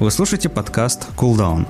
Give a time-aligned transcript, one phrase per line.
[0.00, 1.66] Вы слушаете подкаст Cooldown,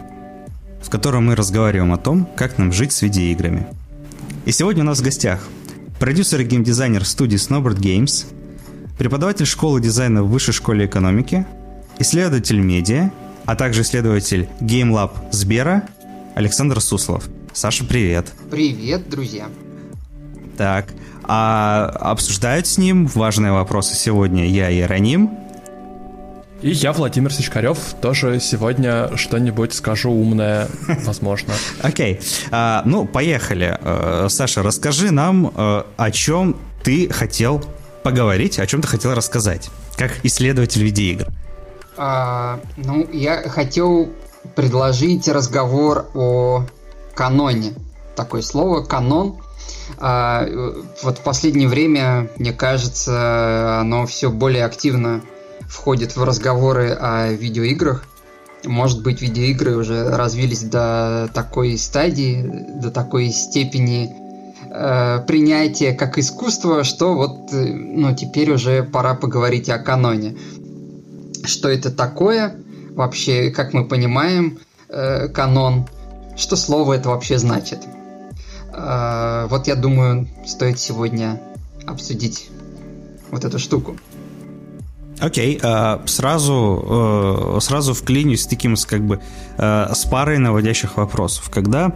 [0.81, 3.67] в котором мы разговариваем о том, как нам жить с видеоиграми.
[4.45, 5.41] И сегодня у нас в гостях
[5.99, 8.27] продюсер и геймдизайнер студии Snowboard Games,
[8.97, 11.45] преподаватель школы дизайна в Высшей школе экономики,
[11.99, 13.11] исследователь медиа,
[13.47, 15.89] а также исследователь Game Lab Сбера
[16.37, 17.29] Александр Суслов.
[17.53, 18.33] Саша, привет.
[18.49, 19.49] Привет, друзья.
[20.57, 20.87] Так,
[21.25, 25.40] а обсуждают с ним важные вопросы сегодня я и Раним.
[26.63, 30.69] И я, Владимир Сичкарев, тоже сегодня что-нибудь скажу умное,
[31.07, 31.55] возможно.
[31.81, 32.15] Окей.
[32.15, 32.49] Okay.
[32.51, 33.79] А, ну, поехали.
[33.81, 37.65] А, Саша, расскажи нам, а, о чем ты хотел
[38.03, 41.29] поговорить, о чем ты хотел рассказать, как исследователь видеоигр.
[41.97, 44.11] А, ну, я хотел
[44.55, 46.67] предложить разговор о
[47.15, 47.73] каноне.
[48.17, 49.39] Такое слово канон.
[49.99, 50.47] А,
[51.03, 55.23] вот в последнее время, мне кажется, оно все более активно
[55.71, 58.05] входит в разговоры о видеоиграх.
[58.65, 62.43] Может быть, видеоигры уже развились до такой стадии,
[62.75, 64.13] до такой степени
[64.69, 70.37] э, принятия как искусства, что вот э, ну, теперь уже пора поговорить о каноне.
[71.45, 72.57] Что это такое?
[72.91, 74.59] Вообще, как мы понимаем,
[74.89, 75.87] э, канон,
[76.37, 77.79] что слово это вообще значит?
[78.75, 81.41] Э, вот я думаю, стоит сегодня
[81.87, 82.51] обсудить
[83.31, 83.97] вот эту штуку.
[85.21, 89.21] Окей, okay, uh, сразу, uh, сразу вклинюсь с таким как бы
[89.59, 91.51] uh, с парой наводящих вопросов.
[91.51, 91.93] Когда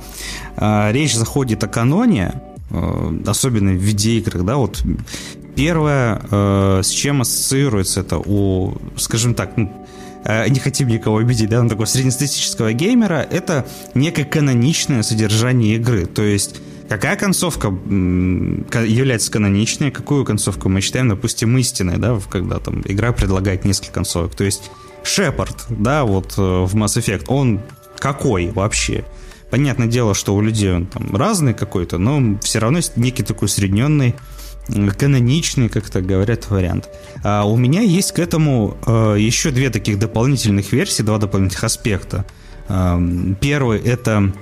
[0.56, 2.42] речь заходит о каноне,
[3.26, 4.82] особенно в видеоиграх, да, вот
[5.56, 9.72] первое, с чем ассоциируется это у, скажем так, ну,
[10.48, 16.06] не хотим никого обидеть, да, но такого среднестатистического геймера, это некое каноничное содержание игры.
[16.06, 22.82] То есть Какая концовка является каноничной, какую концовку мы считаем, допустим, истинной, да, когда там
[22.84, 24.34] игра предлагает несколько концовок.
[24.34, 24.70] То есть
[25.02, 27.60] Шепард, да, вот э, в Mass Effect, он
[27.98, 29.04] какой вообще?
[29.50, 33.46] Понятное дело, что у людей он там разный какой-то, но все равно есть некий такой
[33.46, 34.14] усредненный,
[34.98, 36.88] каноничный, как так говорят, вариант.
[37.22, 42.24] А у меня есть к этому э, еще две таких дополнительных версии, два дополнительных аспекта.
[42.68, 42.98] Э,
[43.40, 44.32] первый это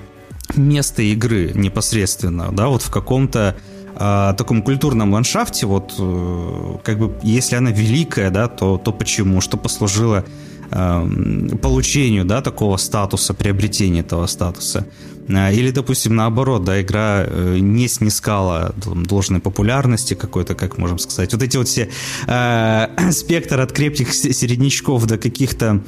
[0.57, 3.57] место игры непосредственно, да, вот в каком-то
[3.95, 9.41] э, таком культурном ландшафте, вот э, как бы если она великая, да, то, то почему,
[9.41, 10.25] что послужило
[10.71, 14.87] э, получению, да, такого статуса, приобретению этого статуса.
[15.29, 21.33] Э, или, допустим, наоборот, да, игра э, не снискала должной популярности какой-то, как можем сказать.
[21.33, 21.91] Вот эти вот все
[22.27, 25.83] э, спектр от крепких середнячков до каких-то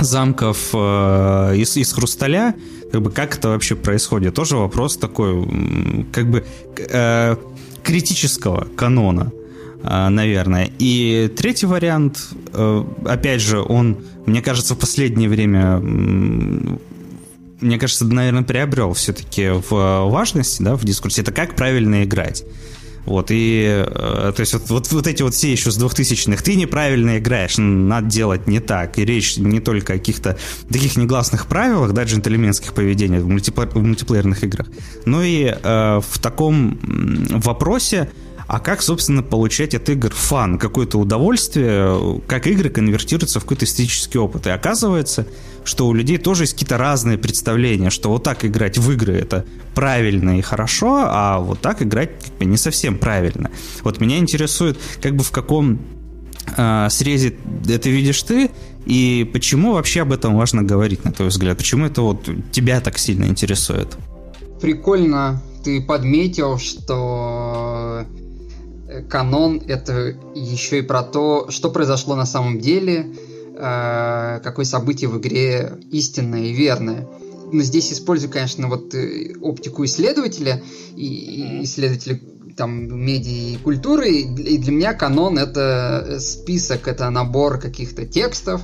[0.00, 2.54] замков э, из, из хрусталя,
[2.92, 4.34] как бы как это вообще происходит?
[4.34, 5.46] Тоже вопрос такой,
[6.12, 6.44] как бы
[6.76, 7.36] э,
[7.82, 9.32] критического канона,
[9.82, 10.70] э, наверное.
[10.78, 12.18] И третий вариант,
[13.04, 15.80] опять же, он, мне кажется, в последнее время
[17.60, 22.42] мне кажется, наверное, приобрел все-таки в важности, да, в дискурсе, это как правильно играть.
[23.06, 26.54] Вот, и, э, то есть, вот, вот, вот эти вот все еще с 2000-х, ты
[26.54, 28.98] неправильно играешь, надо делать не так.
[28.98, 30.38] И речь не только о каких-то
[30.68, 34.68] таких негласных правилах, да, джентльменских поведений в, мультиплеер, в мультиплеерных играх,
[35.06, 36.78] но и э, в таком
[37.30, 38.10] вопросе,
[38.50, 44.18] а как, собственно, получать от игр фан, какое-то удовольствие, как игры конвертируются в какой-то эстетический
[44.18, 44.48] опыт.
[44.48, 45.24] И оказывается,
[45.62, 49.46] что у людей тоже есть какие-то разные представления, что вот так играть в игры это
[49.76, 53.52] правильно и хорошо, а вот так играть как бы, не совсем правильно.
[53.84, 55.78] Вот меня интересует, как бы в каком
[56.56, 57.36] э, срезе
[57.68, 58.50] это видишь ты,
[58.84, 61.56] и почему вообще об этом важно говорить, на твой взгляд?
[61.56, 63.96] Почему это вот тебя так сильно интересует?
[64.60, 67.69] Прикольно ты подметил, что
[69.08, 73.14] канон это еще и про то, что произошло на самом деле,
[73.56, 77.08] э, какое событие в игре истинное и верное.
[77.52, 80.62] Но здесь использую, конечно, вот э, оптику исследователя
[80.96, 82.20] и исследователя
[82.56, 84.10] там медиа и культуры.
[84.10, 88.62] И для меня канон это список, это набор каких-то текстов.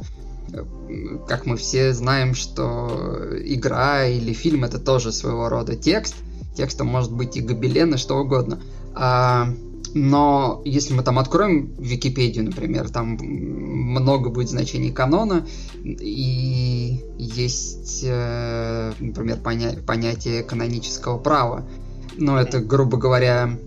[1.27, 6.15] Как мы все знаем, что игра или фильм это тоже своего рода текст.
[6.57, 8.61] Текстом может быть и гобелен, и что угодно.
[8.95, 9.49] А
[9.95, 15.47] но если мы там откроем Википедию, например, там много будет значений канона,
[15.85, 21.69] и есть, э, например, поня- понятие канонического права.
[22.17, 23.59] Но это, грубо говоря,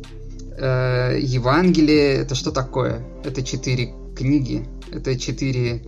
[0.58, 3.06] э, Евангелие, это что такое?
[3.24, 5.84] Это четыре книги, это четыре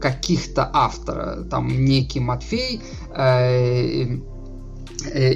[0.00, 1.44] каких-то автора.
[1.50, 2.80] Там некий Матфей,
[3.14, 4.18] э,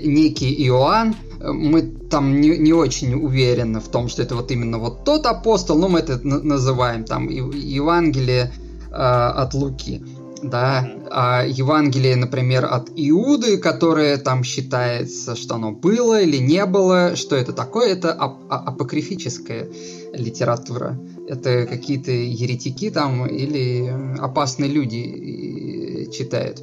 [0.04, 5.04] некий Иоанн, мы там не, не очень уверены в том, что это вот именно вот
[5.04, 8.52] тот апостол, но мы это называем там Евангелие
[8.90, 10.02] э, от Луки.
[10.40, 17.16] Да, а Евангелие, например, от Иуды, которое там считается, что оно было или не было,
[17.16, 19.66] что это такое, это ап- а, апокрифическая
[20.12, 20.96] литература.
[21.26, 26.62] Это какие-то еретики там или опасные люди э, читают.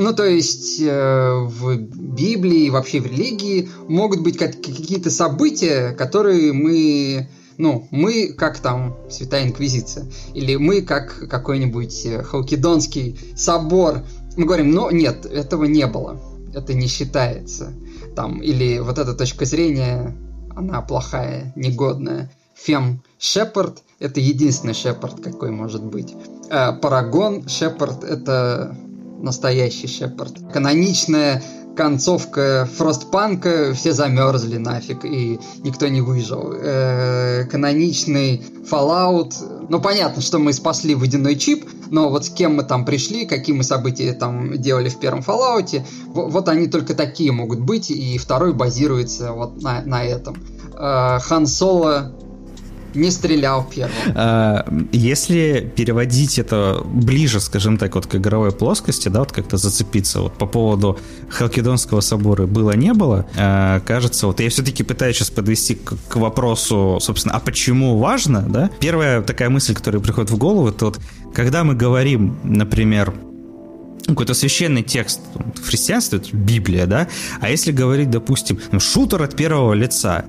[0.00, 6.54] Ну, то есть э, в Библии и вообще в религии могут быть какие-то события, которые
[6.54, 14.02] мы ну, мы как там Святая Инквизиция, или мы как какой-нибудь э, Халкидонский собор,
[14.38, 16.18] мы говорим, но нет, этого не было,
[16.54, 17.74] это не считается,
[18.16, 20.16] там, или вот эта точка зрения,
[20.56, 22.32] она плохая, негодная.
[22.54, 26.14] Фем Шепард– это единственный Шепард, какой может быть.
[26.48, 28.74] А Парагон Шепард– это
[29.22, 30.34] настоящий Шепард.
[30.52, 31.42] Каноничная
[31.76, 36.52] концовка Фростпанка, все замерзли нафиг, и никто не выжил.
[36.52, 39.32] Э, каноничный Fallout,
[39.68, 43.54] ну понятно, что мы спасли водяной чип, но вот с кем мы там пришли, какие
[43.54, 48.52] мы события там делали в первом Fallout, вот они только такие могут быть, и второй
[48.52, 50.36] базируется вот на, на этом.
[50.74, 52.12] Э, Хан Соло
[52.94, 53.94] не стрелял первым.
[54.14, 60.20] А, если переводить это ближе, скажем так, вот к игровой плоскости, да, вот как-то зацепиться
[60.20, 60.98] вот по поводу
[61.28, 66.98] Халкидонского собора было-не было, а, кажется, вот я все-таки пытаюсь сейчас подвести к, к вопросу,
[67.00, 68.70] собственно, а почему важно, да?
[68.80, 71.00] Первая такая мысль, которая приходит в голову, это вот,
[71.34, 73.14] когда мы говорим, например,
[74.06, 77.08] какой-то священный текст в христианстве, это Библия, да,
[77.40, 80.24] а если говорить, допустим, шутер от первого лица,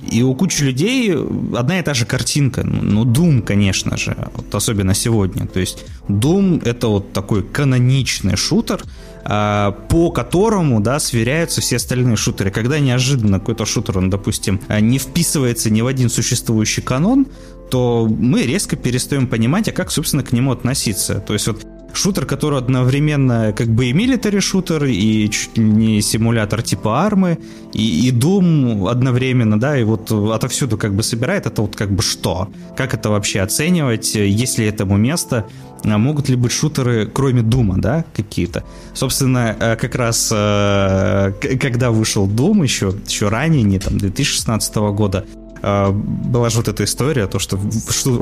[0.00, 1.14] и у кучи людей
[1.56, 2.62] одна и та же картинка.
[2.64, 5.46] Ну, Doom, конечно же, вот особенно сегодня.
[5.46, 8.82] То есть Doom это вот такой каноничный шутер,
[9.24, 12.50] а, по которому, да, сверяются все остальные шутеры.
[12.50, 17.26] Когда неожиданно какой-то шутер, он, допустим, не вписывается ни в один существующий канон,
[17.70, 21.20] то мы резко перестаем понимать, а как, собственно, к нему относиться.
[21.26, 21.64] То есть вот
[21.96, 27.38] шутер, который одновременно как бы и милитари шутер, и чуть ли не симулятор типа армы,
[27.72, 32.02] и, и Doom одновременно, да, и вот отовсюду как бы собирает, это вот как бы
[32.02, 32.48] что?
[32.76, 34.14] Как это вообще оценивать?
[34.14, 35.46] Есть ли этому место?
[35.84, 38.62] А могут ли быть шутеры, кроме Дума, да, какие-то?
[38.94, 45.24] Собственно, э, как раз э, когда вышел Doom еще, еще ранее, не там 2016 года,
[45.62, 47.58] была же вот эта история, то, что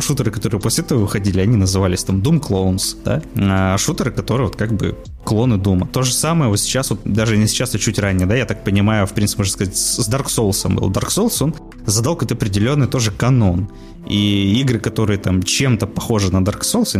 [0.00, 4.56] шутеры, которые после этого выходили, они назывались там Doom Clones, да, а шутеры, которые вот
[4.56, 5.86] как бы клоны Дума.
[5.86, 8.62] То же самое вот сейчас, вот даже не сейчас, а чуть ранее, да, я так
[8.64, 10.90] понимаю, в принципе, можно сказать, с Dark Souls был.
[10.90, 11.54] Dark Souls, он
[11.86, 13.70] задал какой-то определенный тоже канон.
[14.08, 16.96] И игры, которые там чем-то похожи на Dark Souls,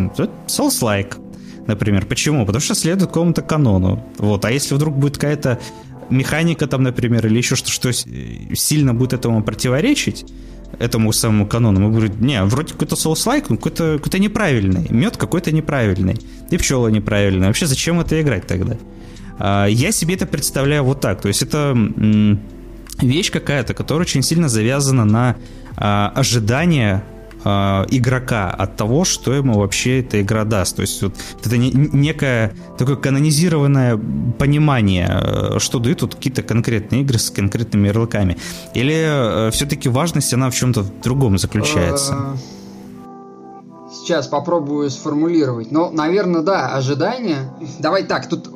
[0.47, 1.17] Souls-like,
[1.67, 2.05] например.
[2.05, 2.45] Почему?
[2.45, 4.05] Потому что следует какому-то канону.
[4.19, 4.45] Вот.
[4.45, 5.59] А если вдруг будет какая-то
[6.11, 10.27] механика там, например, или еще что, что сильно будет этому противоречить,
[10.79, 15.53] этому самому канону, мы говорим, не, вроде какой-то соус-лайк, но какой-то какой неправильный, мед какой-то
[15.53, 16.17] неправильный,
[16.51, 17.49] и пчела неправильная.
[17.49, 18.77] Вообще зачем это играть тогда?
[19.39, 21.77] А, я себе это представляю вот так, то есть это
[23.01, 25.37] вещь какая-то, которая очень сильно завязана на
[25.77, 27.03] а, ожидание
[27.45, 30.77] э, игрока от того, что ему вообще эта игра даст.
[30.77, 31.15] То есть вот
[31.45, 33.99] это не, некое такое канонизированное
[34.39, 38.37] понимание, э, что дают тут какие-то конкретные игры с конкретными ярлыками.
[38.75, 42.15] Или э, все-таки важность, она в чем-то другом заключается?
[42.15, 42.37] Э,
[43.93, 45.71] сейчас попробую сформулировать.
[45.71, 47.53] Но, наверное, да, ожидания.
[47.79, 48.49] Давай так, тут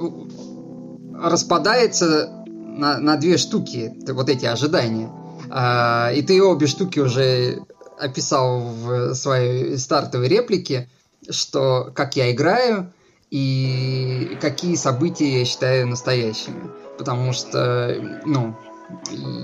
[1.14, 5.10] распадается на, на две штуки вот эти ожидания.
[5.50, 7.62] А, и ты обе штуки уже
[8.04, 10.88] описал в своей стартовой реплике,
[11.30, 12.92] что как я играю
[13.30, 16.70] и какие события я считаю настоящими.
[16.98, 18.54] Потому что, ну,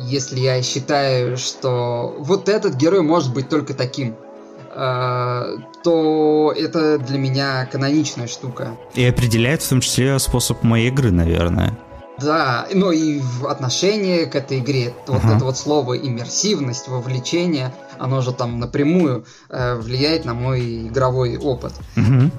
[0.07, 4.15] если я считаю, что вот этот герой может быть только таким,
[4.73, 8.77] э, то это для меня каноничная штука.
[8.95, 11.77] И определяет в том числе способ моей игры, наверное.
[12.21, 15.37] Да, ну и в отношении к этой игре, вот uh-huh.
[15.37, 21.73] это вот слово иммерсивность, вовлечение, оно же там напрямую э, влияет на мой игровой опыт.
[21.97, 22.31] Uh-huh.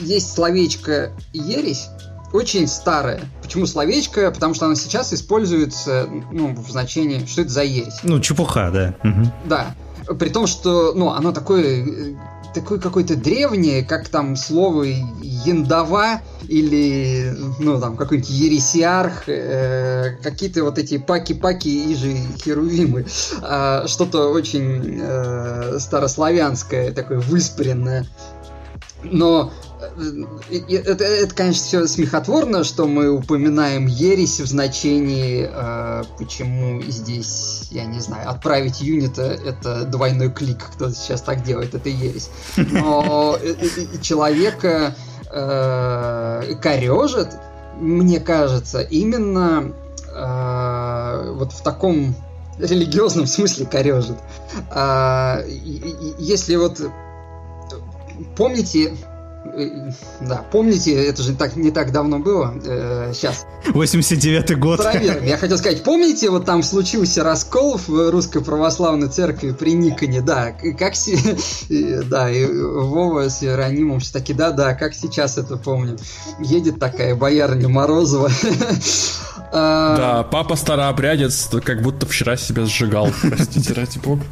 [0.00, 1.88] Есть словечко ересь,
[2.32, 3.22] очень старое.
[3.42, 4.30] Почему словечко?
[4.30, 8.00] Потому что оно сейчас используется ну, в значении, что это за ересь.
[8.02, 8.94] Ну, чепуха, да.
[9.08, 9.32] Угу.
[9.46, 9.74] Да.
[10.18, 12.14] При том, что ну, оно такое э,
[12.60, 20.78] такое какое-то древнее, как там слово яндова или, ну, там, какой-нибудь ересиарх, э, какие-то вот
[20.78, 23.06] эти паки-паки и же херувимы.
[23.42, 28.06] Э, что-то очень э, старославянское, такое выспаренное.
[29.02, 36.82] Но э, это, это, конечно, все смехотворно, что мы упоминаем ересь в значении, э, почему
[36.82, 42.30] здесь, я не знаю, отправить юнита это двойной клик, кто сейчас так делает, это ересь.
[42.56, 44.96] Но э, э, человека
[45.30, 47.28] э, корежит,
[47.80, 49.72] мне кажется, именно
[50.12, 52.16] э, вот в таком
[52.58, 54.16] религиозном смысле корежит.
[54.70, 55.42] А,
[56.18, 56.80] если вот
[58.36, 58.94] помните,
[59.56, 63.46] э, да, помните, это же так, не так давно было, э, сейчас.
[63.66, 64.82] 89-й год.
[64.82, 65.24] Проверим.
[65.24, 70.52] Я хотел сказать, помните, вот там случился раскол в Русской Православной Церкви при Никоне, да,
[70.78, 71.18] как си...
[72.04, 75.96] да, и Вова с Иеронимом таки, да, да, как сейчас это помню.
[76.40, 78.30] Едет такая боярня Морозова.
[79.50, 84.22] А, да, папа старообрядец, как будто вчера себя сжигал, простите, ради бога.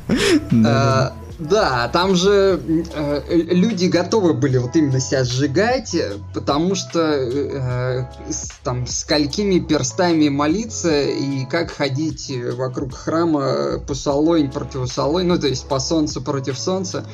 [1.38, 2.61] А, да, там же
[2.95, 5.97] э, люди готовы были вот именно себя сжигать,
[6.35, 14.49] потому что э, с, там сколькими перстами молиться и как ходить вокруг храма по солой
[14.49, 17.05] против солой, ну то есть по солнцу против солнца.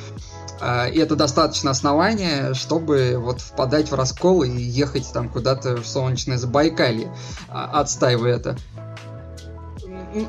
[0.61, 5.85] Э, и это достаточно основания, чтобы вот впадать в раскол и ехать там куда-то в
[5.85, 7.13] солнечное Забайкалье,
[7.49, 8.57] а, отстаивая это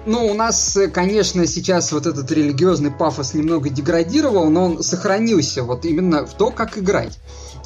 [0.06, 5.84] ну, у нас, конечно, сейчас вот этот религиозный пафос немного деградировал, но он сохранился вот
[5.84, 7.18] именно в то, как играть.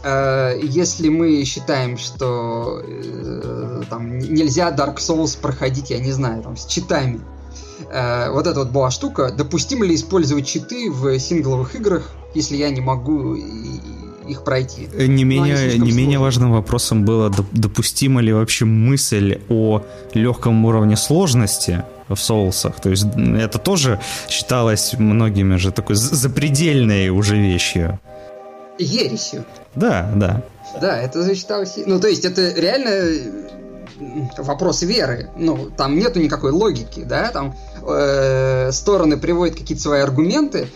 [0.04, 6.56] Э, если мы считаем, что э, там нельзя Dark Souls проходить, я не знаю, там,
[6.56, 7.20] с читами,
[7.90, 12.70] э, вот эта вот была штука, допустимо ли использовать читы в сингловых играх, если я
[12.70, 14.88] не могу их пройти.
[14.94, 19.82] Не менее, не менее важным вопросом было, допустима ли вообще мысль о
[20.12, 22.80] легком уровне сложности в соусах.
[22.80, 27.98] То есть это тоже считалось многими же такой запредельной уже вещью.
[28.78, 29.44] Ересью.
[29.74, 30.42] Да, да.
[30.80, 31.74] Да, это считалось...
[31.86, 33.08] Ну, то есть это реально
[34.38, 35.30] вопрос веры.
[35.36, 40.68] Ну, там нету никакой логики, да, там э, стороны приводят какие-то свои аргументы,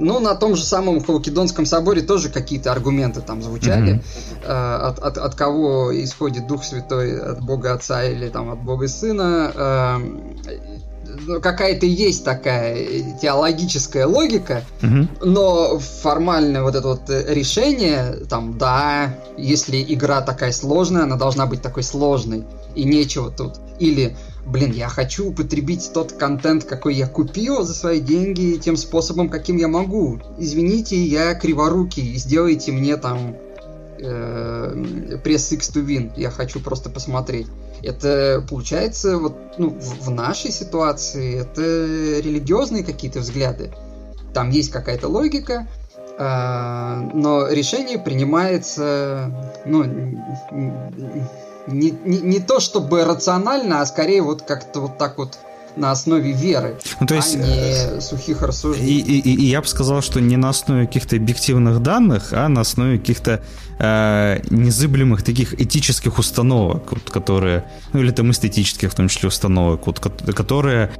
[0.00, 3.94] ну, на том же самом Халкидонском соборе тоже какие-то аргументы там звучали.
[3.94, 4.44] Mm-hmm.
[4.44, 8.88] Э, от, от, от кого исходит Дух Святой, от Бога Отца или там от Бога
[8.88, 9.52] Сына.
[9.54, 15.24] Э, какая-то есть такая теологическая логика, mm-hmm.
[15.24, 21.62] но формальное вот это вот решение, там, да, если игра такая сложная, она должна быть
[21.62, 23.56] такой сложной, и нечего тут.
[23.78, 24.16] Или
[24.46, 29.56] блин, я хочу употребить тот контент, какой я купил за свои деньги, тем способом, каким
[29.56, 30.20] я могу.
[30.38, 33.36] Извините, я криворукий, сделайте мне там
[33.98, 37.46] э, пресс X to win, я хочу просто посмотреть.
[37.82, 43.72] Это получается вот ну, в, в нашей ситуации это религиозные какие-то взгляды.
[44.34, 45.66] Там есть какая-то логика,
[46.18, 49.30] э, но решение принимается
[49.64, 49.84] ну,
[51.66, 55.38] не, не, не то чтобы рационально, а скорее вот как-то вот так вот
[55.76, 58.98] на основе веры, ну, то есть, а не э, сухих рассуждений.
[58.98, 62.62] И, и, и я бы сказал, что не на основе каких-то объективных данных, а на
[62.62, 63.40] основе каких-то
[63.78, 69.86] э, незыблемых таких этических установок, вот, которые, ну или там эстетических в том числе установок,
[69.86, 70.90] вот, которые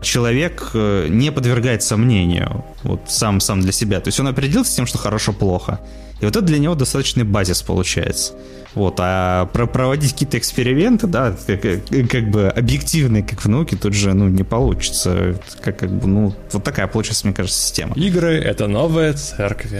[0.00, 4.00] человек э, не подвергает сомнению вот сам, сам для себя.
[4.00, 5.80] То есть он определился с тем, что хорошо-плохо.
[6.20, 8.34] И вот это для него достаточный базис получается.
[8.74, 13.94] Вот, а про проводить какие-то эксперименты, да, как, как бы объективные, как в науке, тут
[13.94, 15.40] же, ну, не получится.
[15.62, 17.94] Как, как бы, ну, вот такая получается, мне кажется, система.
[17.94, 19.70] Игры— это новая церковь.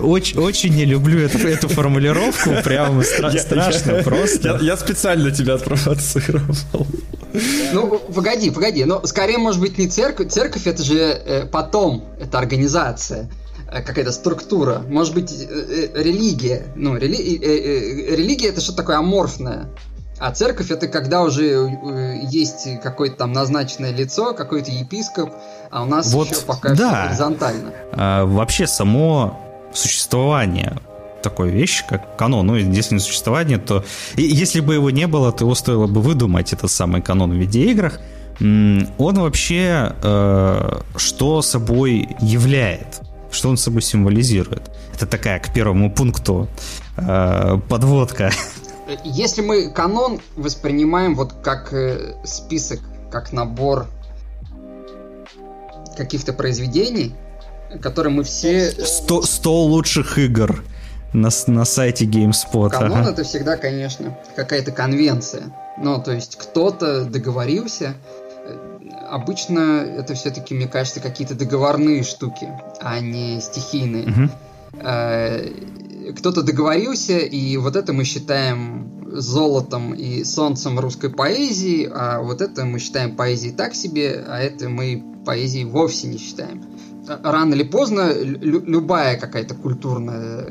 [0.00, 4.48] Очень, очень не люблю эту, эту формулировку, прямо стра- я, страшно я, просто.
[4.48, 6.56] Я, я специально тебя отпровоцировал.
[7.72, 10.32] Ну, погоди, погоди, но скорее, может быть, не церковь.
[10.32, 13.28] Церковь это же э, потом, это организация.
[13.70, 16.66] Э, какая-то структура, может быть, э, э, религия.
[16.74, 17.16] Ну, рели...
[18.16, 19.68] религия это что-то такое аморфное.
[20.18, 21.70] А церковь это когда уже
[22.32, 25.30] есть какое-то там назначенное лицо, какой-то епископ,
[25.70, 26.74] а у нас вот, еще пока да.
[26.74, 27.72] все горизонтально.
[27.92, 29.38] А, вообще само
[29.72, 30.76] существование
[31.22, 32.46] такой вещи, как канон.
[32.46, 33.84] Ну, если не существование, то
[34.16, 38.00] если бы его не было, то его стоило бы выдумать, этот самый канон в видеоиграх.
[38.40, 43.00] Он вообще э, что собой являет?
[43.30, 44.70] Что он собой символизирует?
[44.94, 46.48] Это такая к первому пункту
[46.96, 48.30] э, подводка.
[49.04, 53.86] Если мы канон воспринимаем вот как э, список, как набор
[55.96, 57.14] каких-то произведений,
[57.80, 58.70] которые мы все...
[58.70, 60.62] 100, 100 лучших игр
[61.12, 62.70] на, на сайте GameSpot.
[62.70, 63.10] Канон ага.
[63.10, 65.54] это всегда, конечно, какая-то конвенция.
[65.78, 67.94] Ну, то есть кто-то договорился,
[69.08, 72.48] обычно это все-таки, мне кажется, какие-то договорные штуки,
[72.80, 74.08] а не стихийные.
[74.08, 74.30] Угу.
[76.16, 82.64] Кто-то договорился, и вот это мы считаем золотом и солнцем русской поэзии, а вот это
[82.64, 86.64] мы считаем поэзией так себе, а это мы поэзией вовсе не считаем.
[87.22, 90.46] Рано или поздно лю- любая какая-то культурная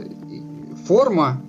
[0.88, 1.42] форма,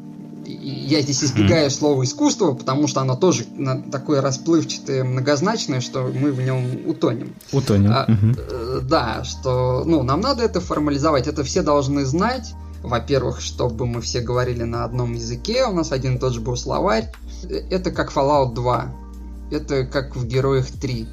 [0.46, 3.44] я здесь избегаю слова искусство, потому что оно тоже
[3.92, 7.34] такое расплывчатое, многозначное, что мы в нем утонем.
[7.52, 7.92] Утонем.
[7.92, 8.80] А, угу.
[8.82, 12.54] Да, что ну, нам надо это формализовать, это все должны знать.
[12.82, 16.56] Во-первых, чтобы мы все говорили на одном языке, у нас один и тот же был
[16.56, 17.12] словарь.
[17.70, 18.94] Это как Fallout 2,
[19.50, 21.08] это как в Героях 3.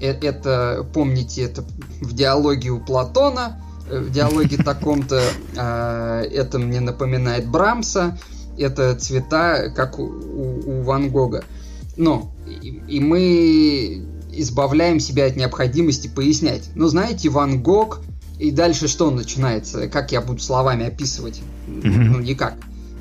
[0.00, 1.64] Э, это, помните, это
[2.00, 3.60] в диалоге у Платона,
[3.90, 5.22] э, в диалоге таком-то
[5.56, 8.18] а, это мне напоминает Брамса,
[8.58, 11.44] это цвета, как у, у, у Ван Гога.
[11.96, 16.70] Но и, и мы избавляем себя от необходимости пояснять.
[16.74, 18.00] Ну, знаете, Ван Гог,
[18.38, 19.88] и дальше что начинается?
[19.88, 21.40] Как я буду словами описывать?
[21.68, 21.90] Mm-hmm.
[21.90, 22.54] Ну, никак.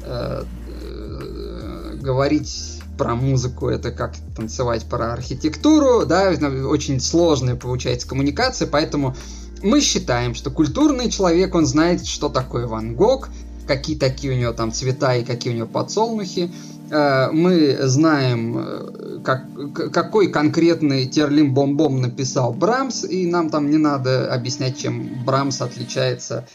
[0.04, 0.44] Э,
[0.82, 6.30] э, говорить про музыку, это как танцевать про архитектуру, да,
[6.68, 9.16] очень сложная получается коммуникация, поэтому
[9.62, 13.30] мы считаем, что культурный человек, он знает, что такое Ван Гог,
[13.68, 16.52] какие такие у него там цвета и какие у него подсолнухи.
[16.92, 19.46] Э, мы знаем, э, как,
[19.92, 26.46] какой конкретный терлим бомбом написал Брамс, и нам там не надо объяснять, чем Брамс отличается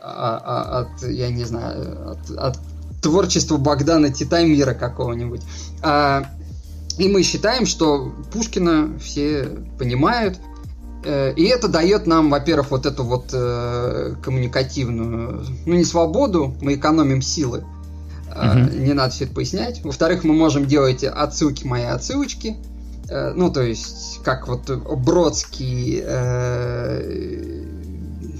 [0.00, 2.58] а, а, от, я не знаю, от, от
[3.00, 5.42] творчества Богдана Титамира какого-нибудь.
[5.82, 6.26] А,
[6.98, 10.38] и мы считаем, что Пушкина все понимают,
[11.04, 16.74] Э, и это дает нам, во-первых, вот эту вот э, коммуникативную, ну не свободу, мы
[16.74, 17.64] экономим силы,
[18.30, 19.82] uh не надо все это пояснять.
[19.84, 22.56] Во-вторых, мы можем делать отсылки мои отсылочки,
[23.08, 27.64] э, ну то есть как вот Бродский э,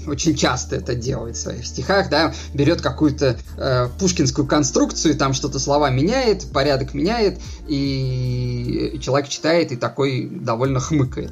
[0.07, 5.59] очень часто это делает в своих стихах, да, берет какую-то э, пушкинскую конструкцию, там что-то
[5.59, 11.31] слова меняет, порядок меняет, и человек читает и такой довольно хмыкает.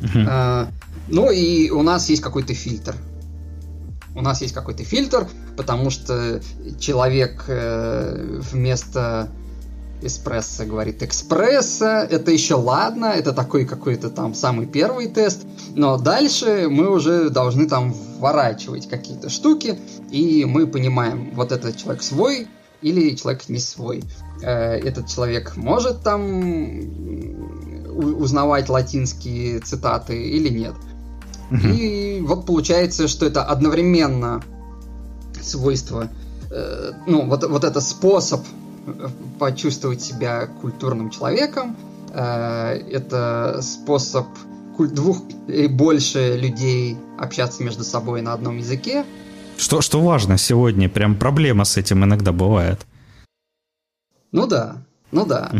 [0.00, 0.68] Uh-huh.
[1.08, 2.94] ну и у нас есть какой-то фильтр.
[4.14, 6.40] У нас есть какой-то фильтр, потому что
[6.78, 9.30] человек э, вместо
[10.02, 16.68] эспрессо говорит экспресса, это еще ладно, это такой какой-то там самый первый тест, но дальше
[16.68, 19.78] мы уже должны там вворачивать какие-то штуки,
[20.10, 22.48] и мы понимаем, вот этот человек свой
[22.82, 24.04] или человек не свой.
[24.42, 26.50] Э, этот человек может там
[27.96, 30.74] узнавать латинские цитаты или нет.
[31.50, 31.68] Угу.
[31.68, 34.42] И вот получается, что это одновременно
[35.40, 36.08] свойство,
[36.50, 38.40] э, ну, вот, вот это способ
[39.38, 41.76] почувствовать себя культурным человеком,
[42.12, 44.26] э, это способ
[44.78, 49.04] двух и больше людей общаться между собой на одном языке.
[49.56, 52.86] Что, что важно сегодня, прям проблема с этим иногда бывает.
[54.32, 54.76] Ну да,
[55.12, 55.50] ну да.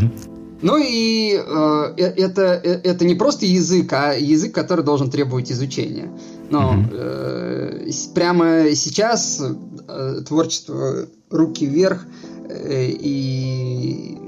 [0.62, 5.52] Ну и э, э это, э, это не просто язык, а язык, который должен требовать
[5.52, 6.10] изучения.
[6.50, 12.06] Но э, прямо сейчас э, творчество «Руки вверх»
[12.50, 14.18] и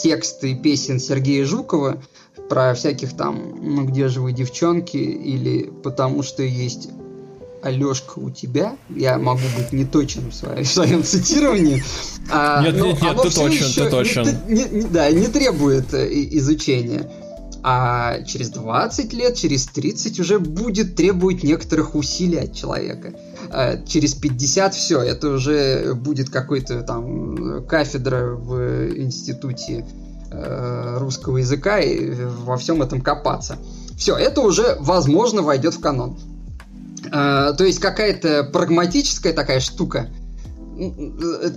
[0.00, 2.02] тексты песен Сергея Жукова
[2.48, 6.88] про всяких там «Ну где же вы, девчонки?» или «Потому что есть
[7.62, 11.82] Алешка, у тебя, я могу быть не точен в своем, в своем цитировании.
[12.30, 14.26] А, нет, нет, нет, ты точен, ты точен.
[14.48, 17.10] Не, не, да, не требует э, изучения.
[17.62, 23.12] А через 20 лет, через 30 уже будет требовать некоторых усилий от человека.
[23.52, 29.84] А через 50 все, это уже будет какой-то там кафедра в институте
[30.30, 33.58] э, русского языка и во всем этом копаться.
[33.96, 36.18] Все, это уже, возможно, войдет в канон.
[37.12, 40.08] А, то есть какая-то прагматическая такая штука.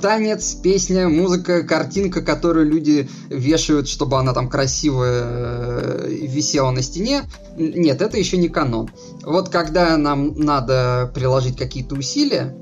[0.01, 7.23] Танец, песня, музыка, картинка, которую люди вешают, чтобы она там красиво э, висела на стене.
[7.55, 8.89] Нет, это еще не канон.
[9.23, 12.53] Вот когда нам надо приложить какие-то усилия,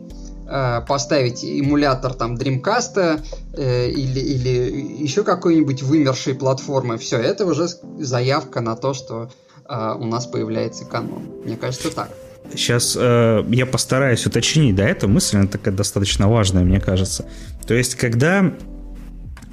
[0.48, 3.22] э, поставить эмулятор там Dreamcast
[3.54, 9.32] э, или, или еще какой-нибудь вымершей платформы, все, это уже заявка на то, что
[9.68, 11.24] у нас появляется канон.
[11.46, 12.10] Мне кажется, так.
[12.56, 17.26] Сейчас э, я постараюсь уточнить, да, эта мысль, она такая достаточно важная, мне кажется.
[17.68, 18.54] То есть, когда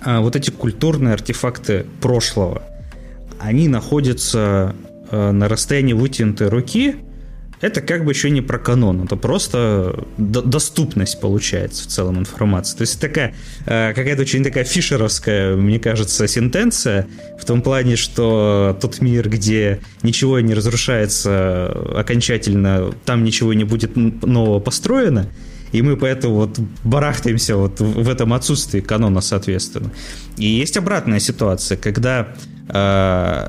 [0.05, 2.63] э, вот эти культурные артефакты прошлого,
[3.39, 4.75] они находятся
[5.11, 6.97] э, на расстоянии вытянутой руки,
[7.61, 12.77] это как бы еще не про канон, это просто доступность получается в целом информации.
[12.77, 13.35] То есть такая
[13.66, 17.07] э, какая-то очень такая фишеровская, мне кажется, сентенция
[17.40, 23.97] в том плане, что тот мир, где ничего не разрушается окончательно, там ничего не будет
[23.97, 25.29] нового построено,
[25.73, 29.90] и мы поэтому вот барахтаемся вот в этом отсутствии канона, соответственно.
[30.37, 32.29] И есть обратная ситуация, когда
[32.68, 33.49] э,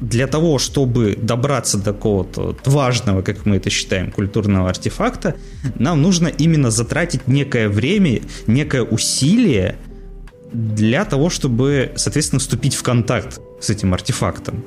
[0.00, 5.36] для того, чтобы добраться до какого-то важного, как мы это считаем, культурного артефакта,
[5.78, 9.76] нам нужно именно затратить некое время, некое усилие
[10.52, 14.64] для того, чтобы, соответственно, вступить в контакт с этим артефактом,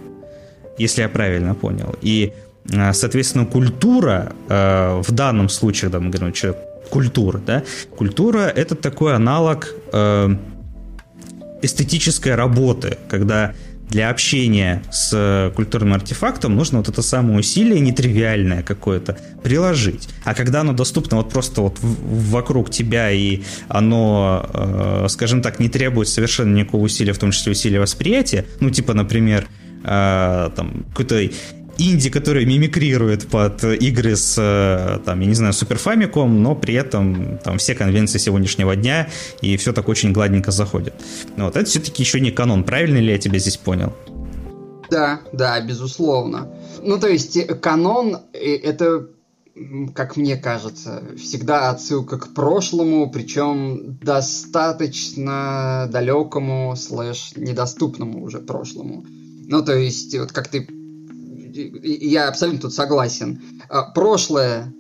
[0.78, 1.96] если я правильно понял.
[2.02, 2.32] И,
[2.72, 6.56] э, соответственно, культура э, в данном случае, когда мы говорим, что
[6.90, 7.64] культура, да,
[7.98, 10.36] культура это такой аналог э,
[11.64, 13.54] эстетической работы, когда
[13.94, 20.10] для общения с культурным артефактом нужно вот это самое усилие нетривиальное какое-то приложить.
[20.26, 25.70] А когда оно доступно вот просто вот вокруг тебя и оно, э, скажем так, не
[25.70, 29.48] требует совершенно никакого усилия, в том числе усилия восприятия, ну типа, например,
[29.84, 31.30] э, там какой-то
[31.78, 36.74] инди, который мимикрирует под игры с, э, там, я не знаю, Super Famicom, но при
[36.76, 39.10] этом там все конвенции сегодняшнего дня,
[39.42, 40.94] и все так очень гладненько заходит.
[41.38, 43.94] Вот, это все-таки еще не канон, правильно ли я тебя здесь понял?
[44.90, 46.50] Да, да, безусловно.
[46.82, 49.08] Ну, то есть, э, канон э,— это
[49.94, 59.06] как мне кажется, всегда отсылка к прошлому, причем достаточно далекому слэш недоступному уже прошлому.
[59.46, 60.68] Ну, то есть, вот как ты
[61.54, 63.42] я абсолютно тут согласен.
[63.70, 64.74] А, прошлое,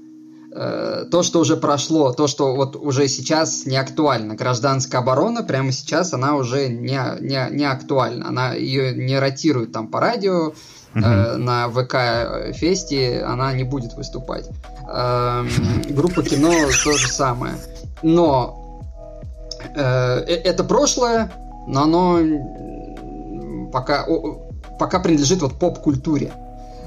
[0.56, 4.36] э, то, что уже прошло, то, что вот уже сейчас не актуально.
[4.36, 8.28] Гражданская оборона прямо сейчас, она уже не, не, не актуальна.
[8.28, 10.54] Она ее не ротирует там по радио,
[10.94, 14.48] uh на ВК-фесте она не будет выступать.
[14.88, 15.50] Эм,
[15.90, 17.56] группа кино то же самое.
[18.04, 18.84] Но
[19.76, 21.32] э, это прошлое,
[21.68, 22.20] но оно
[23.72, 24.06] пока,
[24.78, 26.32] пока принадлежит вот поп-культуре.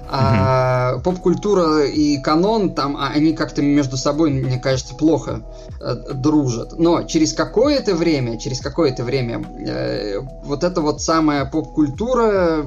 [0.08, 5.42] А поп-культура и канон там, а, они как-то между собой, мне кажется, плохо
[5.80, 6.78] э, дружат.
[6.78, 12.66] Но через какое-то время, через какое-то время э, вот эта вот самая поп-культура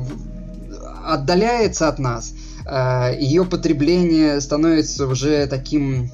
[1.05, 2.33] отдаляется от нас.
[2.65, 6.11] Э, ее потребление становится уже таким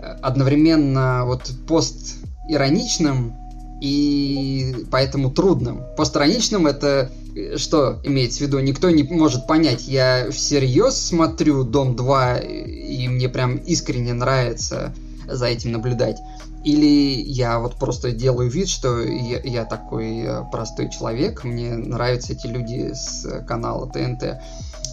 [0.00, 3.34] э, одновременно вот пост-ироничным
[3.80, 5.82] и поэтому трудным.
[5.96, 7.10] Постраничным это
[7.56, 8.58] что имеется в виду?
[8.60, 9.86] Никто не может понять.
[9.86, 14.94] Я всерьез смотрю Дом 2, и мне прям искренне нравится
[15.26, 16.18] за этим наблюдать.
[16.64, 22.32] Или я вот просто делаю вид, что я, я такой э, простой человек, мне нравятся
[22.32, 24.40] эти люди с канала ТНТ.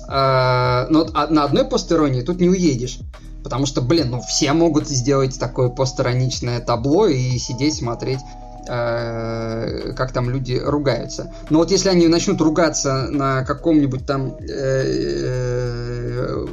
[0.08, 3.00] А, но а на одной постеронии тут не уедешь.
[3.44, 8.20] Потому что, блин, ну все могут сделать такое постироничное табло и сидеть смотреть
[8.66, 11.34] Э, как там люди ругаются.
[11.50, 14.84] Но вот если они начнут ругаться на каком-нибудь там э,
[15.28, 16.46] э,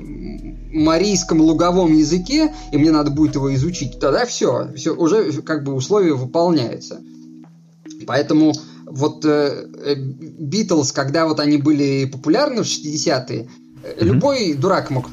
[0.72, 5.72] марийском луговом языке, и мне надо будет его изучить, тогда все, все уже как бы
[5.72, 7.00] условия выполняются.
[8.06, 8.54] Поэтому
[8.86, 14.04] вот Битлз, когда вот они были популярны в 60-е, mm-hmm.
[14.04, 15.06] любой дурак мог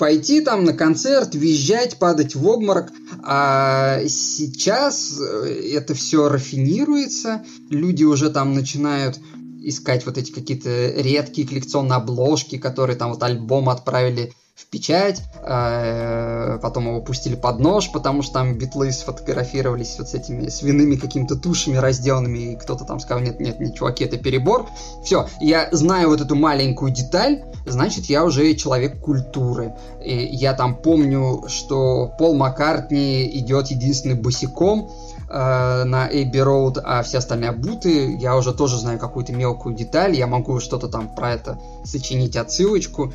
[0.00, 2.90] пойти там на концерт, визжать, падать в обморок.
[3.22, 9.20] А сейчас э, это все рафинируется, люди уже там начинают
[9.62, 10.70] искать вот эти какие-то
[11.02, 17.60] редкие коллекционные обложки, которые там вот альбом отправили в печать, э, потом его пустили под
[17.60, 22.84] нож, потому что там битлы сфотографировались вот с этими свиными какими-то тушами разделанными, и кто-то
[22.84, 24.66] там сказал, нет, нет, нет, чуваки, это перебор.
[25.02, 29.74] Все, я знаю вот эту маленькую деталь, значит, я уже человек культуры.
[30.04, 34.90] И я там помню, что Пол Маккартни идет единственный босиком,
[35.30, 38.16] э, на Эйби Роуд, а все остальные обуты.
[38.16, 43.12] Я уже тоже знаю какую-то мелкую деталь, я могу что-то там про это сочинить отсылочку.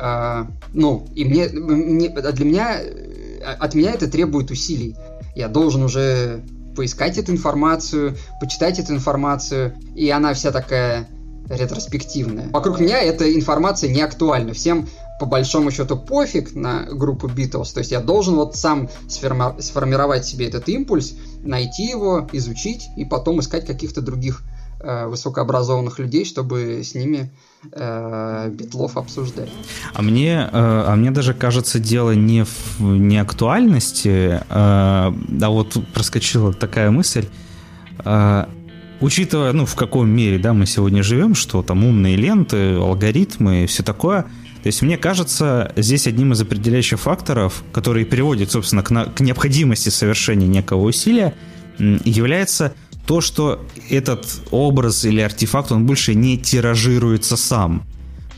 [0.00, 2.80] А, ну, и мне, мне, для меня,
[3.58, 4.96] от меня это требует усилий.
[5.34, 6.42] Я должен уже
[6.76, 11.08] поискать эту информацию, почитать эту информацию, и она вся такая
[11.48, 12.50] ретроспективная.
[12.50, 14.52] Вокруг меня эта информация не актуальна.
[14.52, 17.72] Всем по большому счету пофиг на группу Beatles.
[17.74, 23.04] То есть я должен вот сам сформи- сформировать себе этот импульс, найти его, изучить и
[23.04, 24.42] потом искать каких-то других
[24.80, 27.32] э, высокообразованных людей, чтобы с ними
[27.72, 29.50] э, битлов обсуждать.
[29.94, 35.12] А мне, э, а мне даже кажется, дело не в не актуальности, э, а
[35.48, 37.26] вот проскочила такая мысль.
[38.04, 38.46] Э,
[39.00, 43.66] учитывая, ну, в каком мире, да, мы сегодня живем, что там умные ленты, алгоритмы и
[43.66, 44.26] все такое,
[44.62, 49.20] то есть, мне кажется, здесь одним из определяющих факторов, который приводит, собственно, к, на, к
[49.20, 51.34] необходимости совершения некого усилия,
[51.78, 52.74] является
[53.08, 57.86] то, что этот образ или артефакт, он больше не тиражируется сам.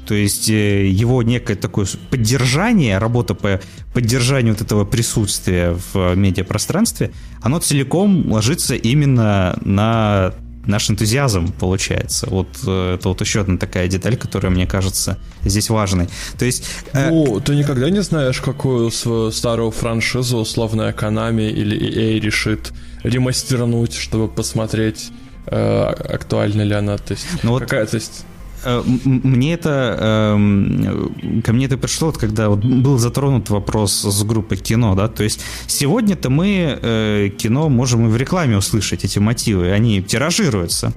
[0.06, 3.60] То есть э, его некое такое поддержание, работа по
[3.92, 7.10] поддержанию вот этого присутствия в медиапространстве,
[7.42, 10.34] оно целиком ложится именно на
[10.66, 12.28] наш энтузиазм получается.
[12.30, 16.08] Вот э, это вот еще одна такая деталь, которая мне кажется здесь важной.
[16.38, 16.64] То есть...
[16.92, 17.10] Э...
[17.10, 23.94] Ну, ты никогда не знаешь, какую свою старую франшизу условная Konami или EA решит ремастернуть,
[23.94, 25.10] чтобы посмотреть,
[25.46, 26.98] э, актуальна ли она.
[26.98, 28.24] То есть, ну, какая, то есть
[28.64, 34.22] Э, мне это эм, ко мне это пришло, вот, когда вот был затронут вопрос с
[34.24, 39.18] группой кино, да, то есть сегодня-то мы э, кино можем и в рекламе услышать эти
[39.18, 40.92] мотивы, они тиражируются.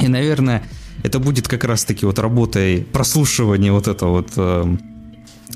[0.00, 0.62] И, наверное,
[1.02, 4.76] это будет как раз-таки вот работой прослушивания вот этого вот э,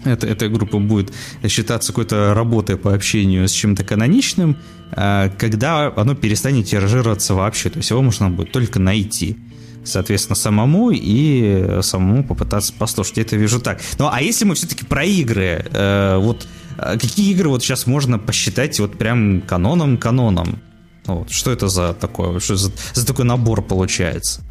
[0.05, 1.13] это, эта группа будет
[1.47, 4.57] считаться какой-то работой по общению с чем-то каноничным,
[4.93, 7.71] э, когда оно перестанет тиражироваться вообще.
[7.71, 9.37] То есть его можно будет только найти
[9.87, 13.19] соответственно, самому и самому попытаться послушать.
[13.19, 13.81] Я это вижу так.
[13.99, 16.47] Ну, а если мы все-таки про игры, э, вот
[16.79, 20.59] э, какие игры вот сейчас можно посчитать вот прям каноном-каноном?
[21.07, 24.43] Ну, вот, что это за такое, что за, за такой набор получается?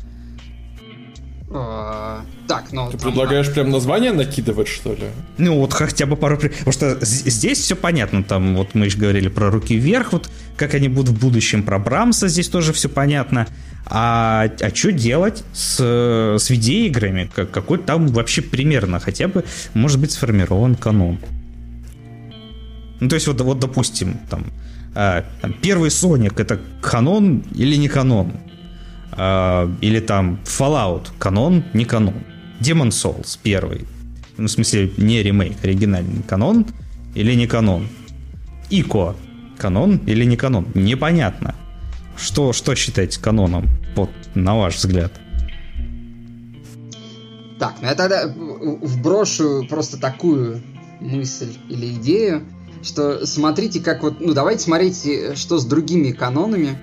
[2.45, 2.91] А, так, ну...
[2.91, 5.05] Ты предлагаешь прям название накидывать, что ли?
[5.37, 6.37] Ну, вот хотя бы пару...
[6.37, 8.23] Потому что здесь все понятно.
[8.23, 11.79] Там вот мы еще говорили про «Руки вверх», вот как они будут в будущем, про
[11.79, 13.47] Брамса здесь тоже все понятно.
[13.87, 17.29] А, а что делать с, с видеоиграми?
[17.33, 21.19] Как, какой там вообще примерно хотя бы может быть сформирован канон?
[22.99, 24.45] Ну, то есть, вот, вот допустим, там,
[24.95, 28.33] э, там первый Соник это канон или не канон?
[29.17, 32.15] Э, или там Fallout канон, не канон?
[32.59, 33.85] Demon Souls первый.
[34.37, 36.65] Ну, в смысле, не ремейк, оригинальный канон
[37.13, 37.87] или не канон?
[38.69, 39.15] Ико
[39.57, 40.67] канон или не канон?
[40.73, 41.55] Непонятно.
[42.17, 45.13] Что, что считаете каноном, вот, на ваш взгляд?
[47.59, 50.61] Так, ну я тогда вброшу просто такую
[50.99, 52.43] мысль или идею,
[52.83, 56.77] что смотрите, как вот, ну давайте смотреть, что с другими канонами.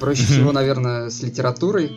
[0.00, 1.92] Проще всего, наверное, с литературой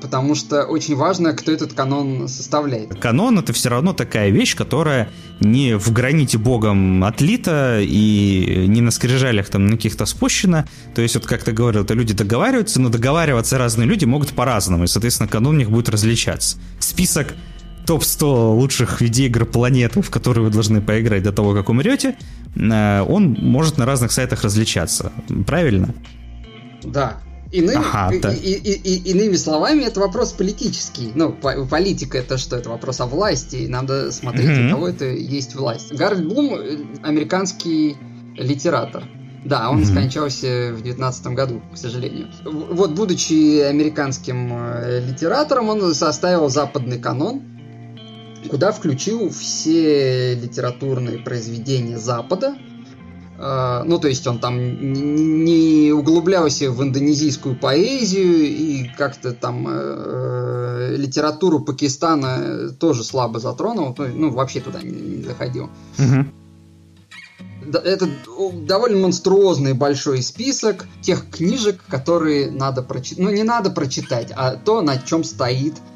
[0.00, 2.94] потому что очень важно, кто этот канон составляет.
[3.00, 5.08] Канон это все равно такая вещь, которая
[5.40, 10.66] не в граните богом отлита и не на скрижалях там на каких-то спущена.
[10.94, 14.84] То есть, вот как ты говорил, это люди договариваются, но договариваться разные люди могут по-разному,
[14.84, 16.58] и, соответственно, канон у них будет различаться.
[16.78, 17.34] Список
[17.86, 22.16] топ-100 лучших видеоигр планеты, в которые вы должны поиграть до того, как умрете,
[22.56, 25.12] э, он может на разных сайтах различаться.
[25.46, 25.94] Правильно?
[26.82, 27.18] Да,
[27.52, 28.32] Иным, ага, и, да.
[28.32, 31.12] и, и, и, иными словами, это вопрос политический.
[31.14, 32.56] Ну, политика это что?
[32.56, 33.56] Это вопрос о власти.
[33.56, 34.68] И надо смотреть, mm-hmm.
[34.68, 35.92] у кого это есть власть.
[35.94, 37.96] Гарольд Блум э, американский
[38.36, 39.04] литератор.
[39.44, 39.84] Да, он mm-hmm.
[39.84, 42.28] скончался в 19 году, к сожалению.
[42.44, 47.42] Вот, будучи американским э, литератором, он составил западный канон,
[48.50, 52.56] куда включил все литературные произведения Запада,
[53.38, 54.58] ну, то есть он там
[55.44, 64.30] не углублялся в индонезийскую поэзию и как-то там э, литературу Пакистана тоже слабо затронул, ну,
[64.30, 65.68] вообще туда не, не заходил.
[67.72, 68.08] Это
[68.62, 73.18] довольно монструозный большой список тех книжек, которые надо прочитать.
[73.18, 75.95] Ну, не надо прочитать, а то, на чем стоит Э,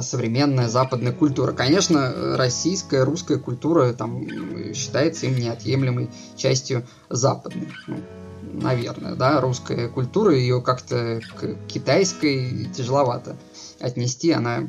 [0.00, 1.52] современная западная культура.
[1.52, 4.26] Конечно, российская, русская культура там
[4.72, 7.68] считается им неотъемлемой частью западной.
[7.86, 7.96] Ну,
[8.42, 13.36] наверное, да, русская культура, ее как-то к китайской тяжеловато
[13.80, 14.68] отнести, она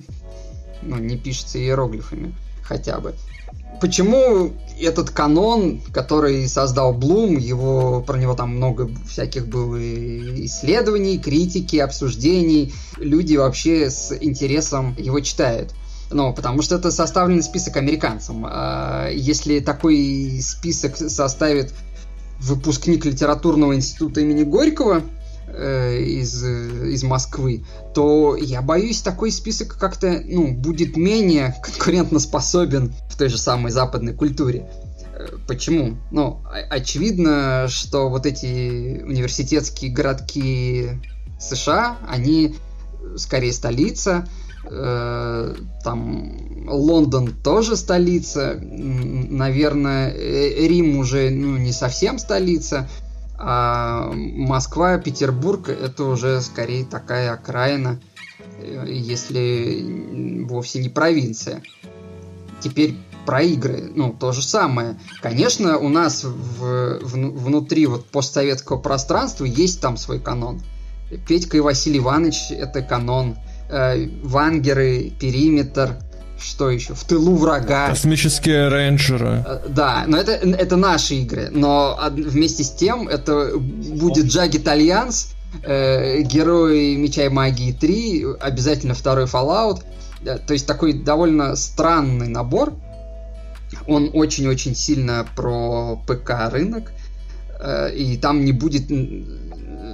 [0.81, 3.15] ну, не пишется иероглифами хотя бы.
[3.81, 9.77] Почему этот канон, который создал Блум, его, про него там много всяких было
[10.45, 15.73] исследований, критики, обсуждений, люди вообще с интересом его читают.
[16.11, 18.45] Ну, потому что это составленный список американцам.
[18.47, 21.73] А если такой список составит
[22.39, 25.03] выпускник литературного института имени Горького,
[25.57, 33.29] из, из Москвы, то я боюсь, такой список как-то ну, будет менее конкурентоспособен в той
[33.29, 34.69] же самой западной культуре.
[35.13, 35.97] Э, почему?
[36.11, 40.89] Ну, очевидно, что вот эти университетские городки
[41.39, 42.55] США, они
[43.17, 44.27] скорее столица,
[44.65, 52.89] э, там Лондон тоже столица, наверное, Рим уже ну, не совсем столица,
[53.41, 58.01] а Москва, Петербург это уже скорее такая окраина,
[58.57, 61.63] э, если вовсе не провинция.
[62.59, 64.99] Теперь про игры, ну, то же самое.
[65.21, 70.61] Конечно, у нас в, в, внутри вот постсоветского пространства есть там свой канон.
[71.25, 73.37] Петька и Василий Иванович это канон.
[73.69, 75.97] Э, Вангеры, Периметр,
[76.41, 76.93] что еще?
[76.93, 77.87] В тылу врага.
[77.89, 79.43] Космические рейнджеры.
[79.45, 81.49] Э, да, но это, это наши игры.
[81.51, 88.93] Но вместе с тем это будет Jagged Alliance, э, Герои Меча и Магии 3, обязательно
[88.93, 89.83] второй Fallout.
[90.23, 92.73] То есть такой довольно странный набор.
[93.87, 96.91] Он очень-очень сильно про ПК рынок.
[97.59, 98.89] Э, и там не будет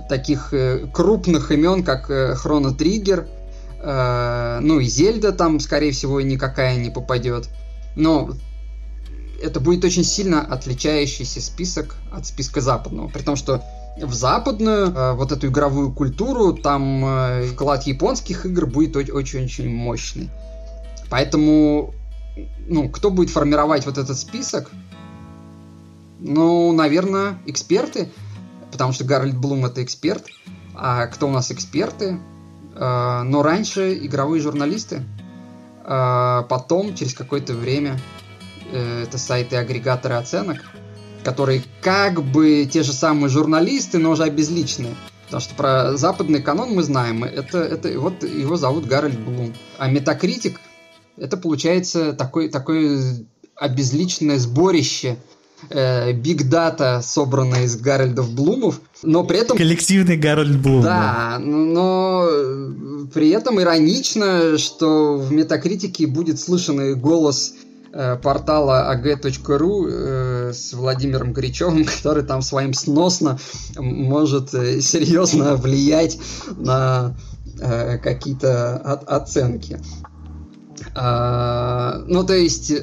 [0.09, 2.05] таких э, крупных имен, как
[2.37, 3.27] Хроно Триггер.
[3.85, 7.49] Ну и Зельда там, скорее всего, никакая не попадет.
[7.95, 8.31] Но
[9.41, 13.09] это будет очень сильно отличающийся список от списка западного.
[13.09, 13.61] При том, что
[14.01, 20.29] в западную э, вот эту игровую культуру там э, вклад японских игр будет очень-очень мощный.
[21.09, 21.93] Поэтому,
[22.67, 24.69] ну, кто будет формировать вот этот список?
[26.19, 28.09] Ну, наверное, эксперты,
[28.71, 30.25] потому что Гарольд Блум это эксперт.
[30.73, 32.19] А кто у нас эксперты?
[32.75, 35.03] Э, но раньше игровые журналисты.
[35.87, 37.99] Потом, через какое-то время,
[38.71, 40.57] Э, это сайты-агрегаторы оценок,
[41.23, 44.95] которые как бы те же самые журналисты, но уже обезличенные.
[45.25, 47.23] Потому что про западный канон мы знаем.
[47.23, 49.53] Это, это вот его зовут Гарольд Блум.
[49.77, 50.59] А Metacritic
[51.17, 53.01] это получается такой, такое
[53.55, 55.17] обезличенное сборище
[55.69, 59.57] биг э, дата, собранная из Гарольдов Блумов, но при этом...
[59.57, 60.83] Коллективный Гарольд Блум.
[60.83, 62.27] Да, но
[63.13, 67.53] при этом иронично, что в Метакритике будет слышен голос
[67.97, 73.39] Э, портала ag.ru э, с Владимиром Горячевым, который там своим сносно
[73.77, 76.19] может э, серьезно влиять
[76.57, 77.15] на
[77.57, 78.75] какие-то
[79.07, 79.79] оценки.
[80.93, 82.73] А, ну, то есть,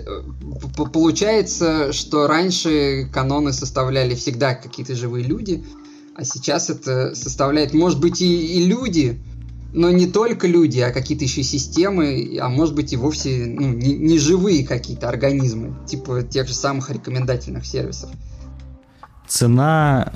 [0.92, 5.64] получается, что раньше каноны составляли всегда какие-то живые люди,
[6.14, 9.18] а сейчас это составляет, может быть, и, и люди,
[9.72, 13.94] но не только люди, а какие-то еще системы, а может быть и вовсе ну, не,
[13.94, 18.10] не живые какие-то организмы, типа тех же самых рекомендательных сервисов.
[19.26, 20.10] Цена,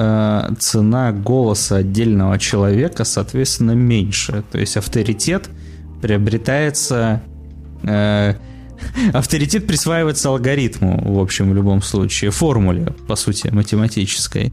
[0.50, 4.44] э, цена голоса отдельного человека, соответственно, меньше.
[4.52, 5.48] То есть авторитет
[6.02, 7.22] приобретается...
[7.82, 8.34] Э,
[9.12, 14.52] авторитет присваивается алгоритму, в общем, в любом случае, формуле, по сути, математической.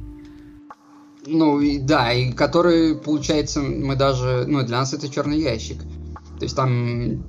[1.26, 5.82] Ну, и, да, и который, получается, мы даже, ну, для нас это черный ящик.
[6.40, 7.24] То есть там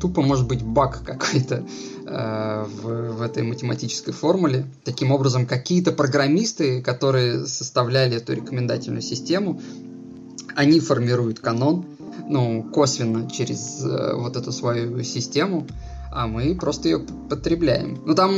[0.00, 1.64] тупо может быть баг какой-то
[2.06, 4.66] э, в, в этой математической формуле.
[4.84, 9.60] Таким образом, какие-то программисты, которые составляли эту рекомендательную систему,
[10.54, 11.86] они формируют канон,
[12.28, 15.66] ну, косвенно через э, вот эту свою систему,
[16.10, 18.00] а мы просто ее потребляем.
[18.04, 18.32] Ну, там...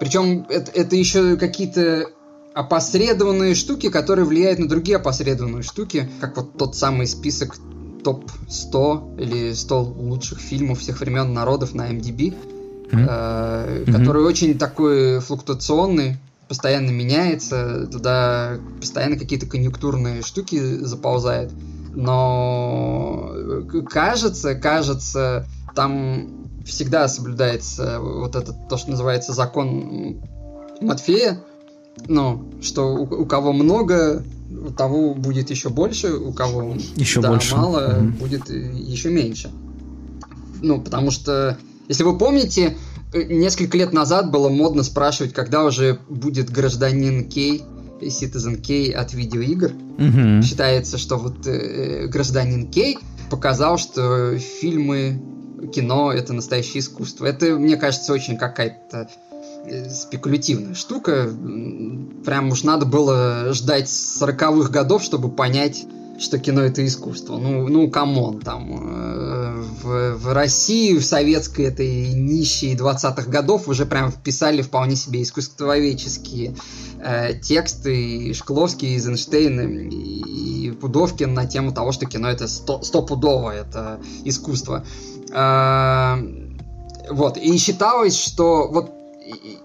[0.00, 2.06] Причем это, это еще какие-то
[2.54, 7.56] опосредованные штуки, которые влияют на другие опосредованные штуки, как вот тот самый список
[8.02, 12.36] топ-100 или 100 лучших фильмов всех времен народов на MDB, mm-hmm.
[12.92, 13.92] э, mm-hmm.
[13.92, 16.16] который очень такой флуктуационный,
[16.48, 21.52] постоянно меняется, туда постоянно какие-то конъюнктурные штуки заползают.
[21.94, 23.32] Но
[23.90, 25.46] кажется, кажется,
[25.78, 30.16] там всегда соблюдается вот это то, что называется закон
[30.80, 31.40] Матфея,
[32.08, 37.30] ну, что у, у кого много, у того будет еще больше, у кого еще да,
[37.30, 37.54] больше.
[37.54, 38.18] мало, mm-hmm.
[38.18, 39.52] будет еще меньше.
[40.60, 42.76] Ну, потому что, если вы помните,
[43.12, 47.62] э, несколько лет назад было модно спрашивать, когда уже будет гражданин Кей,
[48.00, 49.70] Citizen Кей от видеоигр.
[49.98, 50.42] Mm-hmm.
[50.42, 52.98] Считается, что вот э, гражданин Кей
[53.30, 55.22] показал, что фильмы,
[55.72, 57.26] кино это настоящее искусство.
[57.26, 59.08] Это, мне кажется, очень какая-то
[59.90, 61.30] спекулятивная штука.
[62.24, 65.86] Прям уж надо было ждать 40-х годов, чтобы понять,
[66.18, 67.38] что кино это искусство.
[67.38, 73.68] Ну, ну, come on, там э, в, в России, в советской этой нищей 20-х годов
[73.68, 76.56] уже прям писали вполне себе искусствоведческие
[77.00, 82.48] э, тексты и Шкловский, и Эйзенштейн, и, и Пудовкин на тему того, что кино это
[82.48, 84.84] сто, стопудово, это искусство.
[85.32, 86.16] Э,
[87.10, 88.92] вот, и считалось, что вот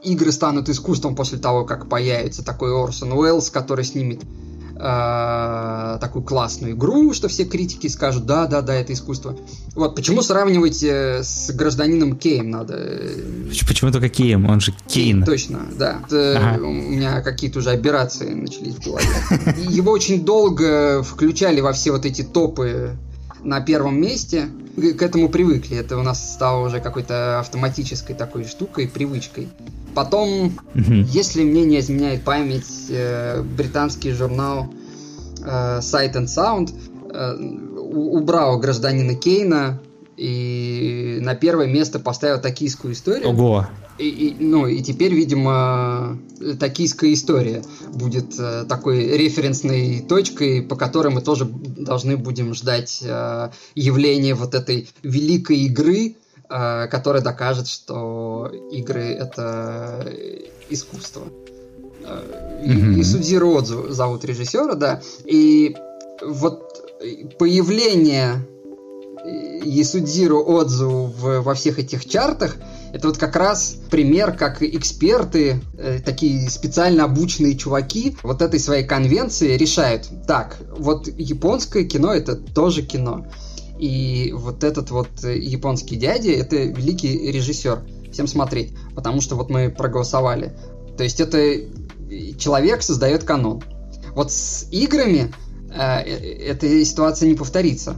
[0.04, 4.22] игры станут искусством после того, как появится такой Орсон Уэллс, который снимет
[4.76, 9.38] э, такую классную игру, что все критики скажут, да, да, да, это искусство.
[9.76, 13.02] Вот, почему сравнивать э, с гражданином Кейм надо?
[13.68, 14.50] Почему только Кейм?
[14.50, 15.24] Он же Кейн.
[15.24, 16.02] Точно, да.
[16.06, 16.64] Это, ага.
[16.64, 19.08] У меня какие-то уже операции начались в голове.
[19.70, 22.98] Его очень долго включали во все вот эти топы
[23.44, 24.50] на первом месте.
[24.76, 25.78] К этому привыкли.
[25.78, 29.50] Это у нас стало уже какой-то автоматической такой штукой, привычкой.
[29.94, 30.94] Потом, угу.
[31.12, 34.74] если мне не изменяет память, э, британский журнал
[35.42, 36.74] э, Sight and Sound
[37.14, 37.36] э,
[37.94, 39.80] убрал гражданина Кейна
[40.18, 43.30] и на первое место поставил токийскую историю.
[43.30, 43.68] Ого!
[43.98, 46.18] И, и, ну, и теперь, видимо,
[46.60, 53.50] токийская история будет э, такой референсной точкой, по которой мы тоже должны будем ждать э,
[53.76, 56.16] явления вот этой великой игры,
[56.50, 60.12] э, которая докажет, что игры это
[60.70, 61.24] искусство.
[62.02, 63.00] Mm-hmm.
[63.00, 65.02] И Судзиро Отзу зовут режиссера, да.
[65.24, 65.76] И
[66.22, 66.74] вот
[67.38, 68.46] появление
[69.26, 72.58] Ясудзиру Отзу в, во всех этих чартах,
[72.92, 78.86] это вот как раз пример, как эксперты, э, такие специально обученные чуваки, вот этой своей
[78.86, 83.26] конвенции решают, так, вот японское кино это тоже кино.
[83.80, 87.82] И вот этот вот японский дядя, это великий режиссер.
[88.12, 90.54] Всем смотреть, потому что вот мы проголосовали.
[90.98, 91.62] То есть это
[92.38, 93.64] человек создает канон.
[94.14, 95.34] Вот с играми
[95.74, 97.96] э, э эта ситуация не повторится.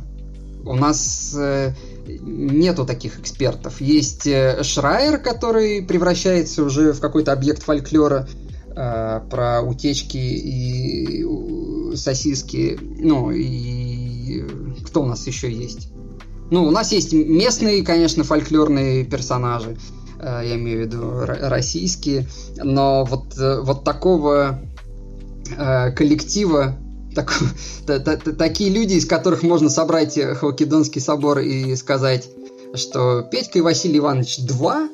[0.65, 1.73] У нас э,
[2.07, 3.79] нету таких экспертов.
[3.81, 8.27] Есть э, Шрайер, который превращается уже в какой-то объект фольклора
[8.75, 11.25] э, про утечки и
[11.95, 12.79] сосиски.
[12.81, 14.43] Ну, и
[14.85, 15.89] кто у нас еще есть?
[16.49, 19.77] Ну, у нас есть местные, конечно, фольклорные персонажи,
[20.21, 24.61] я имею в виду российские, но вот, вот такого
[25.95, 26.77] коллектива
[27.15, 27.33] так,
[27.87, 32.29] та, та, такие люди, из которых можно собрать э, Халкидонский собор и сказать,
[32.75, 34.89] что Петька и Василий Иванович 2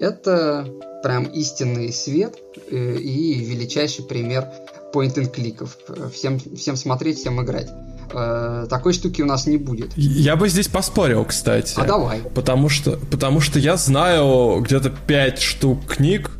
[0.00, 0.66] это
[1.02, 2.36] прям истинный свет
[2.70, 4.48] э, и величайший пример
[4.92, 5.78] point-and-кликов.
[6.12, 7.70] Всем, всем смотреть, всем играть.
[8.12, 9.92] Э, такой штуки у нас не будет.
[9.96, 11.74] Я бы здесь поспорил, кстати.
[11.76, 12.20] А давай.
[12.34, 16.30] Потому что, потому что я знаю где-то 5 штук книг,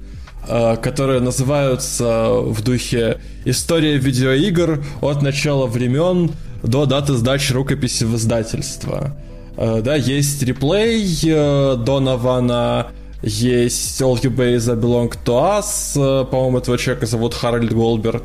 [0.46, 6.32] которые называются в духе «История видеоигр от начала времен
[6.62, 9.16] до даты сдачи рукописи в издательство».
[9.56, 12.88] Э, да, есть реплей э, Донована,
[13.22, 18.24] есть All You Base Belong to Us, по-моему, этого человека зовут Харальд Голберг.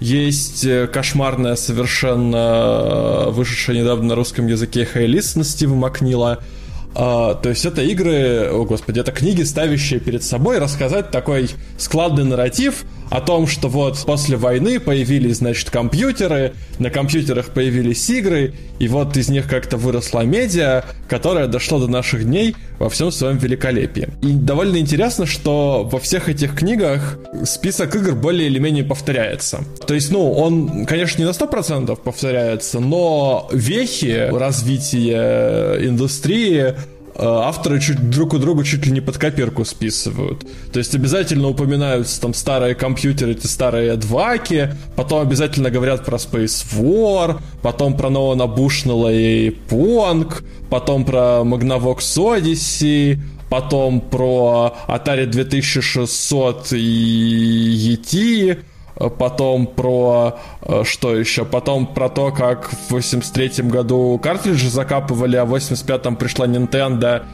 [0.00, 6.42] Есть кошмарная совершенно вышедшая недавно на русском языке Хейлис на Стива Макнила–
[6.94, 12.24] а, то есть это игры, о господи, это книги, ставящие перед собой рассказать такой складный
[12.24, 18.88] нарратив о том, что вот после войны появились, значит, компьютеры, на компьютерах появились игры, и
[18.88, 24.08] вот из них как-то выросла медиа, которая дошла до наших дней во всем своем великолепии.
[24.22, 29.60] И довольно интересно, что во всех этих книгах список игр более или менее повторяется.
[29.86, 36.74] То есть, ну, он, конечно, не на 100% повторяется, но вехи развития индустрии
[37.16, 40.46] авторы чуть друг у друга чуть ли не под копирку списывают.
[40.72, 46.64] То есть обязательно упоминаются там старые компьютеры, эти старые адваки, потом обязательно говорят про Space
[46.76, 56.72] War, потом про Ноана Бушнелла и Понг, потом про Magnavox Odyssey, потом про Atari 2600
[56.72, 64.18] и ET, Э, потом про э, что еще, потом про то, как в 83 году
[64.22, 67.24] картриджи закапывали, а в 85-м пришла Nintendo,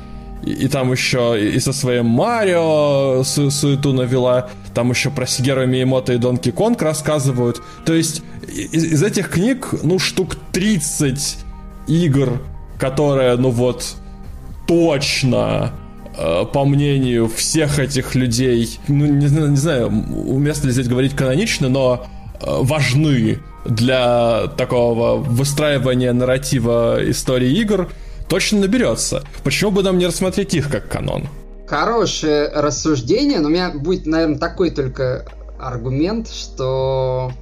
[0.42, 5.66] и, и там еще и со своим Марио су суету навела, там еще про Сигеру
[5.66, 7.62] Миемото и Донки Конг рассказывают.
[7.84, 11.38] То есть из, из этих книг, ну, штук 30
[11.88, 12.40] игр,
[12.78, 13.96] которые, ну вот,
[14.66, 21.14] точно Э, по мнению всех этих людей, ну, не, не знаю, уместно ли здесь говорить
[21.14, 22.06] канонично, но
[22.40, 27.88] э, важны для такого выстраивания нарратива истории игр,
[28.28, 29.22] точно наберется.
[29.44, 31.28] Почему бы нам не рассмотреть их как канон?
[31.66, 35.26] Хорошее рассуждение, но у меня будет, наверное, такой только
[35.58, 37.32] аргумент, что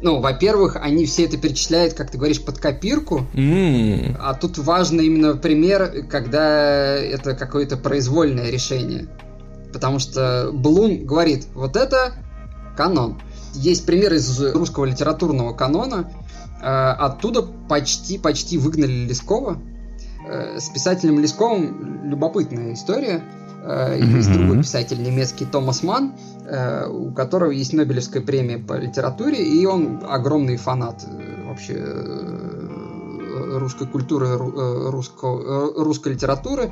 [0.00, 3.26] ну, во-первых, они все это перечисляют, как ты говоришь, под копирку.
[3.34, 4.16] Mm.
[4.20, 9.08] А тут важно именно пример, когда это какое-то произвольное решение.
[9.72, 12.14] Потому что Блум говорит, вот это
[12.76, 13.20] канон.
[13.54, 16.10] Есть пример из русского литературного канона.
[16.62, 19.60] Э, оттуда почти-почти выгнали Лескова.
[20.28, 23.22] Э, с писателем Лесковым любопытная история.
[23.64, 24.16] Mm-hmm.
[24.16, 26.37] Есть другой писатель немецкий Томас Ман, э,
[26.90, 31.04] у которого есть Нобелевская премия по литературе, и он огромный фанат
[31.46, 31.74] вообще
[33.58, 36.70] русской культуры, русского, русской литературы.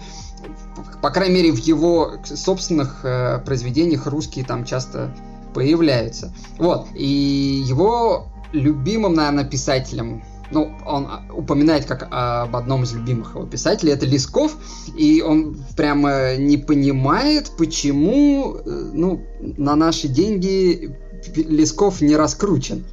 [1.03, 3.03] По крайней мере, в его собственных
[3.45, 5.15] произведениях русские там часто
[5.55, 6.33] появляются.
[6.59, 6.87] Вот.
[6.95, 13.93] И его любимым, наверное, писателем ну, он упоминает как об одном из любимых его писателей,
[13.93, 14.57] это Лесков,
[14.97, 20.97] и он прямо не понимает, почему, э, ну, на наши деньги
[21.35, 22.85] Лесков не раскручен.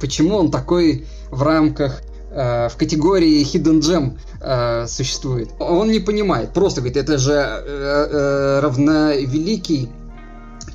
[0.00, 5.50] Почему он такой в рамках э, в категории Hidden Gem э, существует.
[5.58, 9.90] Он не понимает, просто говорит, это же э, э, равновеликий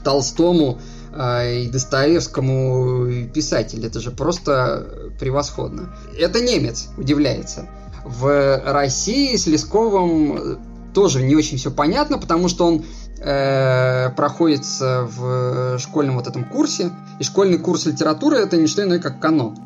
[0.03, 0.79] Толстому
[1.15, 3.85] и Достоевскому писатель.
[3.85, 5.95] Это же просто превосходно.
[6.17, 7.67] Это немец удивляется.
[8.03, 10.59] В России с Лесковым
[10.93, 12.85] тоже не очень все понятно, потому что он
[13.19, 18.99] э, проходится в школьном вот этом курсе, и школьный курс литературы это не что иное,
[18.99, 19.57] как канон.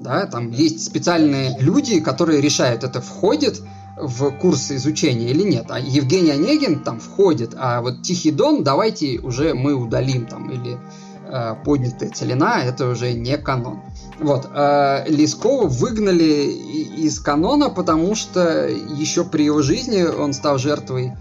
[0.00, 3.62] Да, там есть специальные люди, которые решают, это входит
[3.96, 5.66] в курсы изучения или нет.
[5.68, 10.78] А Евгений Онегин там входит, а вот Тихий Дон давайте уже мы удалим там, или
[11.26, 13.82] э, поднятая целина, это уже не канон.
[14.20, 16.50] Вот, э, Лескова выгнали
[16.96, 21.12] из канона, потому что еще при его жизни он стал жертвой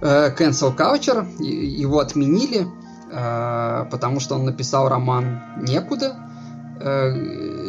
[0.00, 2.66] э, cancel culture, его отменили,
[3.10, 6.16] э, потому что он написал роман «Некуда»,
[6.80, 7.61] э,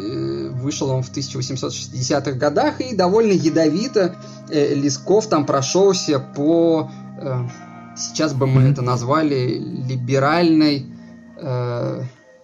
[0.64, 4.16] вышел он в 1860-х годах, и довольно ядовито
[4.50, 6.90] э, Лесков там прошелся по,
[7.20, 7.46] э,
[7.96, 10.86] сейчас бы мы это назвали, либеральной
[11.36, 12.02] э,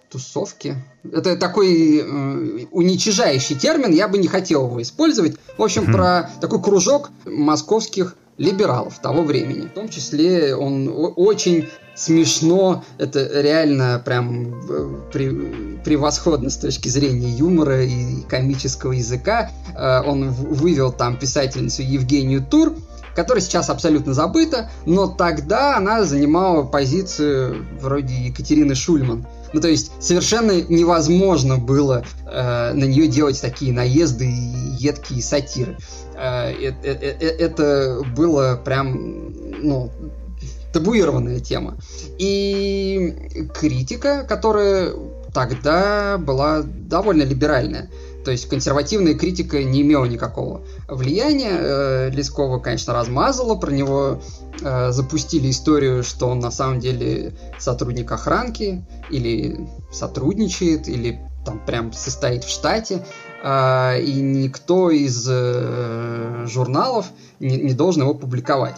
[0.09, 0.75] тусовке.
[1.03, 5.37] Это такой э, уничижающий термин, я бы не хотел его использовать.
[5.57, 5.91] В общем, mm-hmm.
[5.91, 9.67] про такой кружок московских либералов того времени.
[9.67, 17.83] В том числе он очень смешно, это реально прям э, превосходно с точки зрения юмора
[17.83, 19.51] и комического языка.
[19.75, 22.73] Э, он вывел там писательницу Евгению Тур,
[23.15, 29.25] которая сейчас абсолютно забыта, но тогда она занимала позицию вроде Екатерины Шульман.
[29.53, 35.77] Ну, то есть совершенно невозможно было э, на нее делать такие наезды и едкие сатиры.
[36.15, 39.91] Э, э, э, э, это было прям, ну,
[40.73, 41.77] табуированная тема.
[42.17, 44.93] И критика, которая
[45.33, 47.89] тогда была довольно либеральная.
[48.23, 51.57] То есть консервативная критика не имела никакого влияния.
[51.59, 54.21] Э, Лескова, конечно, размазала, про него
[54.61, 61.91] э, запустили историю, что он на самом деле сотрудник охранки, или сотрудничает, или там прям
[61.93, 63.03] состоит в штате,
[63.43, 65.25] э, и никто из
[66.47, 67.07] журналов
[67.39, 68.75] не должен его публиковать.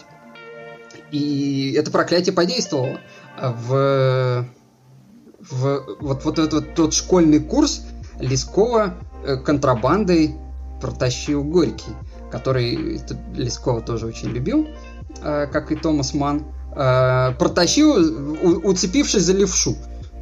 [1.14, 2.98] И это проклятие подействовало.
[3.40, 4.44] В,
[5.38, 7.82] в вот, вот этот тот школьный курс
[8.18, 8.94] Лескова
[9.24, 10.34] э, контрабандой
[10.80, 11.92] протащил Горький,
[12.32, 13.00] который
[13.32, 14.66] Лескова тоже очень любил,
[15.22, 16.46] э, как и Томас Ман.
[16.74, 19.76] Э, протащил, уцепившись за левшу.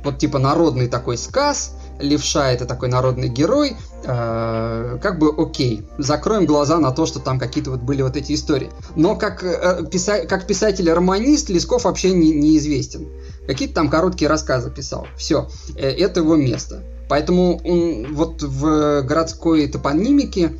[0.05, 6.45] Вот типа народный такой сказ, левша это такой народный герой, э, как бы окей, закроем
[6.45, 8.71] глаза на то, что там какие-то вот были вот эти истории.
[8.97, 13.09] Но как, э, писа- как писатель-романист Лесков вообще не, неизвестен.
[13.47, 15.07] Какие-то там короткие рассказы писал.
[15.17, 16.83] Все, э, это его место.
[17.09, 20.57] Поэтому он вот в городской топонимике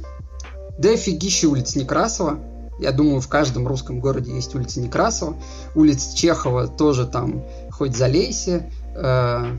[0.79, 2.39] дофигища улиц Некрасова.
[2.79, 5.37] Я думаю, в каждом русском городе есть улица Некрасова.
[5.75, 8.71] Улиц Чехова тоже там хоть залейся.
[8.95, 9.59] Э,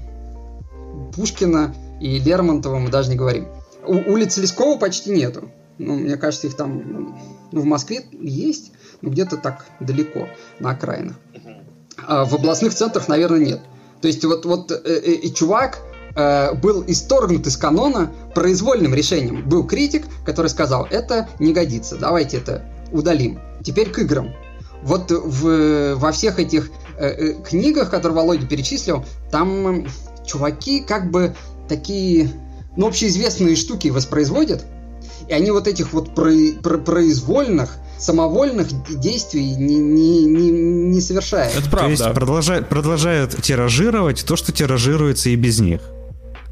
[1.16, 3.48] Пушкина и Лермонтова мы даже не говорим.
[3.86, 5.50] У, улиц Лескова почти нету.
[5.78, 7.16] Ну, мне кажется, их там
[7.52, 8.72] ну, в Москве есть,
[9.02, 10.28] но где-то так далеко,
[10.60, 11.16] на окраинах.
[12.06, 13.62] А в областных центрах, наверное, нет.
[14.02, 15.80] То есть вот, вот э, э, и чувак
[16.16, 19.48] э, был исторгнут из канона произвольным решением.
[19.48, 23.40] Был критик, который сказал, это не годится, давайте это удалим.
[23.64, 24.32] Теперь к играм.
[24.84, 29.88] Вот в, во всех этих э, э, книгах, которые Володя перечислил, там
[30.26, 31.36] чуваки как бы
[31.68, 32.32] такие,
[32.76, 34.66] ну, общеизвестные штуки воспроизводят,
[35.28, 38.68] и они вот этих вот про, про, произвольных, самовольных
[39.00, 41.56] действий не, не, не, не совершают.
[41.56, 41.98] Это правда.
[41.98, 45.82] То есть продолжают, продолжают тиражировать то, что тиражируется и без них.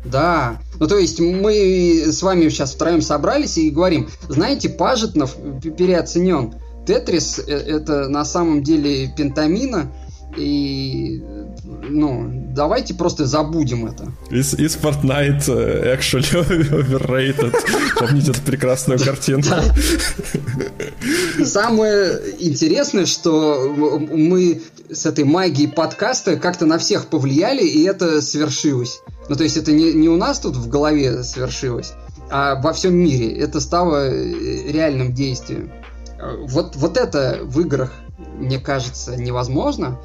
[0.05, 0.59] Да.
[0.79, 6.55] Ну, то есть мы с вами сейчас втроем собрались и говорим, знаете, Пажетнов переоценен.
[6.87, 9.91] Тетрис э, это на самом деле пентамина,
[10.35, 11.21] и
[11.63, 14.11] ну, давайте просто забудем это.
[14.31, 16.23] Из, Fortnite uh, actually
[16.71, 17.53] overrated.
[17.97, 19.49] Помните эту прекрасную картинку?
[21.43, 29.01] Самое интересное, что мы с этой магией подкаста как-то на всех повлияли, и это свершилось.
[29.29, 31.93] Ну, то есть это не, не у нас тут в голове свершилось,
[32.31, 33.37] а во всем мире.
[33.37, 35.71] Это стало э, реальным действием.
[36.47, 37.91] Вот, вот это в играх,
[38.37, 39.99] мне кажется, невозможно.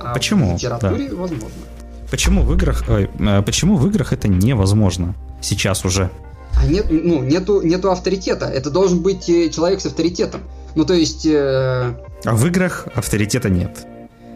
[0.00, 0.52] А почему?
[0.52, 1.16] В литературе да.
[1.16, 1.58] возможно.
[2.10, 6.10] Почему в играх, э, почему в играх это невозможно сейчас уже?
[6.56, 8.46] А нет, ну, нету, нету авторитета.
[8.46, 10.40] Это должен быть э, человек с авторитетом.
[10.74, 11.26] Ну, то есть...
[11.26, 11.94] Э...
[12.24, 13.86] А в играх авторитета нет.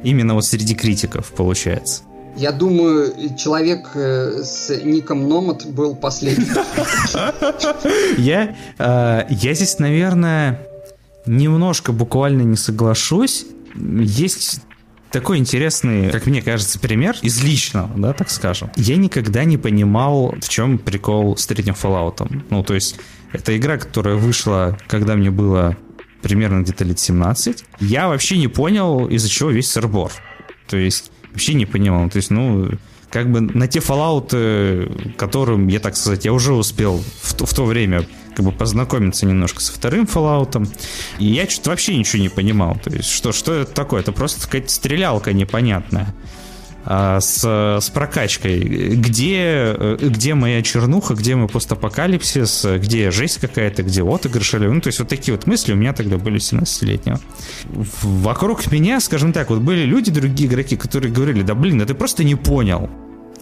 [0.02, 2.02] Именно вот среди критиков, получается.
[2.36, 6.48] Я думаю, человек э, с ником Номад был последним.
[8.18, 10.60] Я, э, я здесь, наверное,
[11.26, 13.46] немножко буквально не соглашусь.
[13.76, 14.60] Есть
[15.14, 18.70] такой интересный, как мне кажется, пример из личного, да, так скажем.
[18.74, 22.44] Я никогда не понимал, в чем прикол с третьим Fallout.
[22.50, 22.96] Ну, то есть,
[23.32, 25.76] это игра, которая вышла, когда мне было
[26.20, 27.64] примерно где-то лет 17.
[27.78, 30.10] Я вообще не понял, из-за чего весь сырбор.
[30.66, 32.10] То есть, вообще не понимал.
[32.10, 32.70] То есть, ну,
[33.08, 37.64] как бы на те Fallout, которым, я так сказать, я уже успел в, в то
[37.64, 38.04] время
[38.34, 40.68] как бы познакомиться немножко со вторым Fallout.
[41.18, 42.78] И я что-то вообще ничего не понимал.
[42.82, 44.00] То есть, что, что это такое?
[44.00, 46.14] Это просто какая-то стрелялка непонятная.
[46.86, 48.60] А, с, с прокачкой.
[48.60, 54.52] Где, где моя чернуха, где мой постапокалипсис, где жесть какая-то, где отыгрыш.
[54.52, 57.18] Ну, то есть вот такие вот мысли у меня тогда были 17-летнего.
[58.02, 61.94] Вокруг меня, скажем так, вот были люди, другие игроки, которые говорили, да блин, да ты
[61.94, 62.90] просто не понял.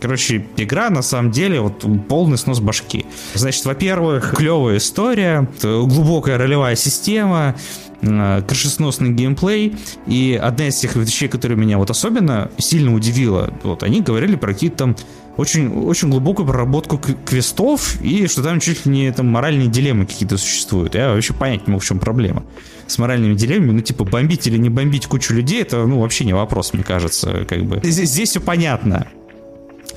[0.02, 3.06] Короче, игра на самом деле вот полный снос башки.
[3.34, 7.54] Значит, во-первых, клевая история, глубокая ролевая система,
[8.00, 9.76] э, крышесносный геймплей.
[10.08, 14.52] И одна из тех вещей, которые меня вот особенно сильно удивила, вот они говорили про
[14.52, 14.96] какие-то там
[15.36, 20.36] очень, очень глубокую проработку квестов и что там чуть ли не там моральные дилеммы какие-то
[20.36, 20.96] существуют.
[20.96, 22.42] Я вообще понять не могу, в чем проблема
[22.88, 23.70] с моральными дилеммами.
[23.70, 27.46] Ну, типа, бомбить или не бомбить кучу людей, это, ну, вообще не вопрос, мне кажется,
[27.48, 27.80] как бы.
[27.84, 29.06] Здесь, здесь все понятно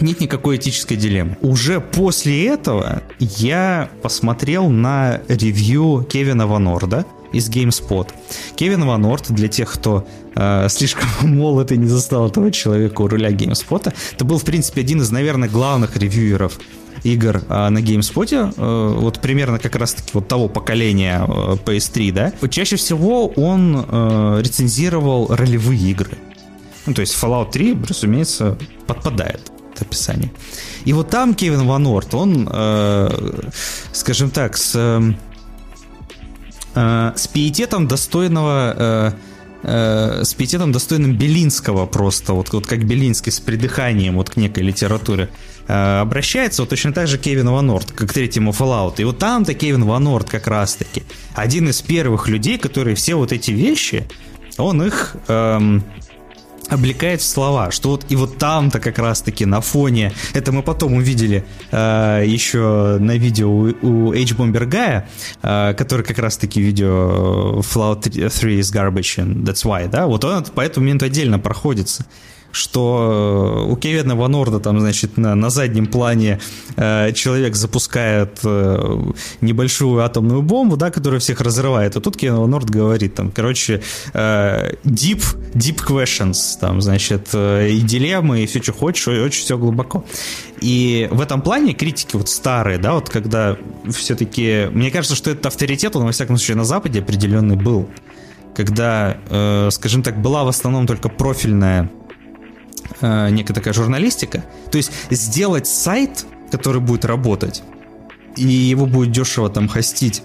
[0.02, 1.38] нет никакой этической дилеммы.
[1.42, 8.08] Уже после этого я посмотрел на ревью Кевина Ванорда из GameSpot.
[8.56, 13.32] Кевин Ванорд, для тех, кто э, слишком молод и не застал этого человека у руля
[13.32, 16.60] GameSpot, это был, в принципе, один из, наверное, главных ревьюеров
[17.04, 22.48] игр э, на GameSpot, э, вот примерно как раз-таки вот того поколения э, PS3, да.
[22.48, 26.18] Чаще всего он э, рецензировал ролевые игры.
[26.86, 30.32] Ну, то есть Fallout 3, разумеется, подпадает описание.
[30.86, 33.50] И вот там Кевин Ван Орт, он, э,
[33.92, 34.76] скажем так, с,
[36.76, 38.76] э, с пиететом достойного...
[38.78, 39.12] Э,
[39.64, 44.64] э, с пиететом достойным Белинского просто, вот, вот как Белинский с придыханием вот к некой
[44.64, 45.30] литературе
[45.68, 48.96] э, обращается, вот точно так же Кевин Ван Орт, как к третьему Fallout.
[48.98, 51.04] И вот там-то Кевин Ван Орт как раз-таки
[51.34, 54.08] один из первых людей, которые все вот эти вещи,
[54.58, 55.84] он их эм,
[56.70, 60.94] облекает в слова, что вот и вот там-то как раз-таки на фоне, это мы потом
[60.94, 65.04] увидели э, еще на видео у, у H-Bomber Guy,
[65.42, 70.44] э, который как раз-таки видео Fallout 3 is garbage and that's why, да, вот он
[70.46, 72.06] по этому моменту отдельно проходится
[72.56, 76.40] что у Кевина Ванорда там, значит, на, на заднем плане
[76.78, 81.98] э, человек запускает э, небольшую атомную бомбу, да, которая всех разрывает.
[81.98, 83.82] А тут Кевин Ванорд говорит там, короче,
[84.14, 85.22] э, deep,
[85.54, 90.06] deep questions, там, значит, э, и дилеммы, и все, что хочешь, и очень все глубоко.
[90.62, 93.58] И в этом плане критики вот старые, да, вот когда
[93.92, 97.90] все-таки, мне кажется, что этот авторитет, он во всяком случае на Западе определенный был
[98.56, 101.92] когда, э, скажем так, была в основном только профильная
[103.02, 104.44] э, некая такая журналистика.
[104.72, 107.64] То есть сделать сайт, который будет работать,
[108.36, 110.22] и его будет дешево там хостить,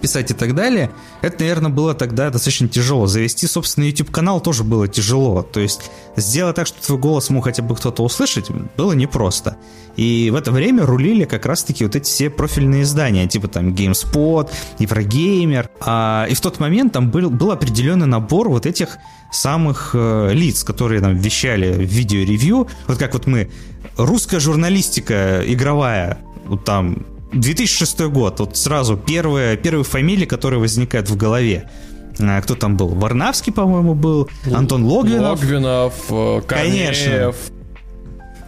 [0.00, 0.90] писать и так далее,
[1.22, 3.06] это, наверное, было тогда достаточно тяжело.
[3.06, 5.42] Завести собственный YouTube-канал тоже было тяжело.
[5.42, 9.56] То есть сделать так, чтобы твой голос мог хотя бы кто-то услышать, было непросто.
[9.96, 14.48] И в это время рулили как раз-таки вот эти все профильные издания, типа там GameSpot,
[14.78, 15.70] Еврогеймер.
[15.80, 18.98] А, и в тот момент там был, был определенный набор вот этих
[19.32, 22.68] самых э, лиц, которые нам вещали в видеоревью.
[22.86, 23.50] Вот как вот мы,
[23.96, 31.16] русская журналистика игровая, вот там 2006 год, вот сразу первые, первые фамилии, которые возникают в
[31.16, 31.68] голове.
[32.20, 32.88] А, кто там был?
[32.88, 34.28] Варнавский, по-моему, был.
[34.52, 35.40] Антон Логвинов.
[35.40, 36.96] Логвинов, э, Корнеев.
[36.96, 37.34] Конечно.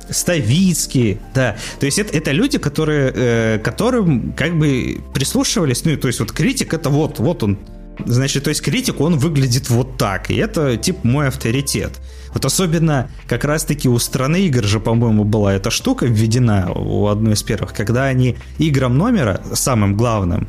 [0.08, 1.56] Ставицкий, да.
[1.78, 6.32] То есть это, это люди, которые, э, которым как бы прислушивались, ну, то есть вот
[6.32, 7.58] критик это вот, вот он
[8.06, 10.30] Значит, то есть критик, он выглядит вот так.
[10.30, 11.92] И это, тип, мой авторитет.
[12.32, 17.34] Вот особенно как раз-таки у страны игр же, по-моему, была эта штука введена у одной
[17.34, 20.48] из первых, когда они играм номера, самым главным,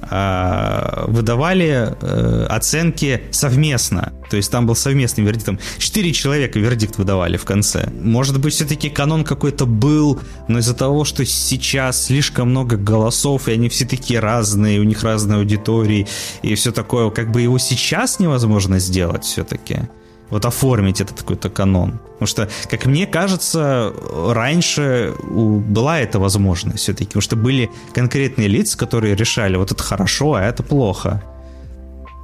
[0.00, 4.12] а, выдавали э, оценки совместно.
[4.30, 5.60] То есть там был совместный вердикт.
[5.78, 7.90] Четыре человека вердикт выдавали в конце.
[8.00, 13.52] Может быть, все-таки канон какой-то был, но из-за того, что сейчас слишком много голосов, и
[13.52, 16.06] они все такие разные, у них разные аудитории,
[16.42, 19.88] и все такое, как бы его сейчас невозможно сделать все-таки
[20.30, 22.00] вот оформить этот какой-то канон.
[22.12, 23.92] Потому что, как мне кажется,
[24.28, 30.34] раньше была эта возможность все-таки, потому что были конкретные лица, которые решали, вот это хорошо,
[30.34, 31.22] а это плохо.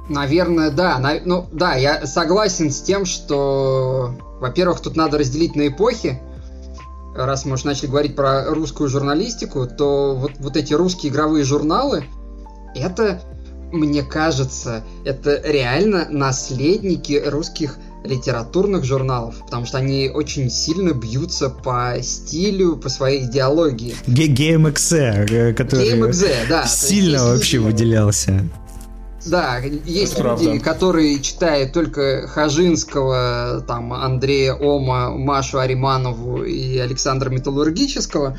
[0.09, 1.01] Наверное, да.
[1.25, 6.21] Ну, да, я согласен с тем, что, во-первых, тут надо разделить на эпохи.
[7.15, 12.05] Раз мы уже начали говорить про русскую журналистику, то вот, вот эти русские игровые журналы,
[12.75, 13.21] это,
[13.71, 21.95] мне кажется, это реально наследники русских литературных журналов, потому что они очень сильно бьются по
[22.01, 23.95] стилю, по своей идеологии.
[24.07, 27.67] GameXE, э, который GameXE, да, сильно вообще люди...
[27.67, 28.43] выделялся.
[29.25, 30.59] Да, есть Это люди, правда.
[30.59, 38.37] которые читают только Хажинского, там, Андрея Ома, Машу Ариманову и Александра Металлургического,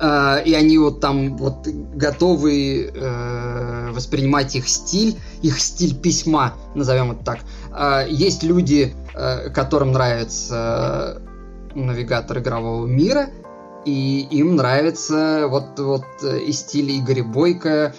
[0.00, 7.12] Uh, и они вот там вот готовы uh, воспринимать их стиль, их стиль письма, назовем
[7.12, 7.38] это так.
[7.70, 8.94] Uh, есть люди,
[9.52, 11.20] которым нравится
[11.74, 13.28] навигатор игрового мира,
[13.84, 17.94] и им нравится вот, вот и стиль Игоря Бойко,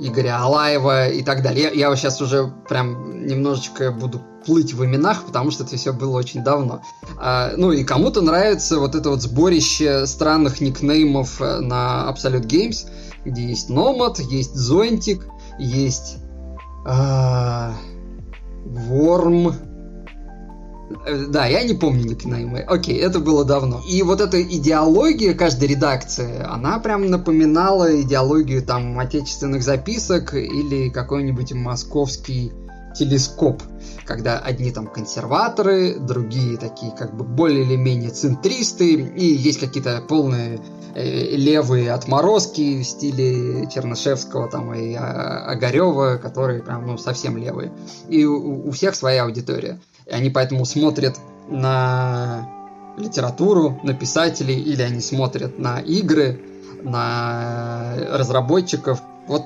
[0.00, 1.70] Игоря Алаева и так далее.
[1.74, 6.16] Я, я сейчас уже прям немножечко буду плыть в именах, потому что это все было
[6.16, 6.82] очень давно.
[7.18, 12.86] А, ну и кому-то нравится вот это вот сборище странных никнеймов э, на Absolute Games,
[13.24, 15.26] где есть Nomad, есть Зонтик,
[15.58, 16.18] есть
[16.86, 17.74] а,
[21.28, 22.60] да, я не помню никнеймы.
[22.60, 23.82] Окей, это было давно.
[23.88, 31.52] И вот эта идеология каждой редакции, она прям напоминала идеологию там отечественных записок или какой-нибудь
[31.52, 32.52] московский
[32.96, 33.62] телескоп
[34.08, 40.02] когда одни там консерваторы, другие такие как бы более или менее центристы, и есть какие-то
[40.08, 40.60] полные
[40.94, 47.70] э, левые отморозки в стиле Чернышевского там и а, Огарева, которые прям ну совсем левые.
[48.08, 49.78] И у, у всех своя аудитория.
[50.08, 52.48] И они поэтому смотрят на
[52.96, 56.40] литературу, на писателей, или они смотрят на игры,
[56.82, 59.42] на разработчиков, вот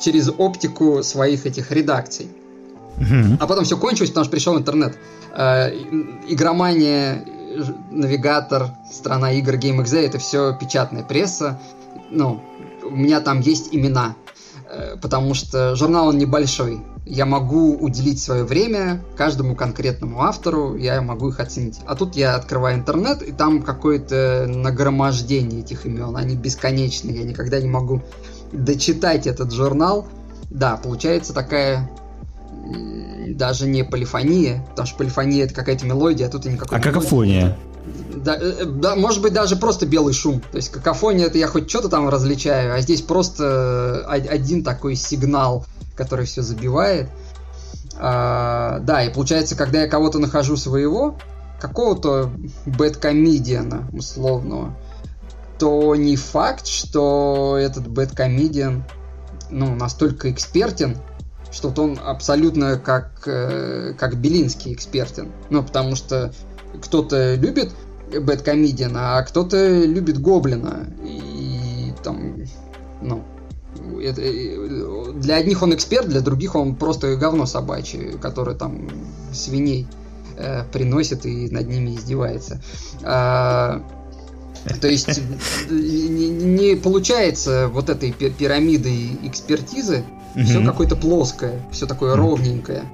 [0.00, 2.28] через оптику своих этих редакций.
[3.40, 4.96] А потом все кончилось, потому что пришел интернет.
[5.34, 5.70] Э,
[6.28, 7.24] игромания,
[7.90, 11.58] навигатор, страна игр GameXZ, это все печатная пресса.
[12.10, 12.40] Ну,
[12.84, 14.14] у меня там есть имена,
[14.70, 21.02] э, потому что журнал он небольшой я могу уделить свое время каждому конкретному автору, я
[21.02, 21.80] могу их оценить.
[21.86, 27.60] А тут я открываю интернет, и там какое-то нагромождение этих имен, они бесконечные, я никогда
[27.60, 28.02] не могу
[28.52, 30.06] дочитать этот журнал.
[30.50, 31.90] Да, получается такая
[33.28, 36.78] даже не полифония, потому что полифония это какая-то мелодия, а тут и никакой.
[36.78, 37.56] А какофония?
[38.16, 40.40] Да, э, э, да, может быть, даже просто белый шум.
[40.52, 44.94] То есть какофония это я хоть что-то там различаю, а здесь просто э, один такой
[44.94, 47.08] сигнал который все забивает.
[47.98, 51.18] А, да, и получается, когда я кого-то нахожу своего,
[51.60, 52.32] какого-то
[52.66, 54.76] бэткомедиана условного,
[55.58, 58.84] то не факт, что этот бэткомедиан
[59.50, 60.96] ну, настолько экспертен,
[61.52, 65.30] что вот он абсолютно как, как Белинский экспертен.
[65.50, 66.32] Ну, потому что
[66.80, 67.70] кто-то любит
[68.10, 70.86] бэткомедиана, а кто-то любит Гоблина.
[71.04, 72.36] И там,
[73.00, 73.24] ну,
[74.00, 74.22] это,
[75.14, 78.88] для одних он эксперт, для других он просто говно собачье, которое там
[79.32, 79.86] свиней
[80.36, 82.60] э, приносит и над ними издевается.
[83.02, 83.82] А,
[84.80, 85.20] то есть
[85.70, 90.04] не, не получается вот этой пирамиды экспертизы,
[90.44, 92.84] все какое-то плоское, все такое ровненькое.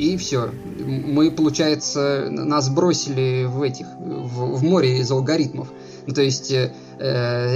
[0.00, 0.50] И все.
[0.78, 5.70] Мы, получается, нас бросили в этих, в, в море из алгоритмов.
[6.06, 6.72] Ну, то есть э,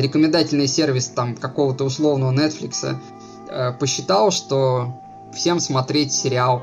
[0.03, 2.99] рекомендательный сервис там какого-то условного Netflix
[3.49, 4.93] э, посчитал, что
[5.33, 6.63] всем смотреть сериал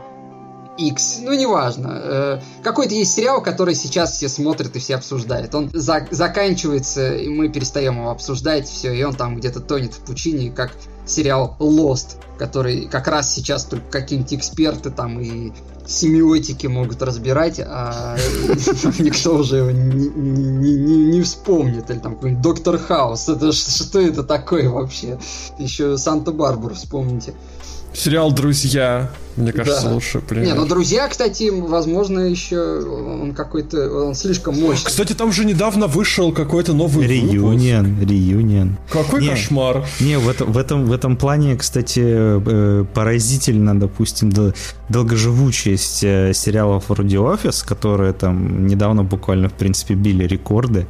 [0.77, 2.01] X, ну неважно.
[2.03, 5.53] Э, какой-то есть сериал, который сейчас все смотрят и все обсуждают.
[5.53, 9.99] Он за заканчивается, и мы перестаем его обсуждать, все, и он там где-то тонет в
[9.99, 10.71] пучине, как
[11.05, 15.51] сериал Lost, который как раз сейчас только какие-нибудь эксперты там и
[15.85, 18.17] семиотики могут разбирать, а
[18.99, 21.89] никто уже его не, вспомнит.
[21.89, 23.29] Или там какой-нибудь Доктор Хаус.
[23.29, 25.19] Это что это такое вообще?
[25.57, 27.33] Еще Санта-Барбару вспомните.
[27.93, 29.93] Сериал «Друзья», мне кажется, да.
[29.93, 30.45] лучше пример.
[30.45, 34.87] Не, ну «Друзья», кстати, возможно, еще он какой-то, он слишком мощный.
[34.87, 38.77] Кстати, там же недавно вышел какой-то новый Реюнион, реюнион.
[38.89, 39.85] Какой не, кошмар.
[39.99, 44.31] Не, в, это, в, этом, в этом плане, кстати, э, поразительно, допустим,
[44.89, 50.87] долгоживучесть э, сериалов вроде «Офис», которые там недавно буквально, в принципе, били рекорды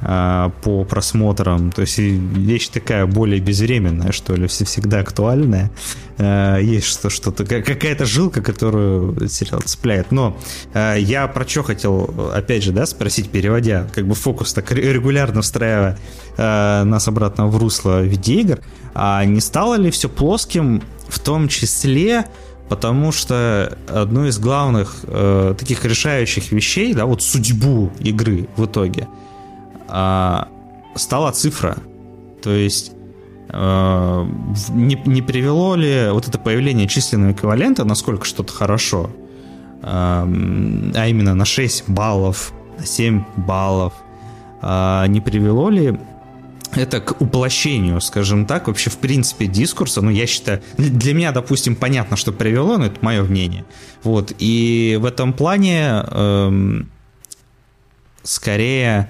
[0.00, 1.70] по просмотрам.
[1.72, 5.70] То есть вещь такая более безвременная, что ли, всегда актуальная.
[6.16, 10.10] А, есть что, что-то, какая-то жилка, которую сериал цепляет.
[10.10, 10.38] Но
[10.72, 15.42] а, я про что хотел, опять же, да, спросить, переводя как бы фокус так регулярно
[15.42, 15.98] встраивая
[16.36, 18.60] нас обратно в русло видеоигр,
[18.94, 22.24] а не стало ли все плоским в том числе
[22.70, 29.08] потому что одно из главных э, таких решающих вещей, да, вот судьбу игры в итоге–
[29.90, 30.48] а,
[30.94, 31.76] стала цифра.
[32.42, 32.92] То есть
[33.48, 34.26] э,
[34.70, 39.10] не, не привело ли вот это появление численного эквивалента насколько что-то хорошо,
[39.82, 43.92] э, а именно на 6 баллов, на 7 баллов,
[44.62, 45.98] э, не привело ли
[46.74, 50.02] это к уплощению, скажем так, вообще в принципе дискурса.
[50.02, 53.64] Ну, я считаю, для меня, допустим, понятно, что привело, но это мое мнение.
[54.04, 56.88] Вот, и в этом плане эм,
[58.22, 59.08] скорее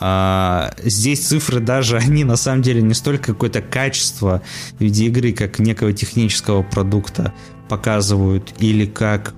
[0.00, 4.42] а, здесь цифры даже, они на самом деле не столько какое-то качество
[4.78, 7.32] видеоигры, как некого технического продукта
[7.68, 9.34] показывают, или как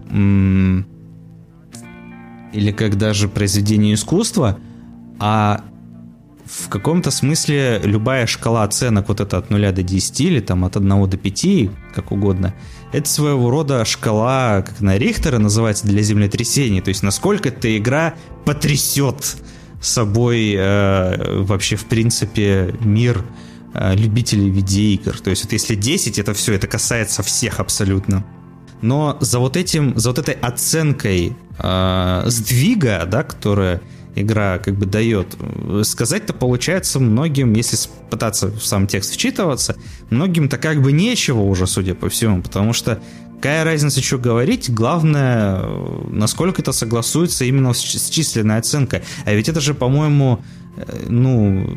[2.53, 4.59] или как даже произведение искусства,
[5.19, 5.65] а
[6.45, 10.77] в каком-то смысле любая шкала оценок, вот это от 0 до 10 или там от
[10.77, 12.55] 1 до 5, как угодно,
[12.93, 16.83] это своего рода шкала, как на Рихтера называется, для землетрясений.
[16.83, 19.37] То есть насколько эта игра потрясет
[19.83, 23.24] собой э, вообще, в принципе, мир
[23.74, 25.18] э, любителей видеоигр.
[25.20, 28.24] То есть вот если 10, это все, это касается всех абсолютно.
[28.80, 33.80] Но за вот этим, за вот этой оценкой э, сдвига, да, которая
[34.14, 35.37] игра как бы дает,
[35.85, 37.78] сказать-то получается многим, если
[38.11, 39.76] пытаться в сам текст вчитываться,
[40.11, 43.01] многим-то как бы нечего уже, судя по всему, потому что
[43.43, 44.72] Какая разница, что говорить?
[44.72, 45.64] Главное,
[46.09, 49.03] насколько это согласуется именно с, численной оценкой.
[49.24, 50.45] А ведь это же, по-моему,
[50.76, 51.68] э, ну,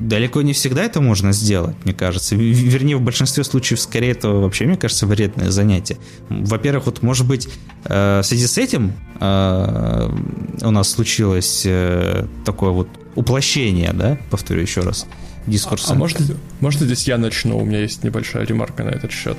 [0.00, 2.34] далеко не всегда это можно сделать, мне кажется.
[2.34, 5.98] Вернее, в большинстве случаев, скорее, это вообще, мне кажется, вредное занятие.
[6.30, 7.48] Во-первых, вот, может быть,
[7.84, 10.10] э, в связи с этим э,
[10.62, 11.64] у нас случилось
[12.44, 15.06] такое вот уплощение, да, повторю еще раз,
[15.46, 15.92] дискурса.
[15.92, 16.18] А, а может,
[16.58, 17.56] может, здесь я начну?
[17.56, 19.38] У меня есть небольшая ремарка на этот счет.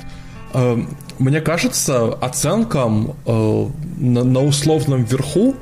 [0.55, 0.87] Эм,
[1.19, 5.53] мне кажется, оценкам э, на, условном верху,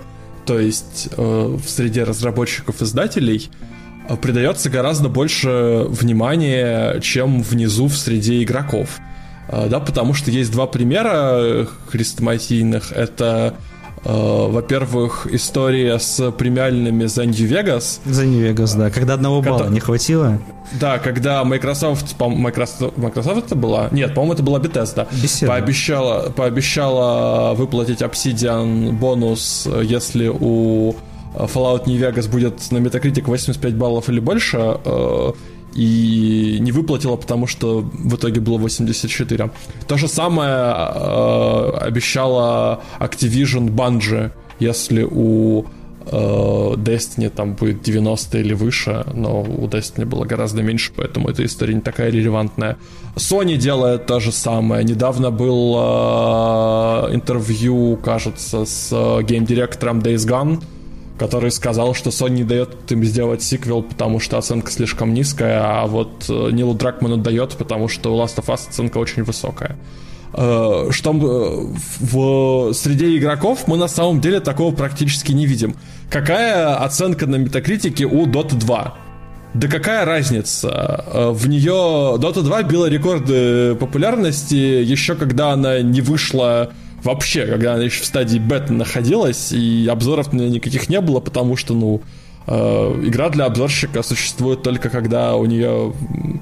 [0.45, 3.49] то есть э, в среде разработчиков-издателей,
[4.07, 8.99] э, придается гораздо больше внимания, чем внизу в среде игроков.
[9.51, 12.93] Да, потому что есть два примера хрестоматийных.
[12.93, 13.72] Это Э,
[14.05, 17.99] во-первых, история с премиальными за Vegas.
[18.05, 18.89] За Vegas, да.
[18.89, 19.73] Когда одного балла Когда...
[19.73, 20.39] не хватило.
[20.79, 23.89] Да, когда Microsoft, по Microsoft, Microsoft это была?
[23.91, 25.07] Нет, по-моему, это была Bethesda.
[25.21, 25.51] Беседа.
[25.51, 30.95] Пообещала, пообещала выплатить Obsidian бонус, если у
[31.35, 35.31] Fallout New Vegas будет на Metacritic 85 баллов или больше, э,
[35.75, 39.49] и не выплатила, потому что в итоге было 84.
[39.87, 45.65] То же самое э, обещала Activision Bungie, если у
[46.05, 51.43] э, Destiny там будет 90 или выше, но у Destiny было гораздо меньше, поэтому эта
[51.45, 52.77] история не такая релевантная.
[53.15, 54.83] Sony делает то же самое.
[54.83, 60.63] Недавно был э, интервью, кажется, с э, гейм-директором Days Gone,
[61.17, 66.25] который сказал, что Sony дает им сделать сиквел, потому что оценка слишком низкая, а вот
[66.29, 69.77] э, Нилу Дракману дает, потому что у Last of Us оценка очень высокая.
[70.33, 75.75] Э, что э, в среде игроков мы на самом деле такого практически не видим.
[76.09, 78.97] Какая оценка на метакритике у Dota 2?
[79.53, 81.05] Да какая разница?
[81.13, 86.73] В нее Dota 2 била рекорды популярности еще когда она не вышла
[87.03, 91.19] вообще, когда она еще в стадии бета находилась, и обзоров на нее никаких не было,
[91.19, 92.01] потому что, ну,
[92.47, 95.93] э, игра для обзорщика существует только когда у нее,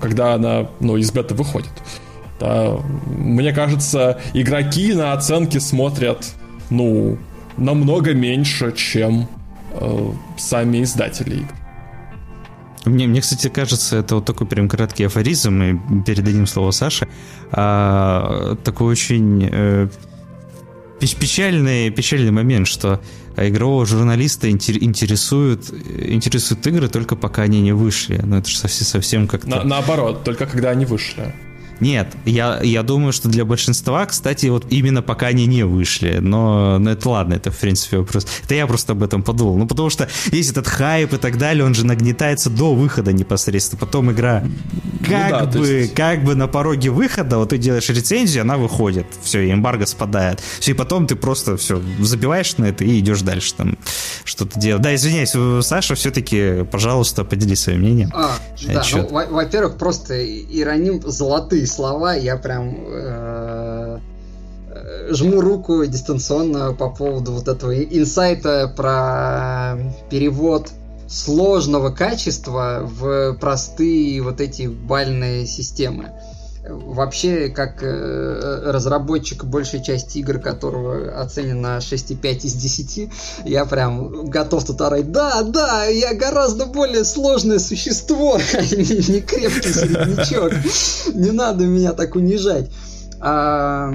[0.02, 1.72] когда она, ну, из бета выходит.
[2.40, 6.34] Да, мне кажется, игроки на оценки смотрят,
[6.70, 7.18] ну,
[7.58, 9.28] намного меньше, чем
[9.74, 11.56] э, сами издатели игр.
[12.86, 17.08] Мне, мне, кстати, кажется, это вот такой прям краткий афоризм, и передадим слово Саше.
[17.52, 19.88] А, такой очень э,
[21.08, 23.02] печальный, печальный момент, что
[23.38, 28.20] игрового журналиста интересуют, интересуют игры только пока они не вышли.
[28.24, 29.48] Ну, это же совсем, совсем как-то...
[29.48, 31.34] На, наоборот, только когда они вышли.
[31.82, 36.20] Нет, я, я думаю, что для большинства, кстати, вот именно пока они не вышли.
[36.22, 38.28] Но, но это ладно, это в принципе вопрос.
[38.44, 39.58] Это я просто об этом подумал.
[39.58, 43.80] Ну, потому что весь этот хайп и так далее, он же нагнетается до выхода непосредственно.
[43.80, 45.94] Потом игра ну как ну, да, бы, есть...
[45.96, 49.08] как бы на пороге выхода, вот ты делаешь рецензию, она выходит.
[49.24, 50.40] Все, и эмбарго спадает.
[50.60, 53.78] Все, и потом ты просто все забиваешь на это и идешь дальше там
[54.24, 54.84] что-то делать.
[54.84, 55.34] Да, извиняюсь,
[55.66, 58.12] Саша, все-таки, пожалуйста, поделись своим мнением.
[58.14, 64.00] А, да, ну, во-первых, просто ироним золотые слова, я прям э,
[65.10, 69.78] жму руку дистанционно по поводу вот этого инсайта про
[70.10, 70.72] перевод
[71.08, 76.12] сложного качества в простые вот эти бальные системы.
[76.72, 83.10] Вообще, как э, разработчик большей части игр, которого оценено 6,5 из 10,
[83.46, 89.74] я прям готов тут орать, да, да, я гораздо более сложное существо, а не, крепкий
[89.74, 90.54] середнячок.
[91.14, 92.70] Не надо меня так унижать.
[93.20, 93.92] А,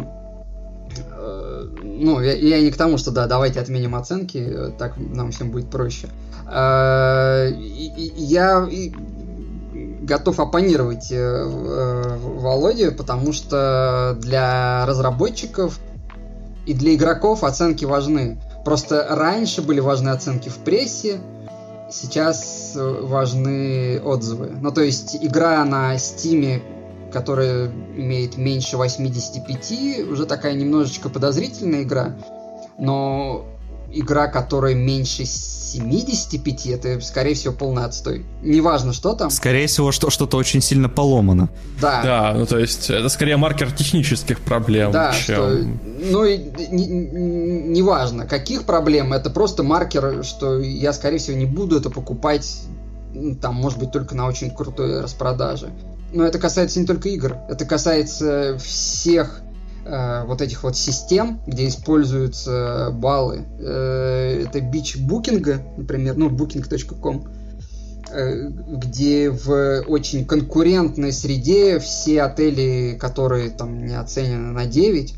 [0.99, 5.51] э, ну, я, я не к тому, что да, давайте отменим оценки, так нам всем
[5.51, 6.09] будет проще.
[6.47, 7.49] А,
[8.17, 8.69] я
[10.07, 15.79] готов оппонировать э, э, Володе, потому что для разработчиков
[16.65, 18.41] и для игроков оценки важны.
[18.65, 21.21] Просто раньше были важны оценки в прессе,
[21.91, 24.51] сейчас э, важны отзывы.
[24.61, 26.63] Ну, то есть игра на Steam,
[27.13, 32.17] которая имеет меньше 85, уже такая немножечко подозрительная игра,
[32.79, 33.45] но
[33.93, 38.25] игра, которая меньше 75, это, скорее всего, полный отстой.
[38.43, 39.31] Неважно, что там.
[39.31, 41.49] Скорее всего, что что-то очень сильно поломано.
[41.81, 42.03] Да.
[42.03, 44.93] Да, ну то есть это скорее маркер технических проблем.
[44.93, 45.35] Да, чем...
[45.35, 45.59] что,
[46.11, 51.79] ну и неважно, не, каких проблем, это просто маркер, что я, скорее всего, не буду
[51.79, 52.63] это покупать,
[53.41, 55.71] там, может быть, только на очень крутой распродаже.
[56.13, 59.43] Но это касается не только игр, это касается всех
[59.89, 63.45] Э, вот этих вот систем, где используются баллы.
[63.61, 67.29] Э, это бич букинга, например, ну, booking.com,
[68.11, 75.15] э, где в очень конкурентной среде все отели, которые там не оценены на 9,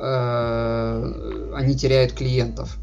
[0.00, 2.76] они теряют клиентов.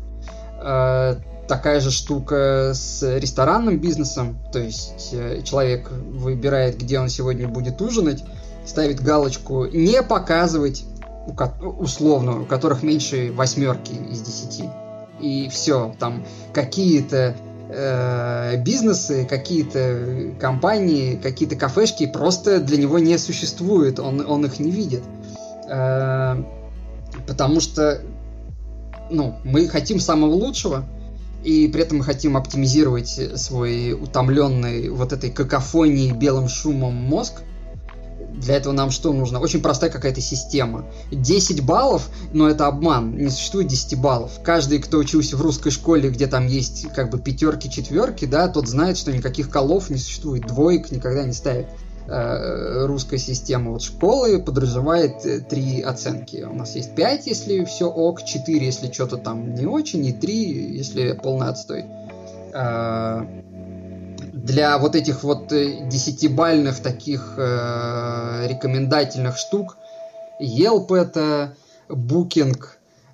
[0.60, 5.16] Такая же штука с ресторанным бизнесом, то есть
[5.46, 8.26] человек выбирает, где он сегодня будет ужинать,
[8.66, 10.84] ставит галочку «не показывать
[11.62, 14.70] условно, у которых меньше восьмерки из десяти.
[15.20, 17.36] И все, там какие-то
[17.70, 24.72] э, бизнесы, какие-то компании, какие-то кафешки просто для него не существуют, он, он их не
[24.72, 25.04] видит.
[25.70, 26.44] Э,
[27.28, 28.02] потому что
[29.10, 30.86] ну, мы хотим самого лучшего,
[31.44, 37.42] и при этом мы хотим оптимизировать свой утомленный вот этой какофонией белым шумом мозг,
[38.40, 39.40] для этого нам что нужно?
[39.40, 40.86] Очень простая какая-то система.
[41.12, 44.32] 10 баллов, но это обман, не существует 10 баллов.
[44.44, 48.68] Каждый, кто учился в русской школе, где там есть как бы пятерки, четверки, да, тот
[48.68, 51.68] знает, что никаких колов не существует, двоек никогда не ставит
[52.08, 56.46] э, русская система вот школы подразумевает э, три оценки.
[56.50, 60.78] У нас есть 5, если все ок, 4, если что-то там не очень, и 3,
[60.78, 61.86] если полный отстой.
[64.46, 69.76] Для вот этих вот э, десятибальных таких э, рекомендательных штук
[70.40, 71.56] Yelp это,
[71.90, 72.64] Booking,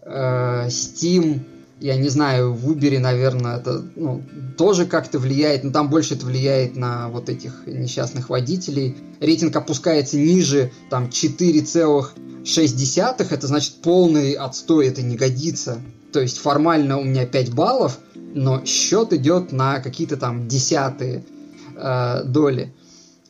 [0.02, 1.40] э, Steam,
[1.80, 2.70] я не знаю, в
[3.00, 4.22] наверное, это ну,
[4.58, 8.98] тоже как-то влияет, но там больше это влияет на вот этих несчастных водителей.
[9.22, 15.80] Рейтинг опускается ниже, там, 4,6, это значит полный отстой, это не годится.
[16.12, 18.00] То есть формально у меня 5 баллов,
[18.34, 21.24] но счет идет на какие-то там десятые
[21.76, 22.74] э, доли.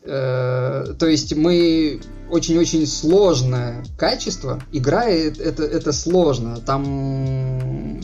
[0.04, 4.62] Э, то есть мы очень-очень сложное качество.
[4.72, 6.58] Игра это, это, сложно.
[6.66, 8.00] Там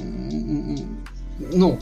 [1.54, 1.80] ну,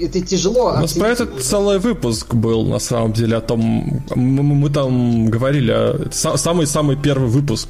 [0.00, 0.70] это тяжело.
[0.70, 4.02] У нас про этот целый выпуск был, на самом деле, о том...
[4.14, 6.08] Мы, мы там говорили...
[6.12, 7.68] Самый-самый первый выпуск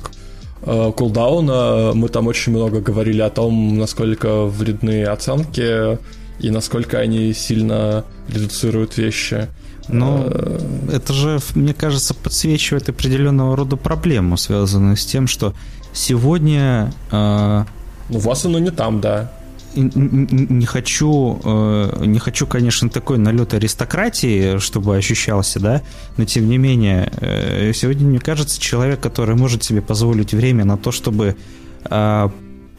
[0.63, 1.93] э, кулдауна.
[1.95, 5.99] Мы там очень много говорили о том, насколько вредны оценки
[6.41, 9.49] и насколько они сильно редуцируют вещи.
[9.89, 15.55] Но э, это же, мне кажется, подсвечивает определенного рода проблему, связанную с тем, что
[15.93, 16.93] сегодня...
[17.11, 17.65] Э,
[18.11, 19.33] У вас оно не там, да.
[19.75, 25.83] Не хочу, э, не хочу, конечно, такой налет аристократии, чтобы ощущался, да,
[26.17, 30.79] но тем не менее, э, сегодня, мне кажется, человек, который может себе позволить время на
[30.79, 31.37] то, чтобы
[31.85, 32.29] э,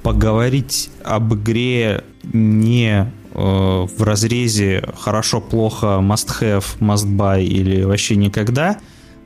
[0.04, 8.80] поговорить об игре не в разрезе хорошо, плохо, must have, must buy или вообще никогда,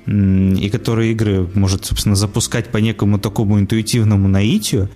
[0.06, 4.90] и который игры может, собственно, запускать по некому такому интуитивному наитию,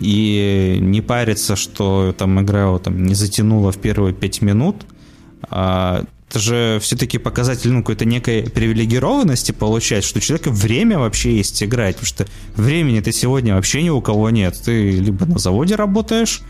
[0.00, 4.86] и не париться, что там игра вот, там, не затянула в первые пять минут,
[5.50, 11.36] а, это же все-таки показатель ну, какой-то некой привилегированности получать, что у человека время вообще
[11.36, 14.58] есть играть, потому что времени-то сегодня вообще ни у кого нет.
[14.64, 16.40] Ты либо на заводе работаешь,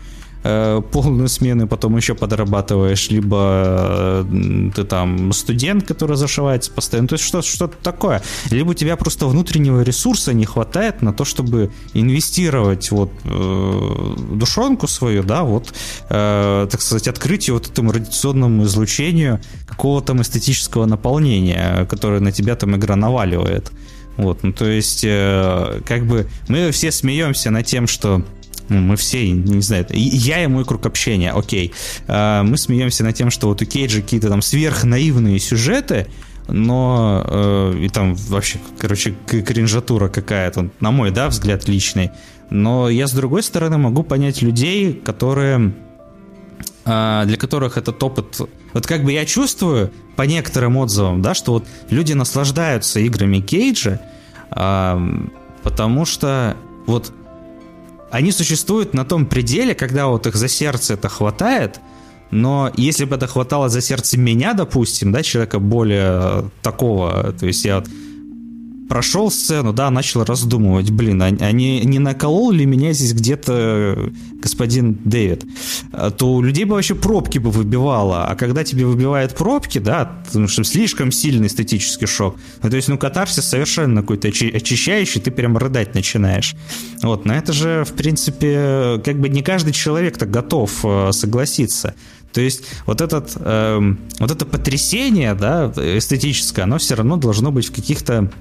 [0.45, 7.13] Э, полную смену, потом еще подрабатываешь, либо э, ты там студент, который зашивается постоянно, то
[7.13, 8.21] есть что, что-то такое.
[8.51, 14.87] Либо у тебя просто внутреннего ресурса не хватает на то, чтобы инвестировать вот э, душонку
[14.87, 15.73] свою, да, вот,
[16.09, 22.57] э, так сказать, открытию вот этому радиационному излучению какого-то там эстетического наполнения, которое на тебя
[22.57, 23.71] там игра наваливает.
[24.17, 28.23] Вот, ну то есть, э, как бы мы все смеемся над тем, что
[28.69, 31.73] мы все, не знаю, я и мой круг общения, окей.
[32.07, 36.07] А, мы смеемся над тем, что вот у Кейджа какие-то там сверхнаивные сюжеты,
[36.47, 42.11] но э, и там вообще, короче, кринжатура какая-то, на мой, да, взгляд личный.
[42.49, 45.73] Но я, с другой стороны, могу понять людей, которые
[46.85, 48.41] э, для которых этот опыт...
[48.73, 53.99] Вот как бы я чувствую по некоторым отзывам, да, что вот люди наслаждаются играми Кейджа,
[54.49, 57.13] потому что вот
[58.13, 61.79] они существуют на том пределе, когда вот их за сердце это хватает,
[62.29, 67.65] но если бы это хватало за сердце меня, допустим, да, человека более такого, то есть
[67.65, 67.87] я вот
[68.89, 74.11] прошел сцену, да, начал раздумывать, блин, а, а не, не наколол ли меня здесь где-то
[74.41, 75.45] господин Дэвид,
[75.91, 80.23] а то у людей бы вообще пробки бы выбивало, а когда тебе выбивает пробки, да,
[80.25, 85.31] потому что слишком сильный эстетический шок, ну, то есть, ну, катарсис совершенно какой-то очищающий, ты
[85.31, 86.55] прям рыдать начинаешь.
[87.01, 91.95] Вот, на это же, в принципе, как бы не каждый человек так готов э, согласиться.
[92.33, 93.79] То есть вот, этот, э,
[94.19, 98.31] вот это потрясение да, эстетическое, оно все равно должно быть в каких-то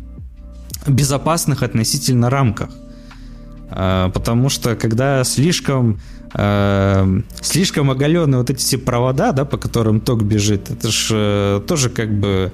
[0.86, 2.70] безопасных относительно рамках.
[3.70, 5.98] А, потому что когда слишком
[6.34, 11.60] э, слишком оголенные вот эти все провода, да, по которым ток бежит, это же э,
[11.66, 12.52] тоже как бы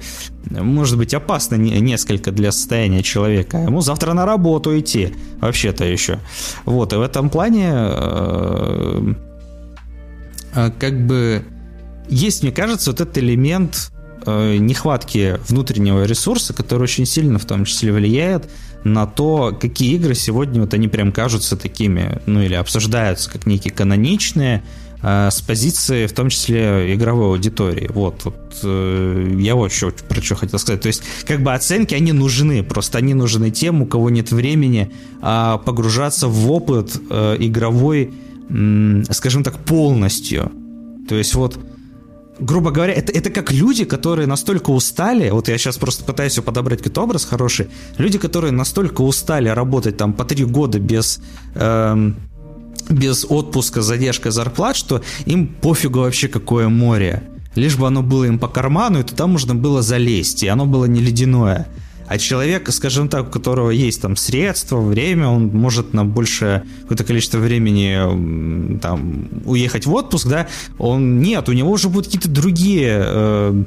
[0.50, 3.58] может быть опасно несколько для состояния человека.
[3.58, 6.20] Ему завтра на работу идти, вообще-то еще.
[6.64, 9.14] Вот, и в этом плане э,
[10.78, 11.44] как бы
[12.08, 13.92] есть, мне кажется, вот этот элемент
[14.26, 18.50] Э, нехватки внутреннего ресурса, который очень сильно в том числе влияет
[18.84, 23.72] на то, какие игры сегодня вот они прям кажутся такими, ну или обсуждаются как некие
[23.72, 24.64] каноничные,
[25.02, 27.88] э, с позиции, в том числе, игровой аудитории.
[27.92, 30.80] Вот, вот э, я вот еще про что хотел сказать.
[30.80, 34.90] То есть, как бы оценки, они нужны, просто они нужны тем, у кого нет времени
[35.22, 38.12] а, погружаться в опыт э, игровой,
[38.50, 40.50] м, скажем так, полностью.
[41.08, 41.58] То есть, вот
[42.40, 46.78] грубо говоря, это, это как люди, которые настолько устали, вот я сейчас просто пытаюсь подобрать
[46.78, 47.68] какой-то образ хороший,
[47.98, 51.20] люди, которые настолько устали работать там по три года без...
[51.54, 52.16] Эм,
[52.90, 57.22] без отпуска, задержка зарплат, что им пофигу вообще какое море.
[57.54, 60.86] Лишь бы оно было им по карману, и туда можно было залезть, и оно было
[60.86, 61.66] не ледяное.
[62.08, 67.04] А человек, скажем так, у которого есть там средства, время, он может на большее какое-то
[67.04, 70.46] количество времени там уехать в отпуск, да,
[70.78, 73.64] он нет, у него уже будут какие-то другие э,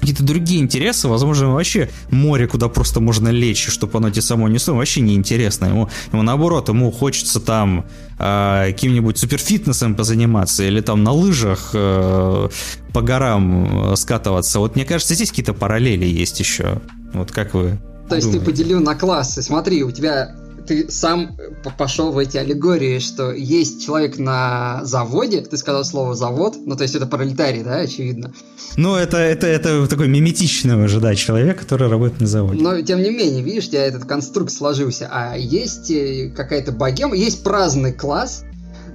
[0.00, 4.74] какие-то другие интересы, возможно, вообще море, куда просто можно лечь, чтобы оно тебе само несу,
[4.74, 5.66] вообще неинтересно.
[5.66, 7.84] Ему, ему наоборот, ему хочется там
[8.18, 12.48] э, каким-нибудь суперфитнесом позаниматься или там на лыжах э,
[12.92, 14.58] по горам э, скатываться.
[14.58, 16.80] Вот мне кажется, здесь какие-то параллели есть еще.
[17.12, 19.42] Вот как вы То есть ты поделил на классы.
[19.42, 20.34] Смотри, у тебя
[20.66, 21.36] ты сам
[21.76, 26.84] пошел в эти аллегории, что есть человек на заводе, ты сказал слово завод, ну то
[26.84, 28.32] есть это пролетарий, да, очевидно.
[28.76, 32.62] Ну это, это, это такой миметичный уже, да, человек, который работает на заводе.
[32.62, 37.16] Но тем не менее, видишь, у тебя этот конструкт сложился, а есть э, какая-то богема,
[37.16, 38.44] есть праздный класс,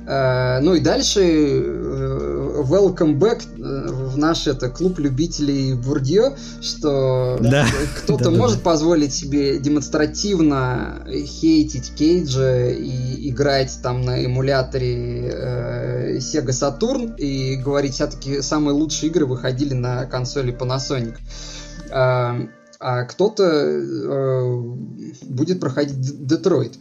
[0.08, 7.66] э, ну и дальше э, welcome back в наш это клуб любителей Бурдье, что да.
[7.98, 8.64] кто-то да, может да.
[8.64, 17.94] позволить себе демонстративно хейтить Кейджа и играть там на эмуляторе э, Sega Saturn и говорить,
[17.94, 21.16] все-таки самые лучшие игры выходили на консоли Panasonic.
[21.92, 22.40] А,
[22.80, 24.62] а кто-то э,
[25.24, 26.74] будет проходить Детройт.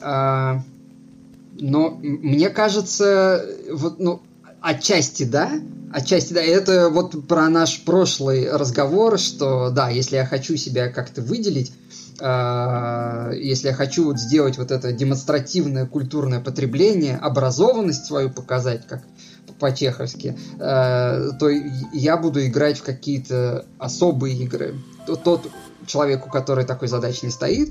[0.00, 0.62] А,
[1.60, 4.22] но мне кажется, вот, ну,
[4.62, 5.60] отчасти да,
[5.92, 11.20] Отчасти, да, это вот про наш прошлый разговор, что да, если я хочу себя как-то
[11.20, 11.70] выделить,
[12.18, 19.02] э, если я хочу вот сделать вот это демонстративное культурное потребление, образованность свою показать, как
[19.58, 21.50] по-чеховски, э, то
[21.92, 24.76] я буду играть в какие-то особые игры.
[25.06, 25.50] Тот, тот
[25.86, 27.70] человеку, который такой задачи не стоит,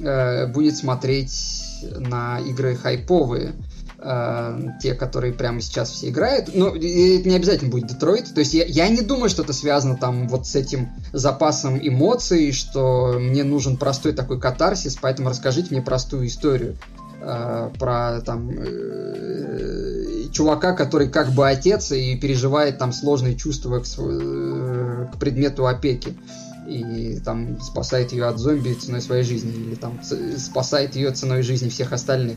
[0.00, 3.52] э, будет смотреть на игры хайповые,
[3.98, 6.54] э, те, которые прямо сейчас все играют.
[6.54, 8.32] Но это не обязательно будет Детройт.
[8.32, 12.52] То есть я, я не думаю, что это связано там вот с этим запасом эмоций,
[12.52, 16.76] что мне нужен простой такой катарсис, поэтому расскажите мне простую историю
[17.20, 23.84] э, про там э, чувака, который как бы отец и переживает там сложные чувства к,
[23.84, 26.16] к предмету опеки
[26.68, 30.00] и там спасает ее от зомби ценой своей жизни или там
[30.36, 32.36] спасает ее ценой жизни всех остальных.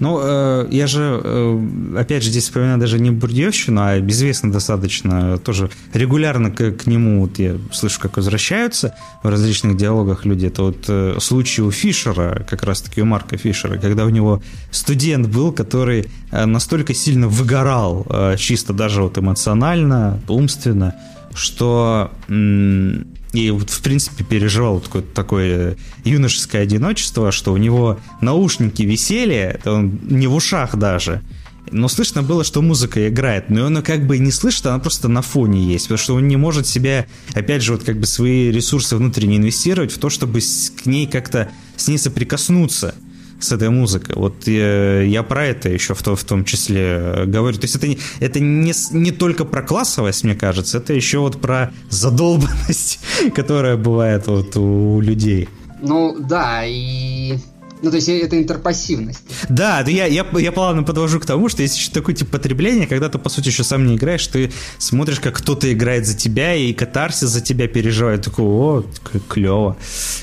[0.00, 5.38] Ну, э, я же, э, опять же, здесь вспоминаю даже не Бурдьевщину, а безвестно достаточно,
[5.38, 10.46] тоже регулярно к, к нему вот я слышу, как возвращаются в различных диалогах люди.
[10.46, 15.28] Это вот э, случай у Фишера, как раз-таки у Марка Фишера, когда у него студент
[15.28, 20.94] был, который э, настолько сильно выгорал, э, чисто даже вот эмоционально, умственно,
[21.34, 22.10] что...
[22.28, 29.60] М- и вот, в принципе, переживал такое, такое юношеское одиночество, что у него наушники висели,
[29.64, 31.22] он не в ушах даже,
[31.70, 35.22] но слышно было, что музыка играет, но он как бы не слышит, она просто на
[35.22, 38.96] фоне есть, потому что он не может себя, опять же, вот как бы свои ресурсы
[38.96, 42.94] внутренне инвестировать в то, чтобы к ней как-то с ней соприкоснуться
[43.42, 44.14] с этой музыкой.
[44.16, 47.56] Вот я, я про это еще в, то, в том числе э, говорю.
[47.58, 51.40] То есть это, не, это не, не только про классовость, мне кажется, это еще вот
[51.40, 53.00] про задолбанность,
[53.34, 55.48] которая бывает вот у людей.
[55.80, 57.38] Ну да, и
[57.82, 59.20] ну, то есть это интерпассивность.
[59.48, 63.08] Да, я, я, я плавно подвожу к тому, что есть еще такое типа потребление, когда
[63.08, 66.72] ты, по сути, еще сам не играешь, ты смотришь, как кто-то играет за тебя, и
[66.72, 68.22] катарсис за тебя переживает.
[68.22, 68.84] Такой, о,
[69.28, 69.76] клево.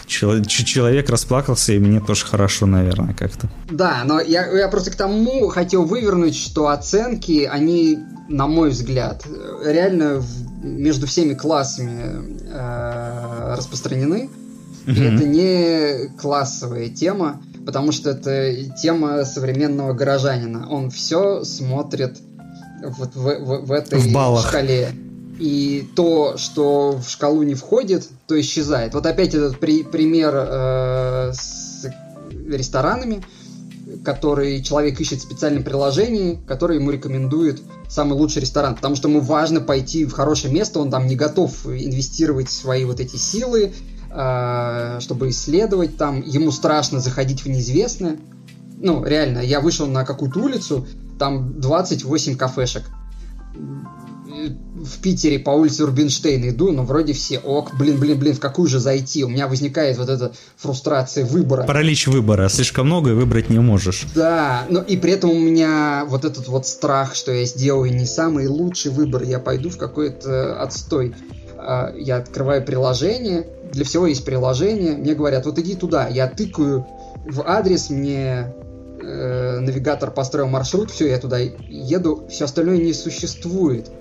[0.07, 3.49] Человек расплакался, и мне тоже хорошо, наверное, как-то.
[3.69, 7.99] Да, но я, я просто к тому хотел вывернуть, что оценки, они,
[8.30, 9.26] на мой взгляд,
[9.65, 10.23] реально
[10.64, 14.30] между всеми классами э, распространены.
[14.90, 20.68] И это не классовая тема потому что это тема современного горожанина.
[20.72, 22.18] Он все смотрит
[22.82, 24.91] вот в, в, в этой в шкале.
[25.40, 28.95] И то, что в шкалу не входит, то исчезает.
[28.95, 31.86] Вот опять этот при, пример э, с
[32.48, 33.24] ресторанами,
[34.03, 38.76] который человек ищет в специальном приложении, которое ему рекомендует самый лучший ресторан.
[38.76, 42.99] Потому что ему важно пойти в хорошее место, он там не готов инвестировать свои вот
[42.99, 43.72] эти силы,
[44.10, 46.22] чтобы исследовать там.
[46.22, 48.18] Ему страшно заходить в неизвестное.
[48.81, 50.88] Ну, реально, я вышел на какую-то улицу,
[51.19, 52.84] там 28 кафешек.
[53.56, 58.69] В Питере по улице Рубинштейна иду, но вроде все ок, блин, блин, блин, в какую
[58.69, 59.26] же зайти?
[59.26, 61.64] У меня возникает вот эта фрустрация выбора.
[61.64, 64.06] Паралич выбора, слишком много и выбрать не можешь.
[64.15, 68.06] Да, но и при этом у меня вот этот вот страх, что я сделаю не
[68.06, 71.14] самый лучший выбор, я пойду в какой-то отстой.
[71.57, 76.86] А, я открываю приложение, для всего есть приложение, мне говорят, вот иди туда, я тыкаю
[77.26, 78.54] в адрес, мне
[79.02, 83.91] э, навигатор построил маршрут, все, я туда еду, все остальное не существует.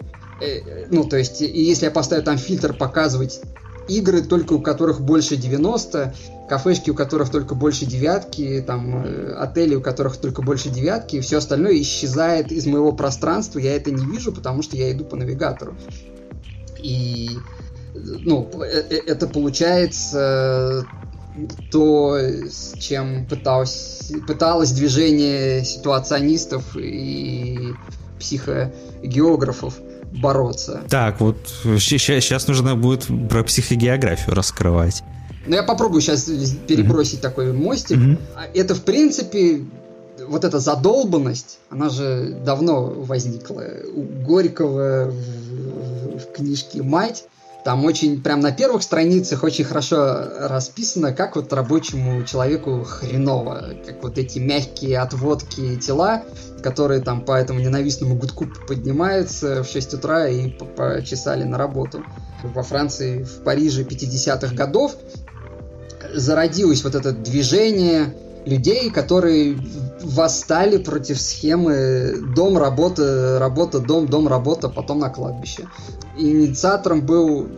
[0.41, 3.41] Э, ну, то есть, если я поставлю там фильтр показывать
[3.89, 6.15] игры, только у которых больше 90,
[6.49, 11.39] кафешки, у которых только больше девятки, там, э, отели, у которых только больше девятки, все
[11.39, 15.77] остальное исчезает из моего пространства, я это не вижу, потому что я иду по навигатору.
[16.81, 17.31] И
[17.95, 20.87] ну, э, э, это получается
[21.71, 27.75] то, с чем пыталось, пыталось движение ситуационистов и
[28.19, 29.75] психогеографов
[30.21, 30.81] бороться.
[30.89, 31.37] Так, вот
[31.79, 35.03] сейчас нужно будет про психогеографию раскрывать.
[35.47, 36.25] Ну, я попробую сейчас
[36.67, 37.23] перебросить mm-hmm.
[37.23, 37.97] такой мостик.
[37.97, 38.19] Mm-hmm.
[38.55, 39.65] Это, в принципе,
[40.27, 43.65] вот эта задолбанность, она же давно возникла.
[43.95, 47.25] У Горького в, в книжке «Мать»
[47.65, 54.03] Там очень, прям на первых страницах очень хорошо расписано, как вот рабочему человеку хреново, как
[54.03, 56.23] вот эти мягкие отводки тела,
[56.63, 62.05] которые там по этому ненавистному гудку поднимаются в 6 утра и почесали на работу.
[62.43, 64.95] Во Франции, в Париже 50-х годов
[66.15, 68.15] зародилось вот это движение
[68.49, 69.59] людей, которые
[70.03, 75.69] восстали против схемы дом, работа, работа, дом, дом, работа, потом на кладбище
[76.19, 77.49] инициатором был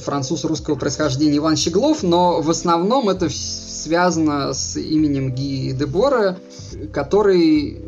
[0.00, 6.38] француз русского происхождения Иван Щеглов, но в основном это связано с именем Ги Дебора,
[6.92, 7.80] который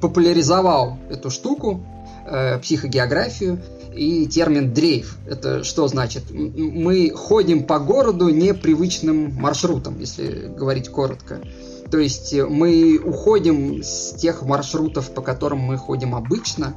[0.00, 1.84] популяризовал эту штуку,
[2.26, 3.60] э, психогеографию,
[3.94, 5.16] и термин дрейф.
[5.26, 6.24] Это что значит?
[6.30, 11.40] Мы ходим по городу непривычным маршрутом, если говорить коротко.
[11.90, 16.74] То есть мы уходим с тех маршрутов, по которым мы ходим обычно,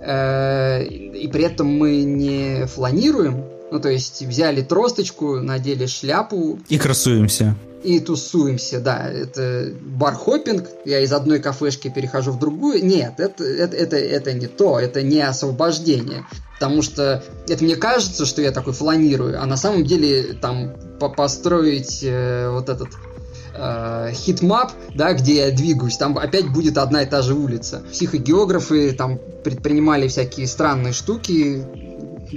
[0.00, 6.60] Э, и при этом мы не фланируем, Ну, то есть взяли тросточку, надели шляпу.
[6.68, 7.56] И красуемся.
[7.84, 9.10] И тусуемся, да.
[9.10, 10.68] Это бар-хоппинг.
[10.86, 12.84] Я из одной кафешки перехожу в другую.
[12.84, 14.80] Нет, это, это, это, это не то.
[14.80, 16.24] Это не освобождение.
[16.54, 21.10] Потому что это мне кажется, что я такой фланирую, а на самом деле там по
[21.10, 22.88] построить э, вот этот
[23.54, 27.82] э, heatmap, да, где я двигаюсь, там опять будет одна и та же улица.
[27.92, 31.66] Психогеографы там предпринимали всякие странные штуки,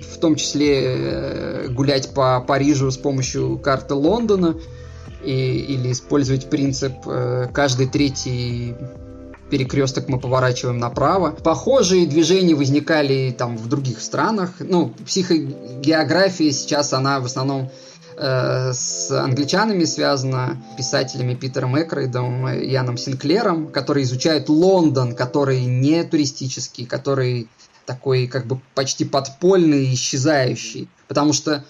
[0.01, 4.57] в том числе э, гулять по Парижу с помощью карты Лондона
[5.27, 8.75] и, или использовать принцип э, каждый третий
[9.49, 11.31] перекресток мы поворачиваем направо.
[11.31, 14.51] Похожие движения возникали там в других странах.
[14.59, 17.69] Ну, психогеография сейчас, она в основном
[18.17, 26.85] э, с англичанами связана, писателями Питером Экрейдом Яном Синклером, которые изучают Лондон, который не туристический,
[26.85, 27.49] который
[27.85, 30.87] такой как бы почти подпольный, исчезающий.
[31.07, 31.65] Потому что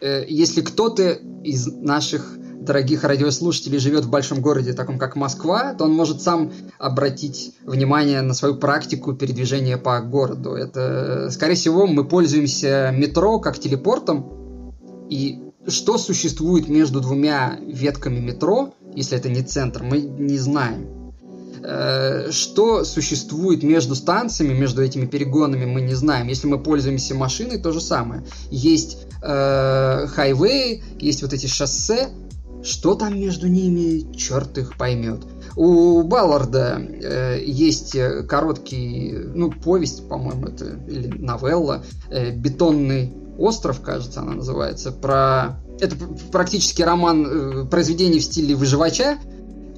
[0.00, 5.84] э, если кто-то из наших дорогих радиослушателей живет в большом городе, таком как Москва, то
[5.84, 10.50] он может сам обратить внимание на свою практику передвижения по городу.
[10.50, 14.74] Это, скорее всего, мы пользуемся метро как телепортом,
[15.08, 21.00] и что существует между двумя ветками метро, если это не центр, мы не знаем.
[21.62, 26.28] Э, что существует между станциями, между этими перегонами, мы не знаем.
[26.28, 28.24] Если мы пользуемся машиной, то же самое.
[28.50, 30.06] Есть э,
[30.98, 32.08] есть вот эти шоссе.
[32.62, 35.20] Что там между ними, черт их поймет.
[35.56, 37.96] У Балларда э, есть
[38.28, 45.60] короткий, ну, повесть, по-моему, это, или новелла, э, «Бетонный остров», кажется, она называется, про...
[45.80, 45.96] Это
[46.30, 49.18] практически роман, э, произведение в стиле выживача,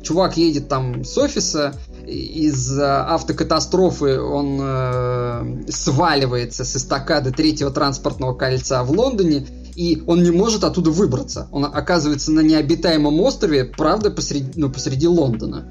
[0.02, 1.74] чувак едет там с офиса,
[2.06, 10.30] из автокатастрофы он э, сваливается с эстакады третьего транспортного кольца в Лондоне, и он не
[10.30, 11.48] может оттуда выбраться.
[11.52, 15.66] Он оказывается на необитаемом острове, правда, посреди, ну, посреди Лондона.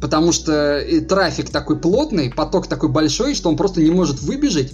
[0.00, 4.72] Потому что и трафик такой плотный, поток такой большой, что он просто не может выбежать,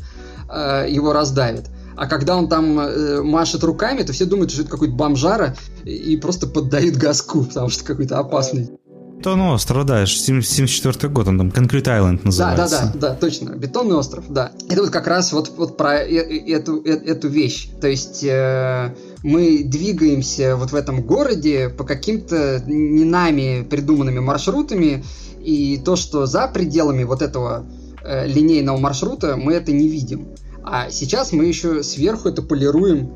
[0.49, 1.67] э, его раздавит.
[1.97, 6.17] А когда он там э, машет руками, то все думают, что это какой-то бомжара и
[6.19, 8.71] просто поддают газку, потому что какой-то опасный.
[9.19, 12.77] Бетонный остров, да, 74 год, он там Concrete Island называется.
[12.77, 14.53] Да, да, да, да, точно, Бетонный остров, да.
[14.69, 17.69] Это вот как раз вот, вот про э, э, эту, э, эту вещь.
[17.81, 25.05] То есть э, мы двигаемся вот в этом городе по каким-то не нами придуманными маршрутами,
[25.41, 27.67] и то, что за пределами вот этого
[28.03, 30.29] э, линейного маршрута, мы это не видим.
[30.65, 33.11] А сейчас мы еще сверху это полируем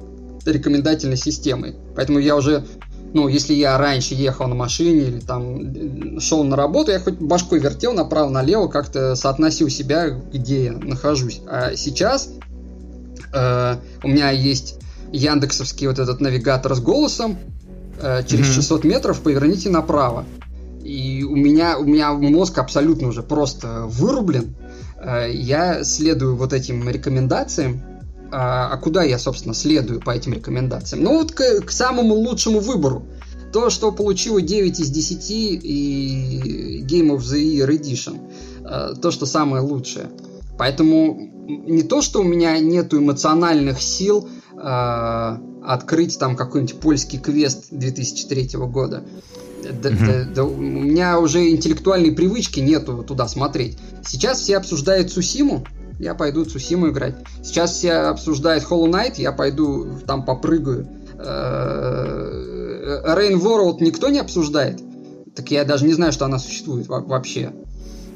[0.44, 1.74] рекомендательной системой.
[1.96, 2.64] Поэтому я уже
[3.12, 7.58] ну, если я раньше ехал на машине или там шел на работу, я хоть башкой
[7.58, 11.40] вертел направо-налево, как-то соотносил себя, где я нахожусь.
[11.48, 12.30] А сейчас
[13.32, 14.78] э, у меня есть
[15.12, 17.36] яндексовский вот этот навигатор с голосом,
[18.00, 18.54] э, через mm-hmm.
[18.54, 20.24] 600 метров поверните направо.
[20.84, 24.54] И у меня, у меня мозг абсолютно уже просто вырублен.
[25.02, 27.82] Э, я следую вот этим рекомендациям,
[28.30, 31.02] а, а куда я, собственно, следую по этим рекомендациям?
[31.02, 33.06] Ну вот к, к самому лучшему выбору.
[33.52, 38.20] То, что получило 9 из 10 и Game of the Year Edition.
[38.64, 40.10] А, то, что самое лучшее.
[40.58, 47.68] Поэтому не то, что у меня нету эмоциональных сил а, открыть там какой-нибудь польский квест
[47.70, 49.04] 2003 года.
[49.62, 53.78] Да, да, да, у меня уже интеллектуальной привычки нету туда смотреть.
[54.04, 55.64] Сейчас все обсуждают Сусиму,
[56.00, 57.14] я пойду Цусиму играть.
[57.42, 60.88] Сейчас все обсуждают Hollow Knight, я пойду там попрыгаю.
[61.18, 64.80] Э, Rain World никто не обсуждает.
[65.34, 67.52] Так я даже не знаю, что она существует вообще.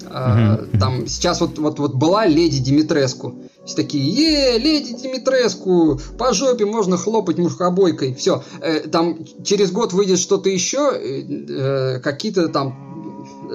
[0.02, 0.78] Mm-hmm.
[0.78, 3.34] Там сейчас вот, вот, вот была леди Димитреску.
[3.64, 8.14] Все такие, е, леди Димитреску, по жопе можно хлопать мушкобойкой.
[8.14, 12.93] Все, э, там через год выйдет что-то еще, э, какие-то там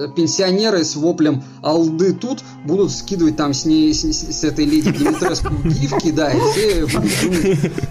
[0.08, 5.54] пенсионеры с воплем «Алды тут» будут скидывать там с ней, с, с этой леди Димитреску
[5.64, 6.86] гифки, да, и все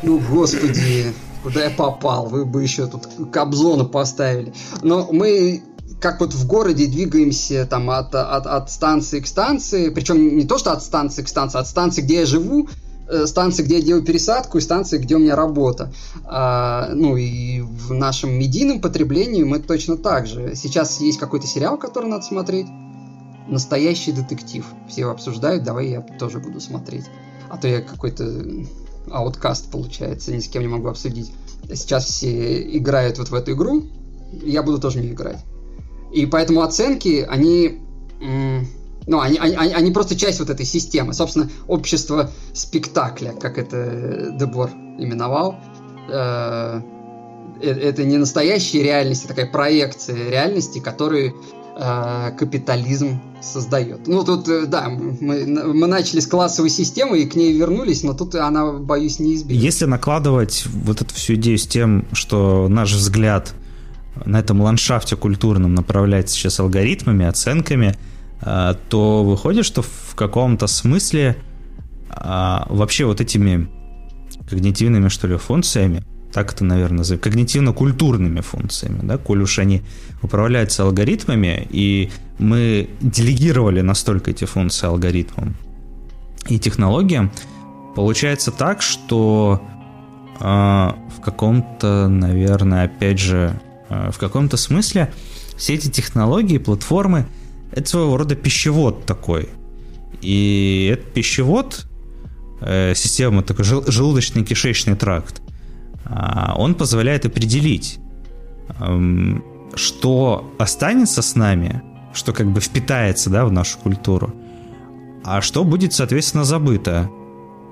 [0.03, 1.14] ну, господи,
[1.44, 4.53] куда я попал, вы бы еще тут Кобзона поставили.
[4.81, 5.64] Но мы
[5.99, 10.57] как вот в городе двигаемся там от, от, от станции к станции, причем не то,
[10.57, 12.69] что от станции к станции, а от станции, где я живу,
[13.26, 15.91] станции, где я делаю пересадку, и станции, где у меня работа.
[16.26, 20.56] А, ну и в нашем медийном потреблении мы точно так же.
[20.56, 22.68] Сейчас есть какой-то сериал, который надо смотреть.
[23.48, 24.65] Настоящий детектив.
[24.88, 27.06] Все его обсуждают, давай я тоже буду смотреть.
[27.49, 28.44] А то я какой-то
[29.10, 31.31] ауткаст получается, ни с кем не могу обсудить.
[31.73, 33.84] Сейчас все играют вот в эту игру,
[34.44, 35.40] я буду тоже не играть.
[36.14, 37.80] И поэтому оценки, они
[39.10, 41.14] ну, они, они, они просто часть вот этой системы.
[41.14, 44.69] Собственно, общество спектакля, как это Дебор
[44.99, 45.56] именовал.
[46.11, 46.80] Э,
[47.60, 51.34] это не настоящая реальность, а такая проекция реальности, которую
[51.76, 54.07] э, капитализм создает.
[54.07, 58.14] Ну, тут, э, да, мы, мы начали с классовой системы и к ней вернулись, но
[58.14, 59.60] тут она, боюсь, неизбежна.
[59.60, 63.56] Если накладывать вот эту всю идею с тем, что наш взгляд
[64.23, 71.36] на этом ландшафте культурном направляется сейчас алгоритмами, оценками, э, то выходит, что в каком-то смысле
[72.10, 73.70] вообще вот этими
[74.49, 79.82] когнитивными, что ли, функциями так это, наверное, назовем, когнитивно-культурными функциями, да, коль уж они
[80.22, 85.56] управляются алгоритмами, и мы делегировали настолько эти функции алгоритмам
[86.48, 87.32] и технологиям,
[87.95, 89.61] получается так, что
[90.40, 93.60] э, в каком-то, наверное, опять же,
[93.90, 95.11] э, в каком-то смысле
[95.57, 97.26] все эти технологии, платформы,
[97.72, 99.50] это своего рода пищевод такой.
[100.22, 101.86] И этот пищевод,
[102.62, 105.41] э, система такой желудочно-кишечный тракт,
[106.06, 108.00] а, он позволяет определить,
[109.76, 111.82] что останется с нами,
[112.14, 114.34] что как бы впитается да, в нашу культуру,
[115.24, 117.10] а что будет, соответственно, забыто.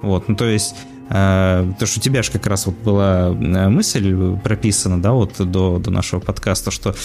[0.02, 3.70] Вот, ну то есть э, то, что у тебя же как раз вот была э,
[3.70, 6.96] мысль прописана, да, вот до, до нашего подкаста, что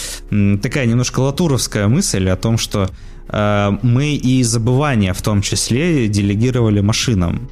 [0.61, 2.89] такая немножко латуровская мысль о том, что
[3.29, 7.49] э, мы и забывания в том числе делегировали машинам.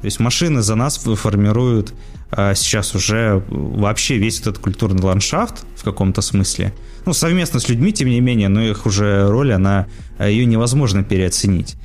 [0.00, 1.94] То есть машины за нас формируют
[2.34, 6.72] а сейчас уже вообще весь этот культурный ландшафт в каком-то смысле.
[7.04, 9.86] Ну, совместно с людьми, тем не менее, но их уже роль, она,
[10.18, 11.76] ее невозможно переоценить.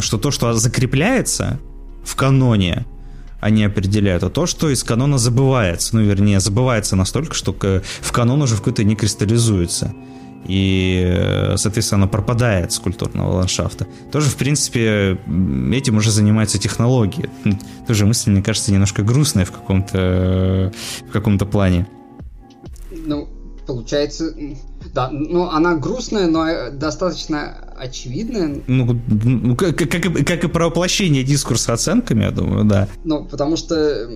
[0.00, 1.60] Что то, что закрепляется
[2.04, 2.86] в каноне,
[3.40, 5.96] они определяют, а то, что из канона забывается.
[5.96, 9.92] Ну, вернее, забывается настолько, что в канон уже в какой-то не кристаллизуется
[10.46, 13.86] и, соответственно, она пропадает с культурного ландшафта.
[14.10, 15.18] Тоже, в принципе,
[15.72, 17.28] этим уже занимаются технологии.
[17.86, 20.72] Тоже мысль, мне кажется, немножко грустная в каком-то
[21.06, 21.86] в каком-то плане.
[22.90, 23.28] Ну,
[23.66, 24.34] получается,
[24.92, 28.60] да, ну, она грустная, но достаточно очевидная.
[28.66, 29.90] Ну, ну как, как,
[30.26, 32.88] как и про воплощение дискурса оценками, я думаю, да.
[33.04, 34.08] Ну, потому что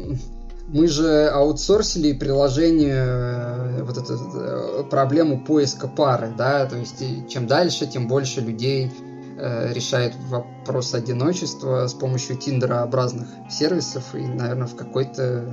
[0.68, 7.46] мы же аутсорсили приложение э, вот эту э, проблему поиска пары, да, то есть чем
[7.46, 8.90] дальше, тем больше людей
[9.38, 15.44] э, решает вопрос одиночества с помощью тиндерообразных сервисов, и, наверное, в какой-то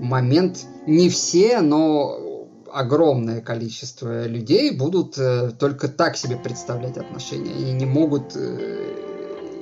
[0.00, 2.29] момент не все, но
[2.72, 7.52] огромное количество людей будут э, только так себе представлять отношения.
[7.52, 9.10] Они не могут э,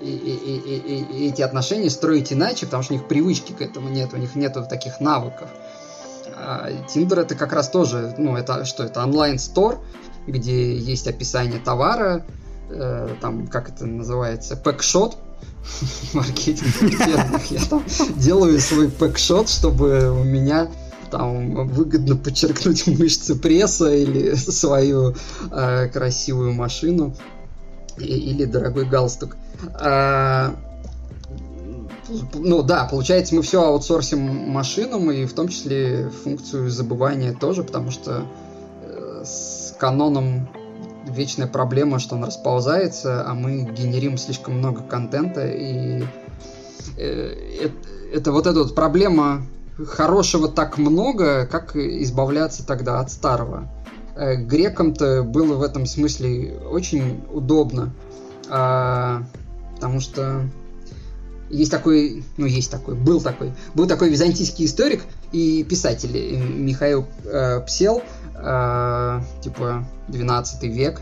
[0.03, 3.89] и, и, и, и эти отношения строить иначе, потому что у них привычки к этому
[3.89, 5.49] нет, у них нету таких навыков.
[6.37, 9.81] А Тиндер это как раз тоже, ну, это что, это онлайн-стор,
[10.27, 12.25] где есть описание товара,
[12.71, 15.17] э, там, как это называется, пэкшот,
[16.13, 16.75] маркетинг
[17.51, 17.85] Я там
[18.17, 20.69] делаю свой пэкшот, чтобы у меня
[21.11, 25.15] там выгодно подчеркнуть мышцы пресса или свою
[25.51, 27.15] э, красивую машину
[27.99, 29.37] или дорогой галстук.
[29.75, 30.55] А,
[32.35, 37.91] ну да, получается, мы все аутсорсим машинам, и в том числе функцию забывания тоже, потому
[37.91, 38.25] что
[38.83, 40.49] э, с каноном
[41.07, 46.03] вечная проблема, что он расползается, а мы генерим слишком много контента, и
[46.97, 47.75] э, это,
[48.13, 49.47] это вот эта вот проблема
[49.87, 53.69] хорошего так много, как избавляться тогда от старого.
[54.17, 57.93] Э, грекам-то было в этом смысле очень удобно,
[58.51, 59.23] а,
[59.77, 60.43] потому что
[61.51, 67.07] есть такой, ну есть такой, был такой, был такой византийский историк и писатель э, Михаил
[67.25, 68.03] э, Псел,
[69.43, 71.01] типа 12 век.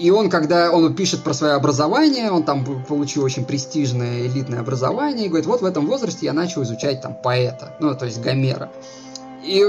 [0.00, 5.26] И он, когда он пишет про свое образование, он там получил очень престижное элитное образование,
[5.26, 8.72] и говорит, вот в этом возрасте я начал изучать там поэта, ну, то есть Гомера.
[9.44, 9.62] И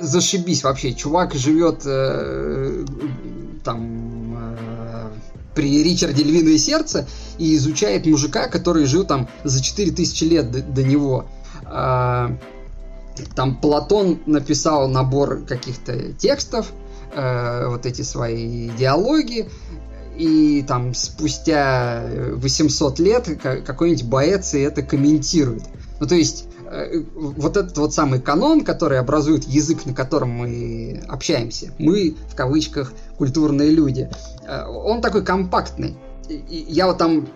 [0.00, 0.92] зашибись вообще.
[0.92, 2.84] Чувак живет э,
[3.64, 5.08] там э,
[5.54, 7.06] при Ричарде Львиное Сердце
[7.38, 11.26] и изучает мужика, который жил там за 4000 лет до, до него.
[11.64, 12.28] Э,
[13.34, 16.70] там Платон написал набор каких-то текстов,
[17.12, 19.48] э, вот эти свои диалоги,
[20.16, 22.04] и там спустя
[22.34, 25.62] 800 лет какой-нибудь боец и это комментирует.
[26.00, 31.02] Ну, то есть Э, вот этот вот самый канон, который образует язык, на котором мы
[31.08, 34.10] общаемся, мы, в кавычках, культурные люди,
[34.46, 35.96] э, он такой компактный.
[36.28, 37.26] Я вот там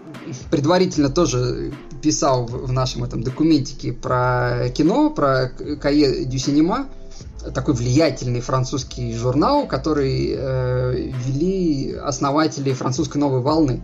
[0.51, 1.73] предварительно тоже
[2.03, 5.49] писал в нашем этом документике про кино, про
[5.81, 6.89] Кае дю Синема,
[7.51, 13.83] такой влиятельный французский журнал, который э, вели основатели французской новой волны.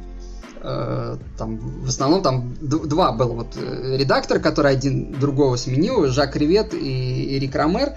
[0.62, 6.36] Э, там, в основном там два было вот э, редактора, который один другого сменил, Жак
[6.36, 7.92] Ревет и Эрик Ромер.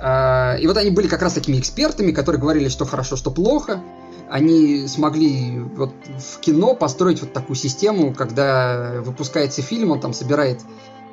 [0.00, 3.80] Э, и вот они были как раз такими экспертами, которые говорили, что хорошо, что плохо.
[4.30, 10.60] Они смогли вот в кино построить вот такую систему, когда выпускается фильм, он там собирает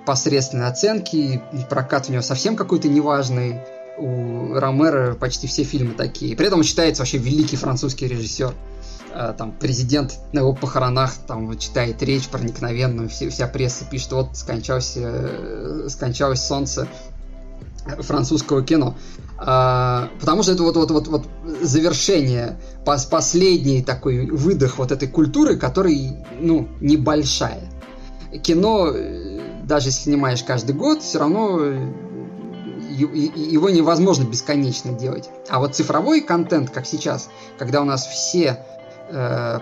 [0.06, 3.60] посредственные оценки, прокат у него совсем какой-то неважный.
[3.98, 6.36] У Ромера почти все фильмы такие.
[6.36, 8.54] При этом он считается вообще великий французский режиссер.
[9.14, 14.38] Э, там президент на его похоронах там читает речь проникновенную, все, вся пресса пишет, вот
[14.38, 16.88] скончался, э, скончалось солнце
[18.00, 18.96] французского кино.
[19.38, 21.28] А, потому что это вот, вот, вот, вот
[21.62, 27.72] завершение, пос, последний такой выдох вот этой культуры, который, ну, небольшая.
[28.44, 31.60] Кино, э, даже если снимаешь каждый год, все равно
[33.02, 35.30] его невозможно бесконечно делать.
[35.50, 38.66] А вот цифровой контент, как сейчас, когда у нас все
[39.10, 39.60] э,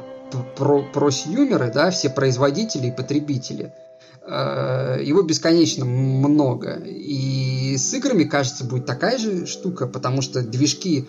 [0.56, 3.74] про просюмеры, да, все производители и потребители,
[4.22, 6.76] э, его бесконечно много.
[6.86, 11.08] И с играми, кажется, будет такая же штука, потому что движки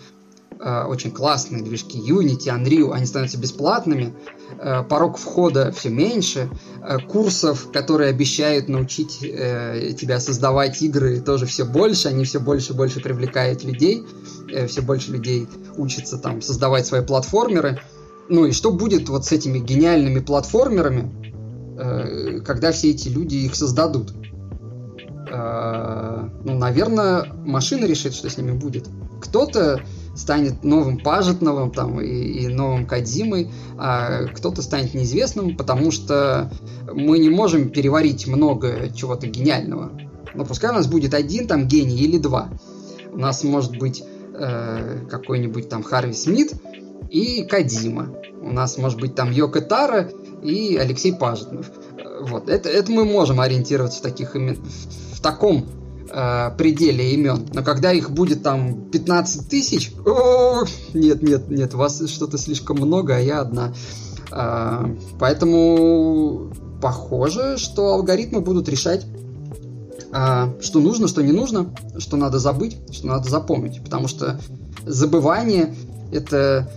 [0.61, 4.13] э, очень классные, движки Unity, Unreal, они становятся бесплатными,
[4.59, 6.49] э, порог входа все меньше,
[6.81, 12.75] э, курсов, которые обещают научить тебя создавать игры, тоже все больше, они все больше и
[12.75, 14.05] больше привлекают людей,
[14.67, 15.47] все больше людей
[15.77, 17.81] учатся там создавать свои платформеры.
[18.29, 24.13] Ну и что будет вот с этими гениальными платформерами, когда все эти люди их создадут?
[25.29, 28.87] Ну, наверное, машина решит, что с ними будет.
[29.21, 29.81] Кто-то
[30.15, 36.51] станет новым Пажетновым там, и, и новым Кадзимой, а кто-то станет неизвестным, потому что
[36.93, 39.91] мы не можем переварить много чего-то гениального.
[40.33, 42.49] Но пускай у нас будет один там гений или два.
[43.11, 46.53] У нас может быть э, какой-нибудь там Харви Смит,
[47.11, 48.09] и Кадима.
[48.41, 50.09] У нас может быть там Йока Тара
[50.41, 51.69] и Алексей Пажетнов.
[52.21, 52.49] Вот.
[52.49, 54.57] Это, это мы можем ориентироваться в, таких имен,
[55.13, 55.65] в таком
[56.11, 57.47] э, пределе имен.
[57.53, 59.91] Но когда их будет там 15 тысяч,
[60.93, 63.73] нет, нет, нет, вас что-то слишком много, а я одна.
[64.31, 66.51] Э, поэтому
[66.81, 69.05] похоже, что алгоритмы будут решать,
[70.13, 73.83] э, что нужно, что не нужно, что надо забыть, что надо запомнить.
[73.83, 74.39] Потому что
[74.85, 75.73] забывание
[76.11, 76.69] это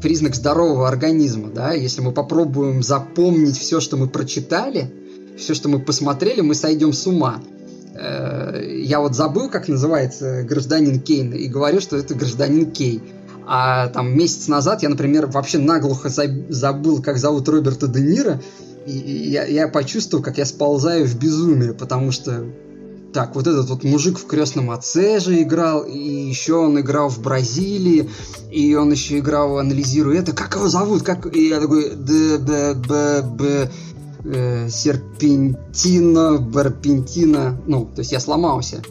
[0.00, 4.92] признак здорового организма, да, если мы попробуем запомнить все, что мы прочитали,
[5.36, 7.40] все, что мы посмотрели, мы сойдем с ума.
[8.00, 13.02] Я вот забыл, как называется гражданин Кейн, и говорю, что это гражданин Кей.
[13.46, 16.10] А там месяц назад я, например, вообще наглухо
[16.48, 18.40] забыл, как зовут Роберта Де Ниро,
[18.86, 22.44] и я, я почувствовал, как я сползаю в безумие, потому что
[23.12, 27.20] так, вот этот вот мужик в крестном отце же играл, и еще он играл в
[27.20, 28.08] Бразилии,
[28.50, 31.34] и он еще играл, анализируя это, как его зовут, как...
[31.34, 33.70] И я такой, д б б б
[34.28, 38.82] э, серпентино, барпентино, ну, то есть я сломался.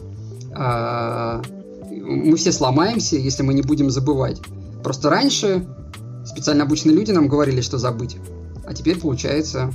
[0.54, 1.42] А,
[1.90, 4.40] мы все сломаемся, если мы не будем забывать.
[4.82, 5.66] Просто раньше
[6.24, 8.16] специально обученные люди нам говорили, что забыть,
[8.66, 9.72] а теперь, получается,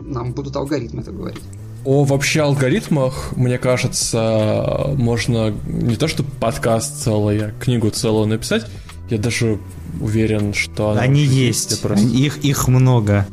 [0.00, 1.42] нам будут алгоритмы это говорить.
[1.84, 8.66] О вообще алгоритмах, мне кажется, можно не то что подкаст целый, а книгу целую написать.
[9.08, 9.58] Я даже
[10.00, 12.04] уверен, что она они есть, просто...
[12.04, 13.26] их их много.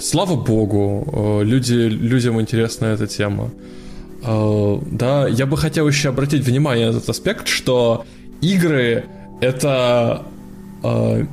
[0.00, 3.50] Слава богу, э, люди людям интересна эта тема.
[4.22, 8.04] Э, да, я бы хотел еще обратить внимание на этот аспект, что
[8.40, 9.04] игры
[9.40, 10.22] это
[10.82, 11.26] э,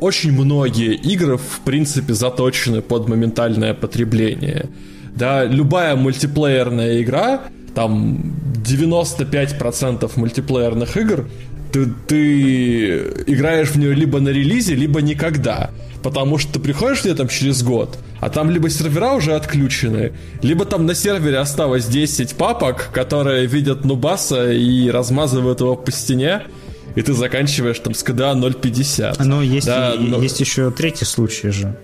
[0.00, 4.68] очень многие игры в принципе заточены под моментальное потребление
[5.14, 7.42] да, любая мультиплеерная игра,
[7.74, 11.28] там 95% мультиплеерных игр,
[11.72, 15.70] ты, ты играешь в нее либо на релизе, либо никогда.
[16.04, 20.12] Потому что ты приходишь где там через год, а там либо сервера уже отключены,
[20.42, 26.42] либо там на сервере осталось 10 папок, которые видят Нубаса и размазывают его по стене,
[26.94, 29.24] и ты заканчиваешь там с КДА 0.50.
[29.24, 30.20] Но есть, да, но...
[30.20, 31.78] есть еще третий случай же,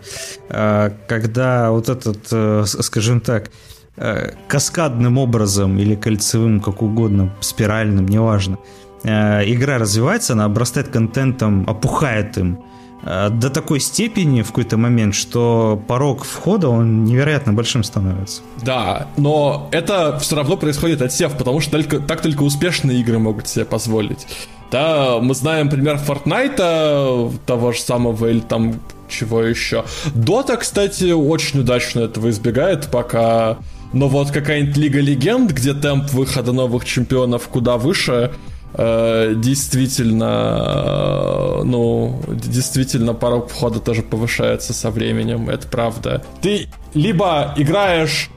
[0.51, 3.51] а, когда вот этот, э, скажем так,
[3.97, 8.59] э, каскадным образом или кольцевым, как угодно, спиральным, неважно,
[9.03, 12.59] э, игра развивается, она обрастает контентом, опухает им,
[13.03, 18.43] до такой степени в какой-то момент, что порог входа, он невероятно большим становится.
[18.63, 23.49] Да, но это все равно происходит отсев, потому что только, так только успешные игры могут
[23.49, 24.27] себе позволить.
[24.71, 29.85] Да, мы знаем пример Fortnite, того же самого, или там чего еще.
[30.15, 33.59] Дота, кстати, очень удачно этого избегает, пока...
[33.93, 42.23] Но вот какая-нибудь Лига Легенд, где темп выхода новых чемпионов куда выше, э, действительно, ну,
[42.29, 46.23] действительно порог входа тоже повышается со временем, это правда.
[46.41, 48.31] Ты либо играешь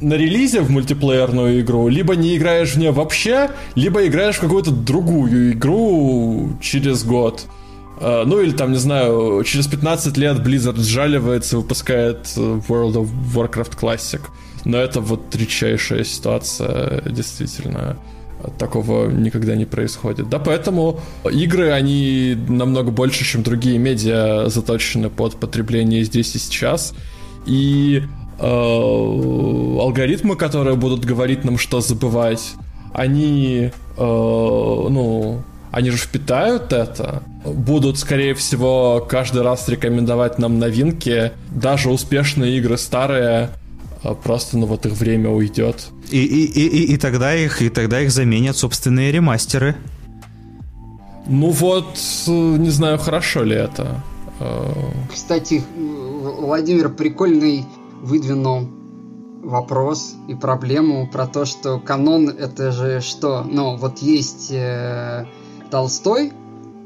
[0.00, 4.70] на релизе в мультиплеерную игру, либо не играешь в нее вообще, либо играешь в какую-то
[4.70, 7.46] другую игру через год.
[8.00, 13.78] Uh, ну или там, не знаю, через 15 лет Blizzard сжаливается, выпускает World of Warcraft
[13.78, 14.22] Classic.
[14.64, 17.98] Но это вот редчайшая ситуация, действительно
[18.58, 20.28] такого никогда не происходит.
[20.28, 21.00] Да, поэтому
[21.30, 26.94] игры, они намного больше, чем другие медиа, заточены под потребление здесь и сейчас.
[27.46, 28.02] И
[28.38, 32.52] э, алгоритмы, которые будут говорить нам, что забывать,
[32.92, 41.32] они, э, ну, они же впитают это, будут, скорее всего, каждый раз рекомендовать нам новинки,
[41.50, 43.50] даже успешные игры старые,
[44.22, 45.88] просто, ну, вот их время уйдет.
[46.10, 49.76] И, и, и, и, и тогда их, и тогда их заменят собственные ремастеры.
[51.26, 54.02] Ну вот, не знаю, хорошо ли это.
[54.40, 54.72] А,
[55.12, 57.64] Кстати, Владимир прикольный
[58.02, 58.68] выдвинул
[59.42, 63.42] вопрос и проблему про то, что канон это же что?
[63.42, 65.26] Ну, вот есть э,
[65.70, 66.32] Толстой,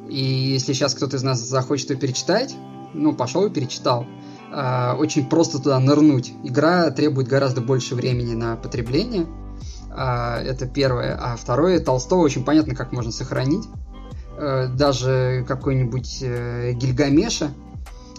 [0.09, 2.55] и если сейчас кто-то из нас захочет его перечитать,
[2.93, 4.07] ну, пошел и перечитал.
[4.55, 6.33] Э, очень просто туда нырнуть.
[6.45, 9.27] Игра требует гораздо больше времени на потребление.
[9.91, 11.19] Э, это первое.
[11.21, 13.65] А второе, Толстого очень понятно, как можно сохранить.
[14.39, 17.51] Э, даже какой-нибудь э, Гильгамеша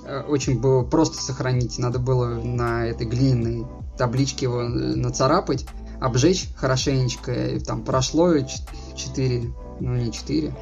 [0.06, 1.80] э, очень было просто сохранить.
[1.80, 3.66] Надо было на этой глиняной
[3.98, 5.66] табличке его э, нацарапать,
[6.02, 7.32] обжечь хорошенечко.
[7.32, 10.54] И там прошло 4, ну не 4,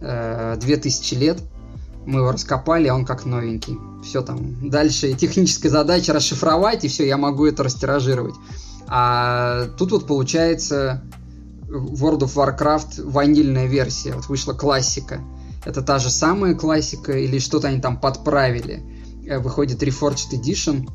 [0.00, 1.40] э, 2000 лет
[2.06, 3.78] мы его раскопали, а он как новенький.
[4.02, 4.68] Все там.
[4.68, 8.34] Дальше техническая задача расшифровать, и все, я могу это растиражировать.
[8.86, 11.02] А тут вот получается
[11.68, 14.12] World of Warcraft ванильная версия.
[14.12, 15.20] Вот вышла классика.
[15.64, 18.82] Это та же самая классика или что-то они там подправили.
[19.26, 20.88] Э, выходит Reforged Edition,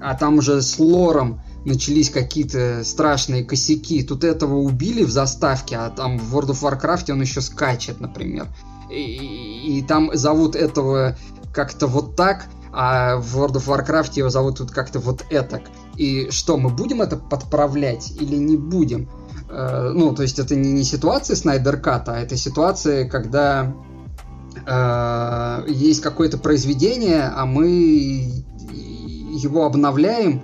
[0.00, 4.02] а там уже с лором начались какие-то страшные косяки.
[4.02, 8.48] Тут этого убили в заставке, а там в World of Warcraft он еще скачет, например
[8.90, 11.16] и, и там зовут этого
[11.52, 15.62] как-то вот так, а в World of Warcraft его зовут вот как-то вот этак.
[15.96, 19.08] И что, мы будем это подправлять или не будем?
[19.48, 23.72] Э, ну, то есть это не, не ситуация Снайдер Ката, а это ситуация, когда
[24.66, 28.44] э, есть какое-то произведение, а мы
[29.32, 30.42] его обновляем,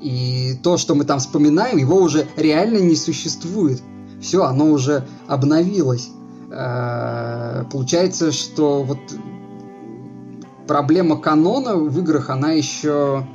[0.00, 3.82] и то, что мы там вспоминаем, его уже реально не существует.
[4.20, 6.10] Все, оно уже обновилось.
[6.58, 8.98] Э, получается, что вот
[10.66, 13.26] проблема канона в играх, она еще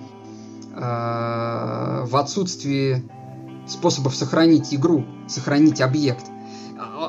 [0.73, 3.07] э, в отсутствии
[3.67, 6.25] способов сохранить игру, сохранить объект.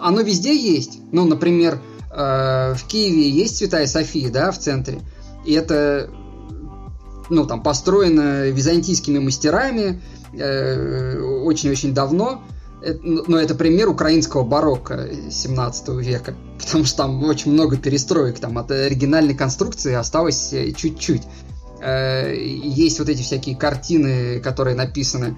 [0.02, 0.98] Оно везде есть.
[1.12, 1.80] Ну, например,
[2.10, 5.00] э, в Киеве есть Святая София, да, в центре.
[5.46, 6.10] И это,
[7.30, 10.00] ну, там, построено византийскими мастерами
[10.34, 12.42] очень-очень давно.
[13.02, 18.58] Ну, но это пример украинского барокко 17 века, потому что там очень много перестроек, там
[18.58, 21.22] от оригинальной конструкции осталось э, чуть-чуть.
[21.80, 25.36] Э, есть вот эти всякие картины, которые написаны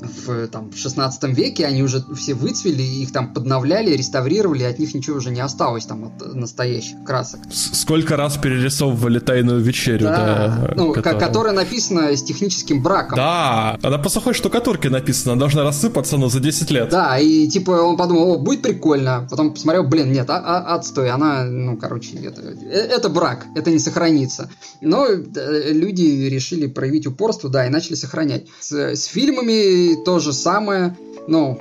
[0.00, 4.78] в, там, в 16 веке, они уже все выцвели, их там подновляли, реставрировали, и от
[4.78, 7.40] них ничего уже не осталось там от настоящих красок.
[7.52, 11.20] Сколько раз перерисовывали «Тайную вечерю», да, да ну, которая...
[11.20, 13.16] которая написана с техническим браком.
[13.16, 16.88] Да, она по сухой штукатурке написана, она должна рассыпаться, но за 10 лет.
[16.90, 21.10] Да, и типа он подумал, о, будет прикольно, потом посмотрел, блин, нет, а, а, отстой,
[21.10, 24.50] она, ну, короче, это, это брак, это не сохранится.
[24.80, 28.46] Но э, люди решили проявить упорство, да, и начали сохранять.
[28.60, 30.96] С, с фильмами то же самое,
[31.26, 31.58] ну,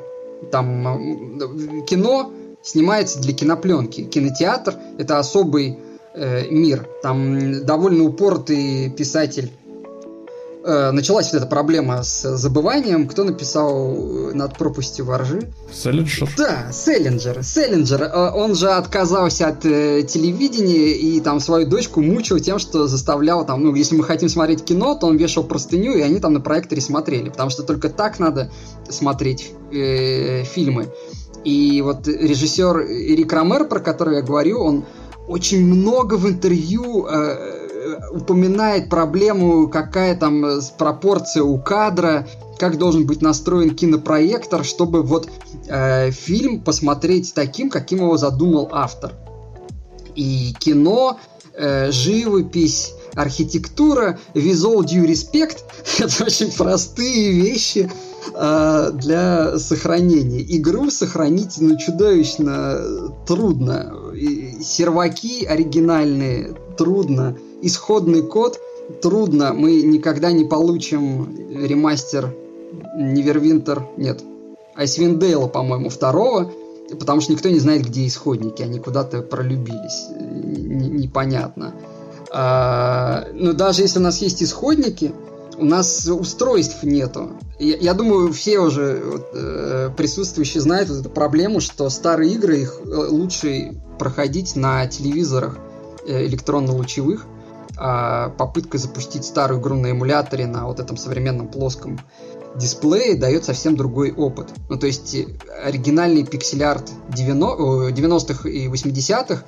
[0.52, 2.32] там кино
[2.62, 4.04] снимается для кинопленки.
[4.04, 5.80] Кинотеатр– это особый
[6.14, 6.88] э, мир.
[7.02, 9.52] Там довольно упоротый писатель
[10.70, 13.08] э, началась вот эта проблема с забыванием.
[13.08, 15.52] Кто написал э, над пропастью воржи?
[15.74, 16.30] Селлинджер.
[16.38, 17.44] Да, Селлинджер.
[17.44, 18.04] Селлинджер.
[18.04, 23.46] Э, он же отказался от э, телевидения и там свою дочку мучил тем, что заставлял
[23.46, 26.42] там, ну, если мы хотим смотреть кино, то он вешал простыню, и они там на
[26.42, 27.30] проекторе смотрели.
[27.30, 28.52] Потому что только так надо
[28.90, 30.88] смотреть э, фильмы.
[31.44, 34.86] И вот режиссер Эрик Ромер, про который я говорю, он
[35.28, 37.59] очень много в интервью э,
[38.12, 45.30] упоминает проблему, какая там э, пропорция у кадра, как должен быть настроен кинопроектор, чтобы вот
[45.68, 49.14] э, фильм посмотреть таким, каким его задумал автор.
[50.16, 51.20] И кино,
[51.54, 55.60] э, живопись, архитектура, visual due respect–
[56.00, 57.90] это очень простые вещи,
[58.34, 60.42] э, для сохранения.
[60.58, 62.80] Игру сохранить, ну, чудовищно
[63.28, 63.94] трудно.
[64.16, 67.38] И серваки оригинальные трудно.
[67.62, 68.60] Исходный код
[69.02, 69.54] трудно.
[69.54, 72.34] Мы никогда не получим ремастер
[72.96, 74.22] Невервинтер, нет,
[74.76, 76.52] Айсвин Дейла, по-моему, второго,
[77.00, 81.74] потому что никто не знает, где исходники, они куда-то пролюбились, непонятно.
[82.32, 85.12] А, но даже если у нас есть исходники,
[85.58, 87.32] у нас устройств нету.
[87.60, 92.60] Я, я думаю, все уже вот, э, присутствующие знают вот эту проблему, что старые игры
[92.60, 95.58] их э, лучше проходить на телевизорах
[96.08, 97.26] э, электронно-лучевых.
[97.82, 101.98] А попытка запустить старую игру на эмуляторе на вот этом современном плоском
[102.56, 104.50] дисплее дает совсем другой опыт.
[104.70, 105.28] Ну, то есть э,
[105.64, 109.44] оригинальный пиксель-арт 90-х и 80-х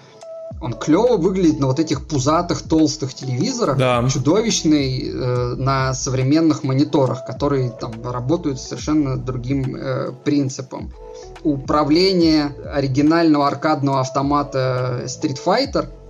[0.61, 4.07] он клево выглядит на вот этих пузатых, толстых телевизорах, да.
[4.07, 10.93] чудовищный э, на современных мониторах, которые там работают совершенно другим э, принципом.
[11.43, 15.89] Управление оригинального аркадного автомата Street Fighter–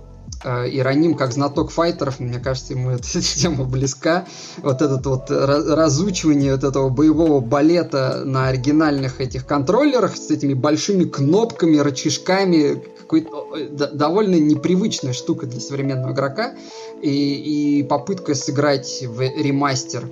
[0.44, 4.26] Ироним, как знаток файтеров, мне кажется, ему эта тема близка.
[4.58, 11.04] Вот этот вот разучивание вот этого боевого балета на оригинальных этих контроллерах с этими большими
[11.04, 12.82] кнопками, рычажками,
[13.12, 16.54] какой-то э, довольно непривычная штука для современного игрока.
[17.02, 20.08] И, и попытка сыграть в ремастер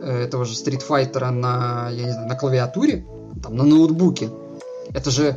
[0.00, 3.04] э, этого же Street Fighter на, я не знаю, на клавиатуре,
[3.42, 4.30] там, на ноутбуке.
[4.94, 5.36] Это же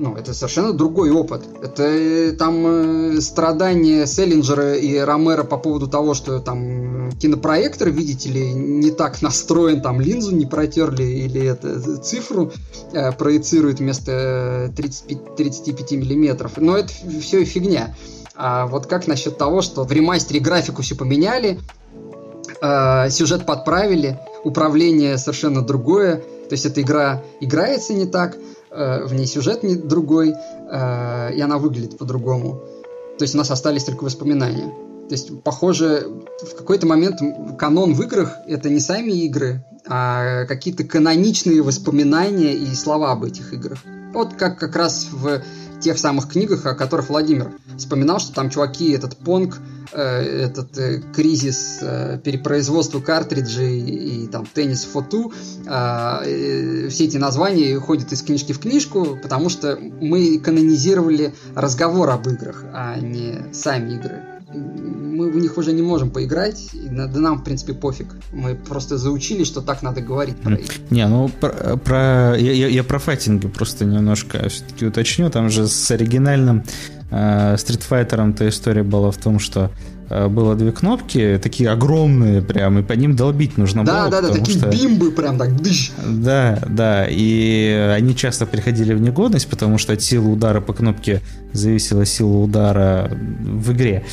[0.00, 1.42] ну, это совершенно другой опыт.
[1.62, 8.30] Это э, там э, страдания Селлинджера и Ромера по поводу того, что там кинопроектор, видите
[8.30, 12.50] ли, не так настроен, там линзу не протерли или это цифру
[12.92, 16.52] э, проецирует вместо 35, 35 миллиметров.
[16.56, 17.94] Но это все фигня.
[18.34, 21.60] А вот как насчет того, что в ремастере графику все поменяли,
[22.62, 29.14] э, сюжет подправили, управление совершенно другое, то есть эта игра играется не так, э, в
[29.14, 32.62] ней сюжет не другой, э, и она выглядит по-другому.
[33.18, 34.72] То есть у нас остались только воспоминания.
[35.08, 36.06] То есть, похоже,
[36.40, 37.20] в какой-то момент
[37.58, 43.52] канон в играх— это не сами игры, а какие-то каноничные воспоминания и слова об этих
[43.52, 43.80] играх.
[44.14, 45.42] Вот как как раз в
[45.80, 49.60] тех самых книгах, о которых Владимир вспоминал, что там чуваки этот понг, э,
[49.92, 55.32] этот э, кризис э, перепроизводства картриджей и, там теннис фоту,
[55.66, 62.10] а, э, все эти названия ходят из книжки в книжку, потому что мы канонизировали разговор
[62.10, 64.22] об играх, а не сами игры
[65.20, 68.14] мы в них уже не можем поиграть, да нам, в принципе, пофиг.
[68.32, 70.74] Мы просто заучили, что так надо говорить про игры.
[70.90, 71.76] Не, ну, про...
[71.76, 75.30] про я, я, я про файтинги просто немножко все-таки уточню.
[75.30, 76.64] Там же с оригинальным
[77.10, 79.70] э, Street Fighter история была в том, что
[80.10, 84.10] Э, было две кнопки, такие огромные прям, и по ним долбить нужно да, было.
[84.10, 84.68] Да, да, такие что...
[84.68, 85.92] бимбы прям так дыш.
[86.04, 91.22] Да, да, и они часто приходили в негодность, потому что от силы удара по кнопке
[91.52, 94.04] зависела сила удара в игре.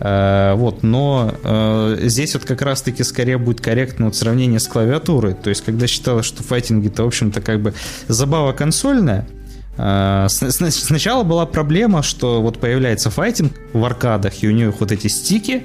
[0.00, 5.34] Э, вот, но э, здесь вот как раз-таки скорее будет корректно вот сравнение с клавиатурой,
[5.34, 7.74] то есть когда считалось, что файтинги-то, в общем-то, как бы
[8.08, 9.24] забава консольная,
[9.76, 15.64] сначала была проблема, что вот появляется файтинг в аркадах, и у них вот эти стики,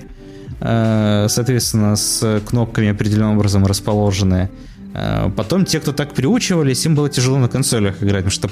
[0.62, 4.50] а, соответственно, с кнопками определенным образом расположенные.
[4.94, 8.50] А, потом те, кто так приучивались, им было тяжело на консолях играть, потому что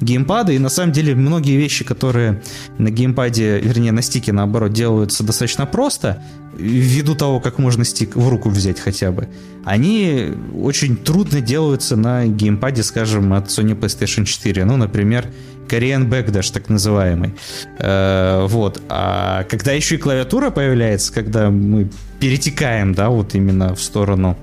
[0.00, 2.42] геймпады, и на самом деле многие вещи, которые
[2.78, 6.22] на геймпаде, вернее на стике наоборот, делаются достаточно просто,
[6.56, 9.28] ввиду того, как можно стик в руку взять хотя бы,
[9.64, 14.64] они очень трудно делаются на геймпаде, скажем, от Sony PlayStation 4.
[14.64, 15.26] Ну, например,
[15.68, 17.34] Korean Backdash, так называемый.
[17.78, 18.82] Э, вот.
[18.88, 21.88] А когда еще и клавиатура появляется, когда мы
[22.20, 24.36] перетекаем, да, вот именно в сторону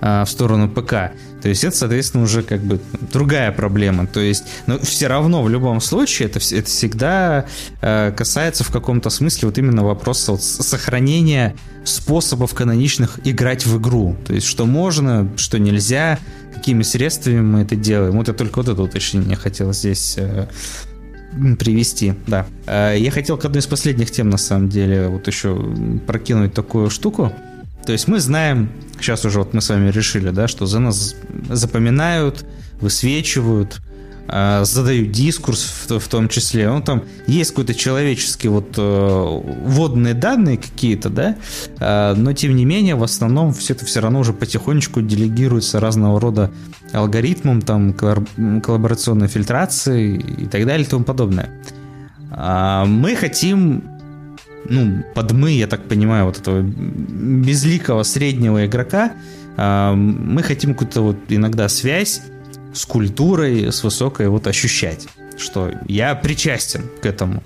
[0.00, 1.12] а, в сторону ПК.
[1.42, 2.80] То есть это, соответственно, уже как бы
[3.12, 4.06] другая проблема.
[4.06, 7.46] То есть, но все равно в любом случае это, это всегда
[7.80, 11.54] э, касается в каком-то смысле вот именно вопроса вот сохранения
[11.84, 14.16] способов каноничных играть в игру.
[14.26, 16.18] То есть, что можно, что нельзя,
[16.52, 18.16] какими средствами мы это делаем.
[18.16, 20.48] Вот я только вот это уточнение хотел здесь э,
[21.58, 22.46] привести, да.
[22.66, 25.56] Э, я хотел к одной из последних тем, на самом деле, вот еще
[26.06, 27.32] прокинуть такую штуку.
[27.86, 31.14] То есть мы знаем, сейчас уже вот мы с вами решили, да, что за нас
[31.48, 32.44] запоминают,
[32.80, 33.80] высвечивают,
[34.28, 36.68] а, задают дискурс в, в том числе.
[36.68, 41.36] Ну, там есть какой-то человеческий вот э, водные данные какие-то, да,
[41.78, 46.20] э, но тем не менее в основном все это все равно уже потихонечку делегируется разного
[46.20, 46.50] рода
[46.92, 51.50] алгоритмам, там коллаборационной фильтрации и так далее и тому подобное.
[52.32, 53.95] Э, мы хотим
[54.68, 59.12] ну, под мы, я так понимаю, вот этого безликого среднего игрока,
[59.56, 62.22] э, мы хотим какую-то вот иногда связь
[62.72, 65.06] с культурой, с высокой вот ощущать,
[65.38, 67.42] что я причастен к этому.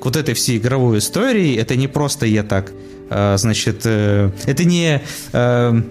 [0.00, 2.72] К вот этой всей игровой истории, это не просто я так,
[3.10, 5.02] э, значит, э, это не...
[5.32, 5.82] Э,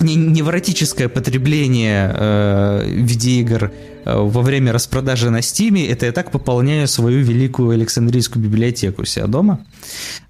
[0.00, 3.72] невротическое потребление э, видеоигр
[4.04, 9.64] во время распродажи на Стиме, это я так пополняю свою великую Александрийскую библиотеку себя дома.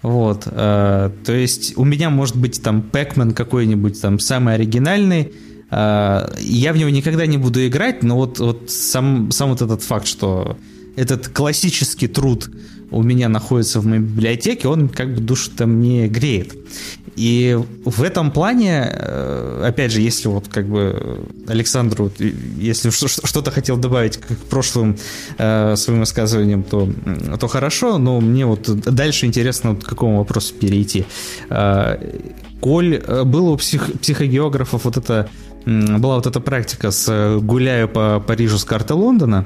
[0.03, 0.45] Вот.
[0.47, 5.33] Э, то есть у меня может быть там Пэкмен какой-нибудь там самый оригинальный,
[5.71, 9.83] э, я в него никогда не буду играть, но вот, вот сам, сам вот этот
[9.83, 10.57] факт, что
[10.97, 12.51] этот классический труд
[12.91, 16.57] у меня находится в моей библиотеке, он как бы душу там не греет.
[17.19, 22.13] И в этом плане, э, опять же, если вот как бы Александру,
[22.57, 24.97] если что-то хотел добавить к прошлым
[25.37, 26.89] э, своим высказываниям, то,
[27.41, 31.07] то хорошо, но мне вот дальше интересно вот к какому вопросу перейти.
[31.51, 31.97] Э,
[32.61, 35.29] коль было у псих, психогеографов вот это,
[35.67, 39.45] была вот эта практика с «гуляю по Парижу с карты Лондона»,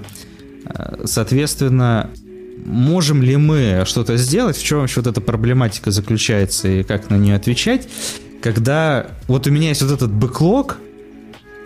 [1.05, 2.11] соответственно,
[2.65, 7.17] можем ли мы что-то сделать, в чем вообще вот эта проблематика заключается и как на
[7.17, 7.89] нее отвечать,
[8.41, 10.79] когда вот у меня есть вот этот бэклог,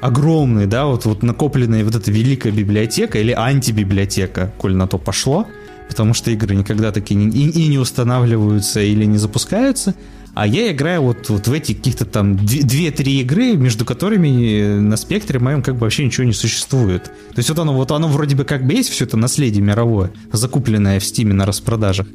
[0.01, 5.47] огромный, да, вот, вот накопленная вот эта великая библиотека или антибиблиотека, коль на то пошло,
[5.89, 9.95] потому что игры никогда такие не, и, и не устанавливаются или не запускаются,
[10.37, 15.39] а я играю вот, вот в эти каких-то там 2-3 игры, между которыми на спектре
[15.39, 17.05] моем как бы вообще ничего не существует.
[17.05, 20.11] То есть вот оно, вот оно вроде бы как бы есть все это наследие мировое,
[20.31, 22.07] закупленное в Стиме на распродажах.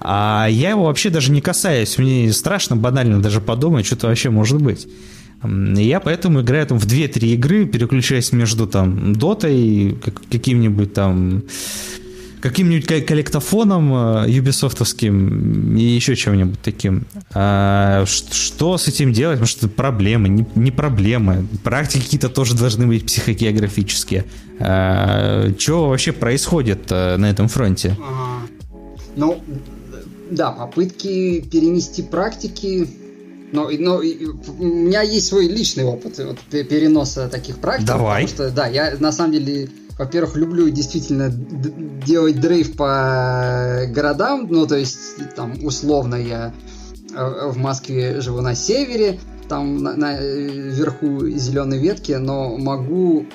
[0.00, 1.98] А я его вообще даже не касаюсь.
[1.98, 4.88] Мне страшно банально даже подумать, что это вообще может быть.
[5.44, 9.98] Я поэтому играю там в 2-3 игры, переключаясь между там дотой,
[10.30, 11.42] каким-нибудь там
[12.50, 17.06] каким-нибудь коллектофоном э, юбисофтовским и еще чем-нибудь таким.
[17.34, 19.40] А, что с этим делать?
[19.40, 21.46] Может, это проблемы, не, не проблемы.
[21.64, 24.24] Практики какие-то тоже должны быть психогеографические.
[24.58, 27.96] А, что вообще происходит э, на этом фронте?
[27.98, 28.46] Ага.
[29.16, 29.42] Ну,
[30.30, 32.88] да, попытки перенести практики
[33.52, 37.86] но, но у меня есть свой личный опыт вот, переноса таких практик.
[37.86, 38.24] Давай.
[38.24, 39.68] Потому что, да, я на самом деле
[39.98, 46.52] во-первых, люблю действительно делать дрейф по городам, ну, то есть, там, условно, я
[47.14, 49.18] э, в Москве живу на севере,
[49.48, 53.26] там на, на верху зеленой ветки, но могу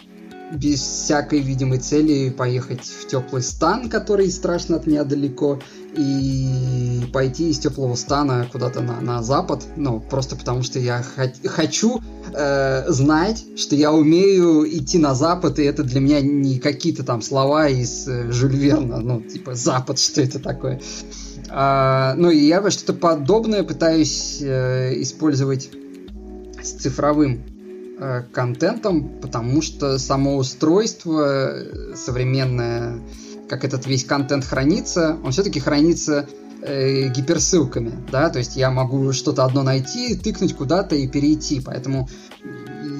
[0.53, 5.59] без всякой видимой цели поехать в теплый стан, который страшно от меня далеко,
[5.95, 11.47] и пойти из теплого стана куда-то на, на запад, ну, просто потому что я хот-
[11.47, 12.01] хочу
[12.33, 17.21] э, знать, что я умею идти на запад, и это для меня не какие-то там
[17.21, 20.79] слова из э, Жюль ну, типа, запад, что это такое.
[21.49, 25.69] А, ну, и я что-то подобное пытаюсь э, использовать
[26.61, 27.43] с цифровым
[27.99, 33.01] э, контентом, потому что само устройство э, современное
[33.51, 36.25] как этот весь контент хранится, он все-таки хранится
[36.61, 42.07] э, гиперссылками, да, то есть я могу что-то одно найти, тыкнуть куда-то и перейти, поэтому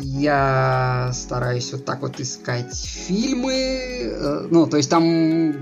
[0.04, 5.56] я стараюсь вот так вот искать фильмы, э, ну, то есть там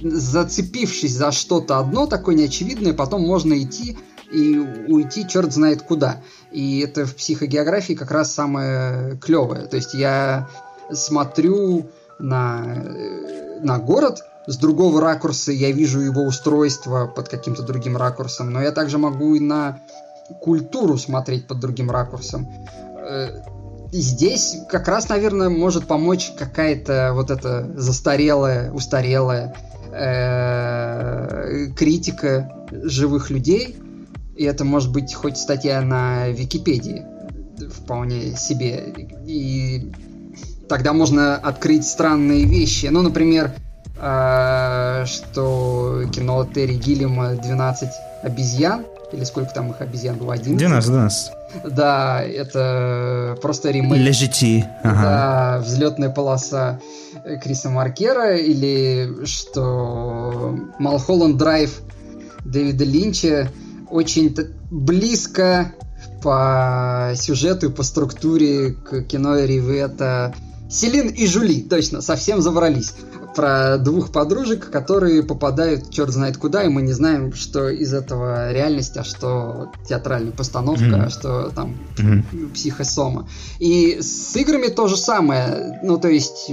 [0.00, 3.98] зацепившись за что-то одно такое неочевидное, потом можно идти
[4.32, 4.58] и
[4.88, 6.22] уйти черт знает куда.
[6.50, 9.66] И это в психогеографии как раз самое клевое.
[9.66, 10.48] То есть я
[10.92, 17.96] смотрю на э, на город, с другого ракурса я вижу его устройство под каким-то другим
[17.96, 19.80] ракурсом, но я также могу и на
[20.40, 22.48] культуру смотреть под другим ракурсом.
[22.98, 23.40] Э,
[23.92, 29.54] и здесь как раз, наверное, может помочь какая-то вот эта застарелая, устарелая
[29.92, 33.76] э, критика живых людей.
[34.36, 37.04] И это может быть хоть статья на Википедии
[37.66, 39.08] вполне себе.
[39.26, 39.92] И
[40.68, 42.86] тогда можно открыть странные вещи.
[42.86, 43.52] Ну, например,
[44.00, 47.88] э, что кино Терри Гиллима «12
[48.22, 50.34] обезьян», или сколько там их обезьян было?
[50.34, 50.58] 11?
[50.58, 51.32] 12, 12.
[51.64, 54.02] Да, это просто ремейк.
[54.02, 54.66] Лежити.
[54.82, 55.02] Ага.
[55.02, 56.78] Да, взлетная полоса
[57.42, 61.80] Криса Маркера, или что Малхолланд Драйв
[62.44, 63.48] Дэвида Линча
[63.90, 64.36] очень
[64.70, 65.72] близко
[66.22, 70.34] по сюжету и по структуре к кино Ривета
[70.68, 72.94] Селин и Жули, точно, совсем забрались.
[73.34, 78.52] Про двух подружек, которые попадают черт знает куда, и мы не знаем, что из этого
[78.52, 81.04] реальность, а что театральная постановка, mm-hmm.
[81.04, 82.52] а что там mm-hmm.
[82.52, 83.28] психосома.
[83.58, 85.80] И с играми то же самое.
[85.82, 86.50] Ну, то есть,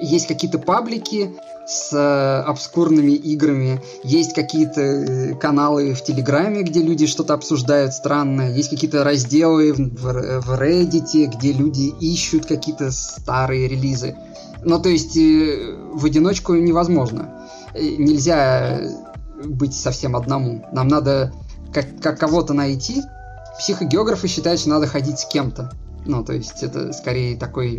[0.00, 1.30] есть какие-то паблики,
[1.66, 8.52] с э, обскурными играми, есть какие-то э, каналы в Телеграме, где люди что-то обсуждают странное,
[8.52, 14.16] есть какие-то разделы в, в Reddit, где люди ищут какие-то старые релизы.
[14.64, 17.48] Ну, то есть э, в одиночку невозможно.
[17.74, 18.80] Нельзя
[19.44, 20.64] быть совсем одному.
[20.72, 21.32] Нам надо
[21.72, 23.02] как, как кого-то найти.
[23.58, 25.72] Психогеографы считают, что надо ходить с кем-то.
[26.04, 27.76] Ну, то есть это скорее такой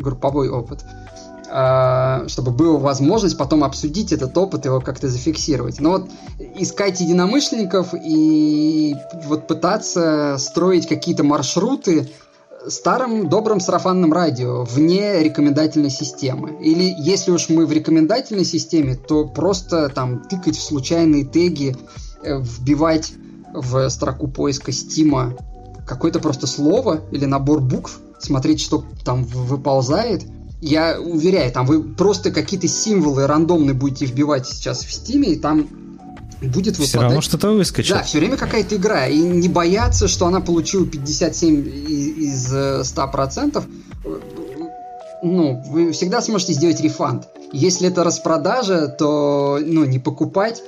[0.00, 0.84] групповой опыт.
[1.48, 5.80] А, чтобы была возможность потом обсудить этот опыт, его как-то зафиксировать.
[5.80, 6.10] Но вот
[6.56, 12.10] искать единомышленников и вот пытаться строить какие-то маршруты
[12.68, 16.58] старым добрым сарафанным радио вне рекомендательной системы.
[16.60, 21.76] Или если уж мы в рекомендательной системе, то просто там тыкать в случайные теги,
[22.22, 23.12] э, вбивать
[23.52, 25.34] в строку поиска Стима
[25.86, 30.24] какое-то просто слово или набор букв, смотреть, что там выползает–
[30.60, 35.68] я уверяю, там вы просто какие-то символы рандомные будете вбивать сейчас в стиме, и там
[36.46, 36.88] будет выпадать...
[36.88, 37.94] Все равно что-то выскочит.
[37.94, 39.06] Да, все время какая-то игра.
[39.06, 43.64] И не бояться, что она получила 57 из 100%.
[45.22, 47.28] Ну, вы всегда сможете сделать рефанд.
[47.52, 50.62] Если это распродажа, то ну, не покупать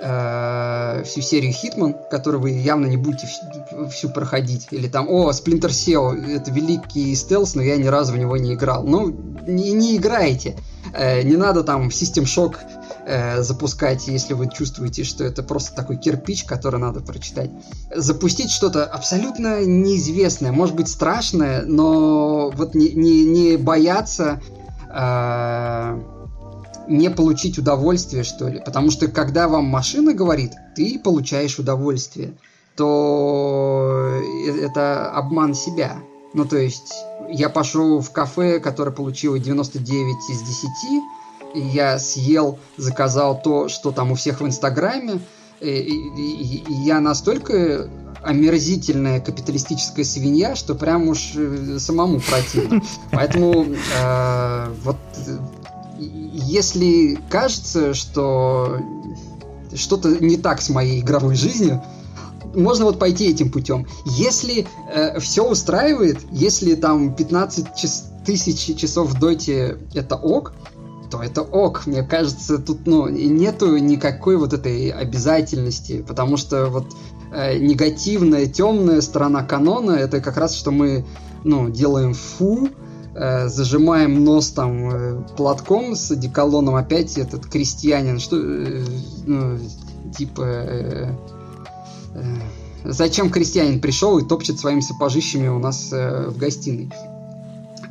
[0.00, 4.66] э, всю серию Hitman, которую вы явно не будете всю, всю проходить.
[4.70, 8.54] Или там, о, Splinter Cell, это великий стелс, но я ни разу в него не
[8.54, 8.84] играл.
[8.84, 9.08] Ну,
[9.46, 10.56] не, не играйте.
[10.92, 12.56] Э, не надо там System Shock
[13.06, 17.50] э, запускать, если вы чувствуете, что это просто такой кирпич, который надо прочитать.
[17.94, 24.40] Запустить что-то абсолютно неизвестное, может быть страшное, но вот не, не, не бояться...
[24.90, 25.98] Э,
[26.88, 28.62] не получить удовольствие, что ли.
[28.64, 32.34] Потому что когда вам машина говорит, ты получаешь удовольствие,
[32.76, 34.20] то
[34.62, 35.96] это обман себя.
[36.34, 36.92] Ну, то есть,
[37.28, 41.02] я пошел в кафе, которое получило 99 из 10,
[41.56, 45.20] и я съел, заказал то, что там у всех в Инстаграме,
[45.60, 47.88] и, и, и я настолько
[48.22, 52.82] омерзительная капиталистическая свинья, что прям уж э, самому противно.
[53.12, 54.96] Поэтому э, вот
[55.98, 58.78] если кажется, что
[59.74, 61.82] что-то не так с моей игровой жизнью,
[62.54, 63.86] можно вот пойти этим путем.
[64.04, 70.52] Если э, все устраивает, если там 15 час, тысяч часов в доте это ок,
[71.06, 71.86] то это ок.
[71.86, 76.86] Мне кажется, тут ну, нету никакой вот этой обязательности, потому что вот
[77.32, 81.04] э, негативная, темная сторона канона это как раз, что мы
[81.44, 82.68] ну, делаем фу,
[83.14, 88.84] э, зажимаем нос там э, платком с одеколоном, опять этот крестьянин, что, э,
[89.26, 89.58] ну,
[90.16, 91.12] типа, э,
[92.14, 92.36] э,
[92.84, 96.90] зачем крестьянин пришел и топчет своими сапожищами у нас э, в гостиной.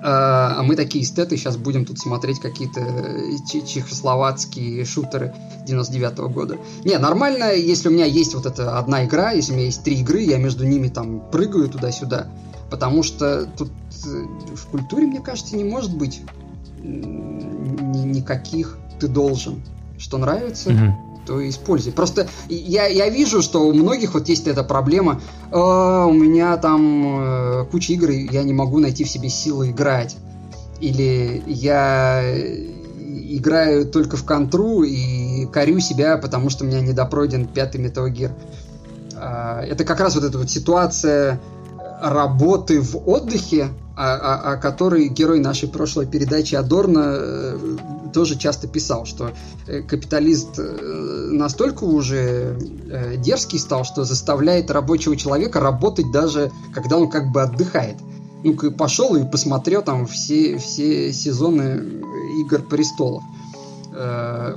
[0.07, 5.33] А, а мы такие эстеты, сейчас будем тут смотреть какие-то э, чехословацкие шутеры
[5.65, 6.57] 99 -го года.
[6.83, 10.01] Не, нормально, если у меня есть вот эта одна игра, если у меня есть три
[10.01, 12.27] игры, я между ними там прыгаю туда-сюда.
[12.69, 13.71] Потому что тут
[14.05, 16.21] э, в культуре, мне кажется, не может быть
[16.83, 19.63] никаких ты должен.
[19.97, 20.93] Что нравится, угу.
[21.25, 21.93] То используй.
[21.93, 25.21] Просто я, я вижу, что у многих вот есть эта проблема.
[25.51, 29.71] Э, у меня там э, куча игр, и я не могу найти в себе силы
[29.71, 30.15] играть.
[30.79, 32.23] Или я
[33.29, 38.31] играю только в контру и корю себя, потому что у меня недопройден пятый Metal.
[39.15, 41.39] Э, это как раз вот эта вот ситуация
[42.01, 47.57] работы в отдыхе, о, о, о которой герой нашей прошлой передачи Адорно э,
[48.13, 49.31] тоже часто писал, что
[49.67, 52.57] э, капиталист э, настолько уже
[52.89, 57.97] э, дерзкий стал, что заставляет рабочего человека работать даже когда он как бы отдыхает.
[58.43, 62.01] Ну-ка, пошел и посмотрел там все, все сезоны
[62.41, 63.23] Игр престолов.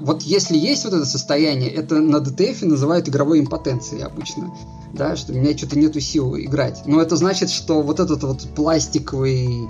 [0.00, 4.52] Вот если есть вот это состояние, это на ДТФ называют игровой импотенцией обычно,
[4.92, 6.82] да, что у меня что-то нету сил играть.
[6.86, 9.68] Но это значит, что вот этот вот пластиковый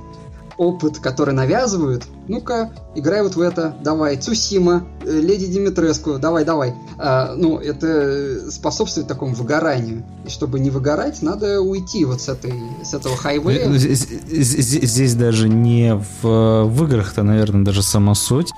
[0.59, 6.75] опыт, который навязывают, ну-ка, играй вот в это, давай, Цусима, э, Леди Димитреску, давай, давай.
[6.99, 10.05] А, ну, это способствует такому выгоранию.
[10.27, 12.53] И чтобы не выгорать, надо уйти вот с, этой,
[12.83, 13.71] с этого хайвея.
[13.73, 18.53] Здесь, здесь, здесь даже не в, в играх-то, наверное, даже сама суть,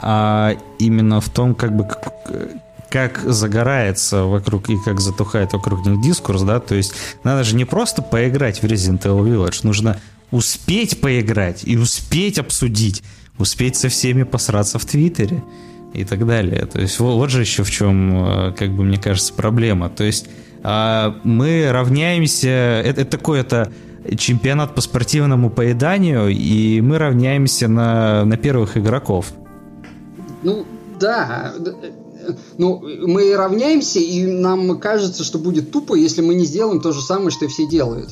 [0.00, 1.86] а именно в том, как бы
[2.88, 7.64] как загорается вокруг и как затухает вокруг них дискурс, да, то есть надо же не
[7.64, 10.00] просто поиграть в Resident Evil Village, нужно
[10.30, 13.02] успеть поиграть и успеть обсудить,
[13.38, 15.42] успеть со всеми посраться в Твиттере
[15.94, 16.66] и так далее.
[16.66, 19.90] То есть вот, вот же еще в чем, э, как бы мне кажется, проблема.
[19.90, 20.26] То есть
[20.62, 23.72] а, мы равняемся, это, это это
[24.16, 29.32] чемпионат по спортивному поеданию, и мы равняемся на, на первых игроков.
[30.42, 30.64] Ну,
[30.98, 31.54] да.
[32.58, 37.02] Ну, мы равняемся, и нам кажется, что будет тупо, если мы не сделаем то же
[37.02, 38.10] самое, что и все делают.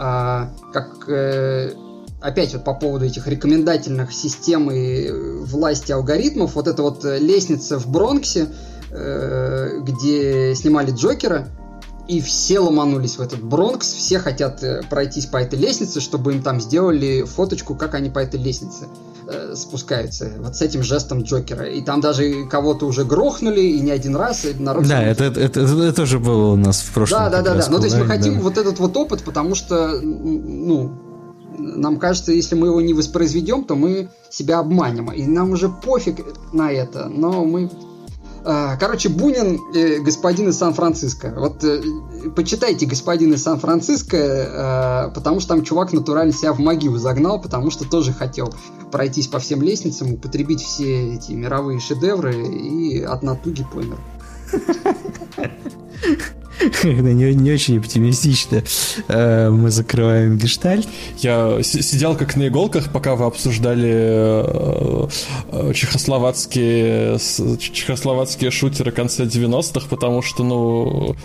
[0.00, 1.72] А, как э,
[2.20, 7.88] опять вот по поводу этих рекомендательных систем и власти алгоритмов, вот эта вот лестница в
[7.88, 8.46] Бронксе,
[8.92, 11.48] э, где снимали Джокера,
[12.08, 16.42] и все ломанулись в этот Бронкс, все хотят э, пройтись по этой лестнице, чтобы им
[16.42, 18.86] там сделали фоточку, как они по этой лестнице
[19.28, 21.66] э, спускаются, вот с этим жестом Джокера.
[21.66, 24.46] И там даже кого-то уже грохнули, и не один раз.
[24.46, 27.20] И народ да, это, это, это, это тоже было у нас в прошлом.
[27.20, 27.66] Да, да, да, да.
[27.68, 28.40] Ну, то есть мы хотим да.
[28.40, 30.90] вот этот вот опыт, потому что, ну,
[31.58, 35.12] нам кажется, если мы его не воспроизведем, то мы себя обманем.
[35.12, 36.24] И нам уже пофиг
[36.54, 37.70] на это, но мы
[38.80, 41.34] короче, Бунин, э, господин из Сан-Франциско.
[41.36, 41.82] Вот э,
[42.34, 47.70] почитайте господин из Сан-Франциско, э, потому что там чувак натурально себя в могилу загнал, потому
[47.70, 48.54] что тоже хотел
[48.90, 53.98] пройтись по всем лестницам, употребить все эти мировые шедевры и от натуги помер.
[56.84, 58.62] не, не очень оптимистично
[59.08, 60.86] э, мы закрываем гештальт.
[61.18, 65.08] Я сидел как на иголках, пока вы обсуждали э,
[65.52, 67.18] э, чехословацкие,
[67.58, 71.16] чехословацкие шутеры конца 90-х, потому что, ну,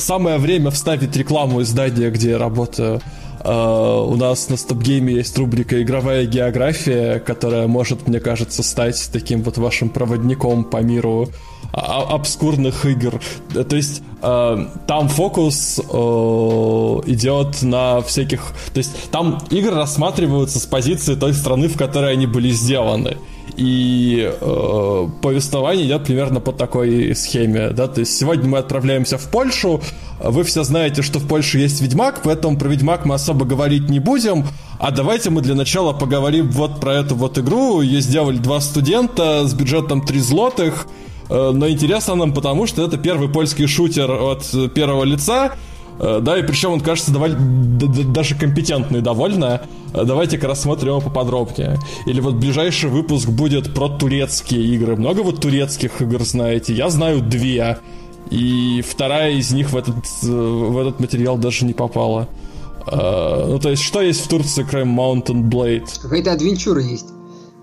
[0.00, 3.00] самое время вставить рекламу издания, где я работаю.
[3.38, 9.44] Uh, у нас на стоп-гейме есть рубрика «Игровая география», которая может, мне кажется, стать таким
[9.44, 13.20] вот вашим проводником по миру а, обскурных игр.
[13.52, 15.82] То есть э, там фокус э,
[17.06, 18.40] идет на всяких...
[18.72, 23.18] То есть там игры рассматриваются с позиции той страны, в которой они были сделаны.
[23.56, 29.30] И э, повествование идет примерно по такой схеме, да, то есть сегодня мы отправляемся в
[29.30, 29.80] Польшу,
[30.22, 33.98] вы все знаете, что в Польше есть Ведьмак, поэтому про Ведьмак мы особо говорить не
[33.98, 34.44] будем,
[34.78, 39.46] а давайте мы для начала поговорим вот про эту вот игру, ее сделали два студента
[39.46, 40.86] с бюджетом 3 злотых,
[41.28, 44.44] но интересно нам потому, что это первый польский шутер от
[44.74, 45.52] первого лица,
[45.98, 47.36] э, да, и причем он кажется довольно,
[48.12, 49.62] даже компетентный довольно.
[49.92, 51.78] Э, давайте-ка рассмотрим его поподробнее.
[52.06, 54.96] Или вот ближайший выпуск будет про турецкие игры.
[54.96, 56.72] Много вот турецких игр знаете?
[56.74, 57.78] Я знаю две.
[58.30, 62.28] И вторая из них в этот, в этот материал даже не попала.
[62.90, 65.88] Ну, то есть, что есть в Турции, кроме Mountain Blade?
[66.02, 67.06] Какая-то адвенчура есть.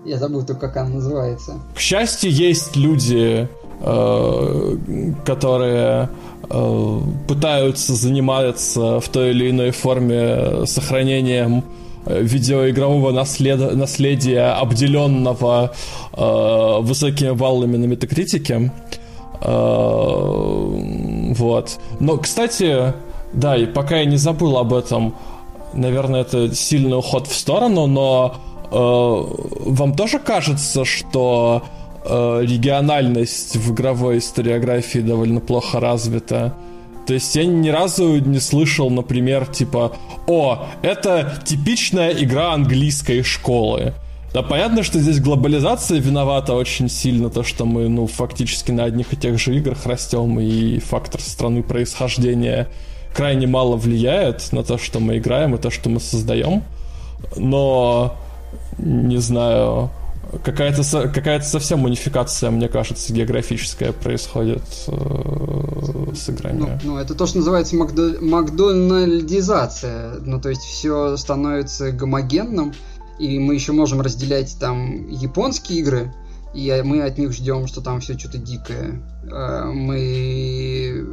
[0.04, 1.60] Я забыл как она называется.
[1.74, 3.48] К счастью, есть люди,
[3.80, 4.76] э,
[5.24, 6.10] которые
[6.50, 11.64] э, пытаются заниматься в той или иной форме сохранением
[12.04, 13.74] э, видеоигрового наслед...
[13.74, 15.72] наследия, обделенного
[16.12, 18.70] э, высокими баллами на метакритике.
[19.40, 20.64] Э,
[21.34, 21.78] вот.
[22.00, 22.92] Но, кстати,
[23.32, 25.14] да, и пока я не забыл об этом,
[25.72, 28.34] наверное, это сильный уход в сторону, но
[28.70, 31.62] вам тоже кажется, что
[32.04, 36.54] э, региональность в игровой историографии довольно плохо развита?
[37.06, 39.92] То есть я ни разу не слышал, например, типа,
[40.26, 43.92] о, это типичная игра английской школы.
[44.32, 49.12] Да, понятно, что здесь глобализация виновата очень сильно, то, что мы, ну, фактически на одних
[49.12, 52.68] и тех же играх растем, и фактор страны происхождения
[53.14, 56.64] крайне мало влияет на то, что мы играем и то, что мы создаем.
[57.36, 58.16] Но
[58.78, 59.90] не знаю,
[60.42, 66.58] какая-то какая совсем унификация, мне кажется, географическая происходит э, с играми.
[66.58, 70.14] Ну, ну, это то, что называется макдо- макдональдизация.
[70.20, 72.74] Ну, то есть все становится гомогенным,
[73.18, 76.12] и мы еще можем разделять там японские игры,
[76.54, 79.02] и мы от них ждем, что там все что-то дикое.
[79.30, 81.04] Э, мы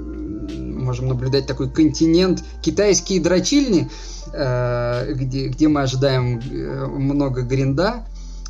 [0.82, 3.90] можем наблюдать такой континент китайские дрочильни,
[4.34, 8.06] где, где мы ожидаем э, много гринда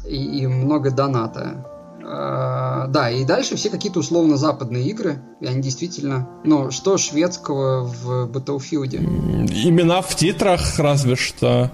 [0.08, 1.66] и, и много доната.
[2.04, 7.84] Uh, да, и дальше все какие-то условно западные игры, и они действительно, ну, что шведского
[7.84, 8.98] в Battlefield?
[8.98, 11.72] Имена в титрах разве что.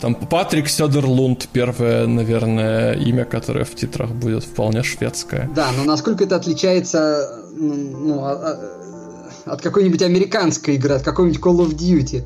[0.00, 5.48] Там Патрик Сёдерлунд, первое, наверное, имя, которое в титрах будет вполне шведское.
[5.54, 8.58] Да, но насколько это отличается ну, от,
[9.44, 12.24] от какой-нибудь американской игры, от какой-нибудь Call of Duty?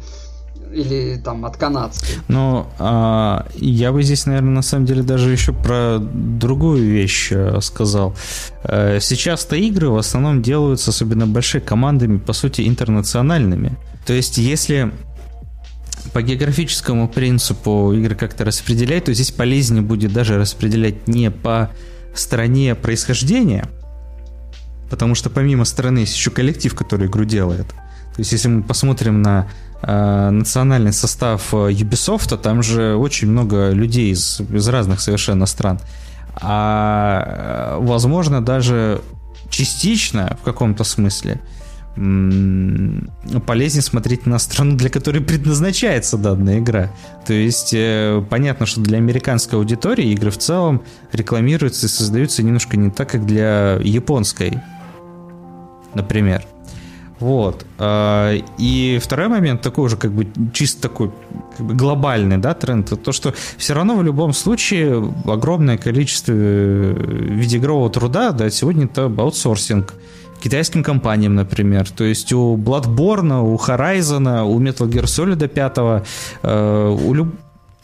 [0.73, 2.17] Или там от канадской.
[2.29, 7.61] Ну, а, я бы здесь, наверное, на самом деле даже еще про другую вещь э,
[7.61, 8.15] сказал.
[8.65, 13.77] Э, сейчас-то игры в основном делаются, особенно большими командами, по сути, интернациональными.
[14.07, 14.93] То есть, если
[16.13, 21.71] по географическому принципу игры как-то распределять, то здесь полезнее будет даже распределять не по
[22.15, 23.69] стране происхождения,
[24.91, 27.67] потому что помимо страны есть еще коллектив, который игру делает.
[28.19, 29.47] То есть если мы посмотрим на
[29.81, 35.79] э, национальный состав э, Ubisoft, там же очень много людей из, из разных совершенно стран.
[36.35, 39.01] А э, возможно даже
[39.51, 41.41] частично в каком-то смысле
[43.47, 46.91] полезнее смотреть на страну, для которой предназначается данная игра.
[47.25, 50.83] То есть э, понятно, что для американской аудитории игры в целом
[51.13, 54.61] рекламируются и создаются немножко не так, как для японской,
[55.95, 56.45] например.
[57.21, 57.67] Вот.
[57.79, 61.11] А, и второй момент такой уже как бы чисто такой
[61.57, 66.95] как бы глобальный, да, тренд, то, что все равно в любом случае огромное количество э,
[66.95, 69.95] видеоигрового труда, да, сегодня это аутсорсинг
[70.41, 71.91] китайским компаниям, например.
[71.91, 76.05] То есть у Bloodborne, у Horizon, у Metal Gear Solid 5,
[76.43, 77.35] э, у, люб...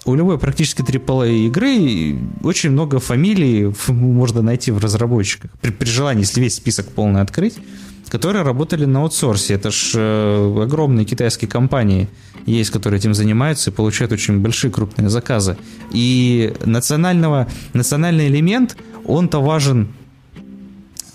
[0.04, 5.50] у любой практически AAA игры очень много фамилий можно найти в разработчиках.
[5.60, 7.54] При, при желании, если весь список полный открыть,
[8.10, 9.54] которые работали на аутсорсе.
[9.54, 12.08] Это ж э, огромные китайские компании
[12.46, 15.56] есть, которые этим занимаются и получают очень большие крупные заказы.
[15.90, 19.88] И национального, национальный элемент, он-то важен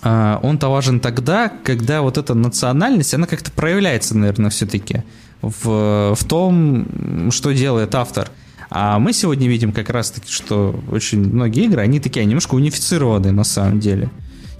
[0.02, 5.02] а, он-то важен тогда, когда вот эта национальность, она как-то проявляется, наверное, все-таки
[5.42, 8.30] в, в том, что делает автор.
[8.70, 13.44] А мы сегодня видим как раз-таки, что очень многие игры, они такие немножко унифицированные на
[13.44, 14.10] самом деле.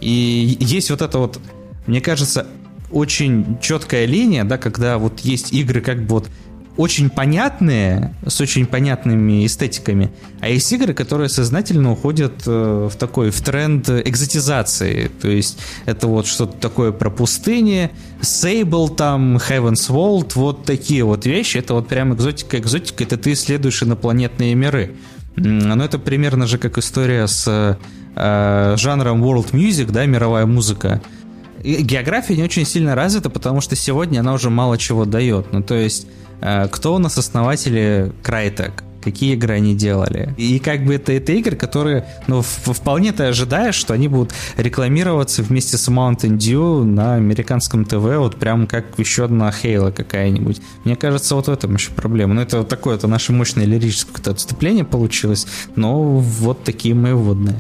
[0.01, 1.39] И есть вот это вот,
[1.87, 2.47] мне кажется,
[2.91, 6.29] очень четкая линия, да, когда вот есть игры как бы вот
[6.77, 10.11] очень понятные, с очень понятными эстетиками,
[10.41, 15.11] а есть игры, которые сознательно уходят э, в такой, в тренд экзотизации.
[15.21, 17.91] То есть это вот что-то такое про пустыни,
[18.21, 21.59] Sable там, Heaven's Vault, вот такие вот вещи.
[21.59, 24.95] Это вот прям экзотика, экзотика, это ты исследуешь инопланетные миры.
[25.37, 27.79] Но это примерно же как история с
[28.15, 31.03] э, жанром world music, да, мировая музыка.
[31.63, 35.53] И география не очень сильно развита, потому что сегодня она уже мало чего дает.
[35.53, 36.07] Ну, то есть
[36.71, 38.73] кто у нас основатели Crytek?
[39.01, 40.35] какие игры они делали.
[40.37, 45.43] И как бы это, это игры, которые, ну, вполне ты ожидаешь, что они будут рекламироваться
[45.43, 50.61] вместе с Mountain Dew на американском ТВ, вот прям как еще одна Halo какая-нибудь.
[50.85, 52.35] Мне кажется, вот в этом еще проблема.
[52.35, 55.47] Ну, это вот такое, это наше мощное лирическое отступление получилось,
[55.77, 57.57] но вот такие мои вводные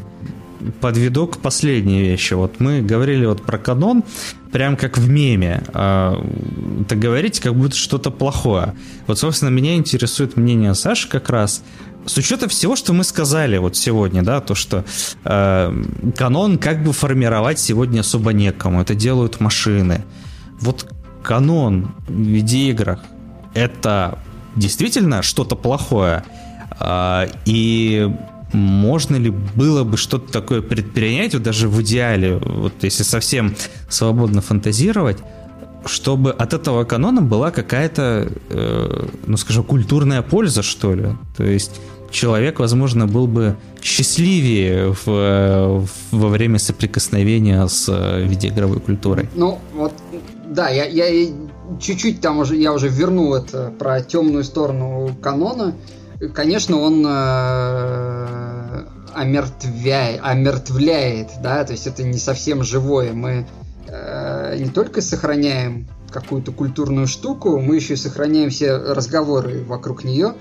[0.80, 2.34] подведу к последней вещи.
[2.34, 4.04] Вот мы говорили вот про канон,
[4.52, 5.62] прям как в меме.
[5.72, 6.22] А,
[6.88, 8.74] так говорите, как будто что-то плохое.
[9.06, 11.62] Вот, собственно, меня интересует мнение Саши как раз.
[12.06, 14.84] С учетом всего, что мы сказали вот сегодня, да, то, что
[15.24, 15.82] э,
[16.16, 20.04] канон как бы формировать сегодня особо некому, это делают машины.
[20.60, 20.90] Вот
[21.22, 23.00] канон в видеоиграх
[23.54, 24.18] это
[24.56, 26.24] действительно что-то плохое.
[26.80, 28.10] Э, и
[28.52, 33.54] можно ли было бы что-то такое предпринять, вот даже в идеале, вот если совсем
[33.88, 35.18] свободно фантазировать,
[35.86, 41.08] чтобы от этого канона была какая-то, э, ну скажем, культурная польза, что ли.
[41.36, 48.80] То есть человек, возможно, был бы счастливее в, в, во время соприкосновения с э, видеоигровой
[48.80, 49.28] культурой.
[49.34, 49.92] Ну, вот,
[50.46, 51.32] да, я, я
[51.80, 55.74] чуть-чуть там уже, я уже вернул это про темную сторону канона.
[56.34, 58.84] Конечно, он э,
[59.14, 63.14] омертвяет, омертвляет, да, то есть это не совсем живое.
[63.14, 63.46] Мы
[63.86, 70.34] э, не только сохраняем какую-то культурную штуку, мы еще и сохраняем все разговоры вокруг нее.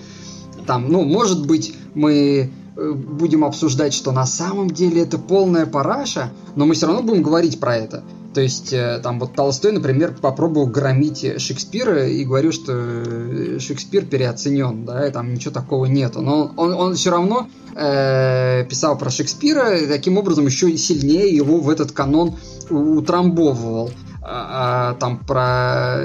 [0.67, 6.31] Там, ну, может быть, мы э, будем обсуждать, что на самом деле это полная параша,
[6.55, 8.03] но мы все равно будем говорить про это.
[8.33, 14.05] То есть, э, там вот Толстой, например, попробовал громить Шекспира и говорил, что э, Шекспир
[14.05, 16.21] переоценен, да, и там ничего такого нету.
[16.21, 21.59] Но он, он все равно э, писал про Шекспира, и таким образом еще сильнее его
[21.59, 22.35] в этот канон
[22.69, 23.91] утрамбовывал.
[24.21, 26.03] А, а, там про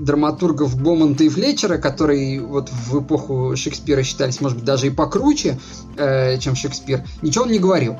[0.00, 5.58] драматургов Бомонта и Флетчера, которые вот в эпоху Шекспира считались, может быть, даже и покруче,
[5.98, 7.96] э, чем Шекспир, ничего он не говорил.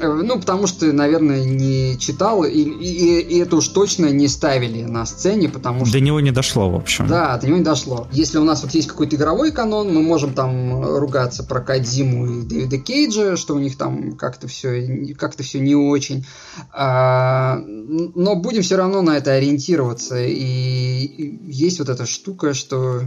[0.00, 4.82] Э, ну, потому что, наверное, не читал, и, и, и это уж точно не ставили
[4.82, 5.92] на сцене, потому что...
[5.92, 7.06] До него не дошло, в общем.
[7.06, 8.08] Да, до него не дошло.
[8.10, 12.42] Если у нас вот есть какой-то игровой канон, мы можем там ругаться про Кадзиму и
[12.42, 16.26] Дэвида Кейджа, что у них там как-то все, как-то все не очень.
[16.72, 20.22] А, но будем все равно на это ориентироваться.
[20.22, 23.02] И, и есть вот эта штука, что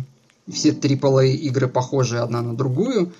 [0.51, 3.13] все AAA игры похожи одна на другую.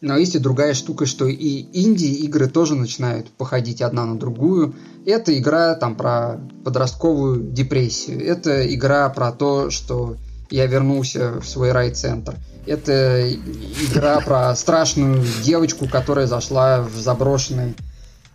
[0.00, 4.74] Но есть и другая штука, что и инди-игры тоже начинают походить одна на другую.
[5.04, 8.24] Это игра там про подростковую депрессию.
[8.26, 10.16] Это игра про то, что
[10.50, 12.36] я вернулся в свой райцентр.
[12.66, 17.74] Это игра про страшную девочку, которая зашла в заброшенный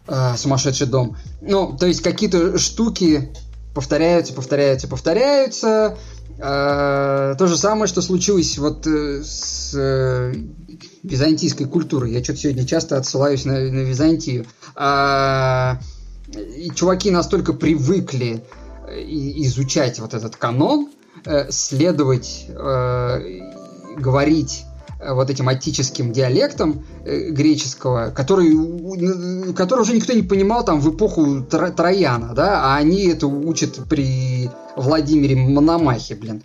[0.08, 1.18] э, сумасшедший дом.
[1.42, 3.34] Ну, то есть какие-то штуки
[3.74, 5.98] повторяются, повторяются, повторяются.
[6.38, 10.34] Э, то же самое, что случилось вот э, с э,
[11.04, 12.12] византийской культурой.
[12.12, 14.46] Я что-то сегодня часто отсылаюсь на, на Византию.
[14.76, 15.80] А,
[16.34, 18.44] и чуваки настолько привыкли
[18.88, 20.90] э, изучать вот этот канон,
[21.26, 23.20] э, следовать, э,
[23.98, 24.66] говорить
[25.08, 32.34] вот этим аттическим диалектом греческого, который, который уже никто не понимал там в эпоху Трояна,
[32.34, 36.42] да, а они это учат при Владимире Мономахе, блин.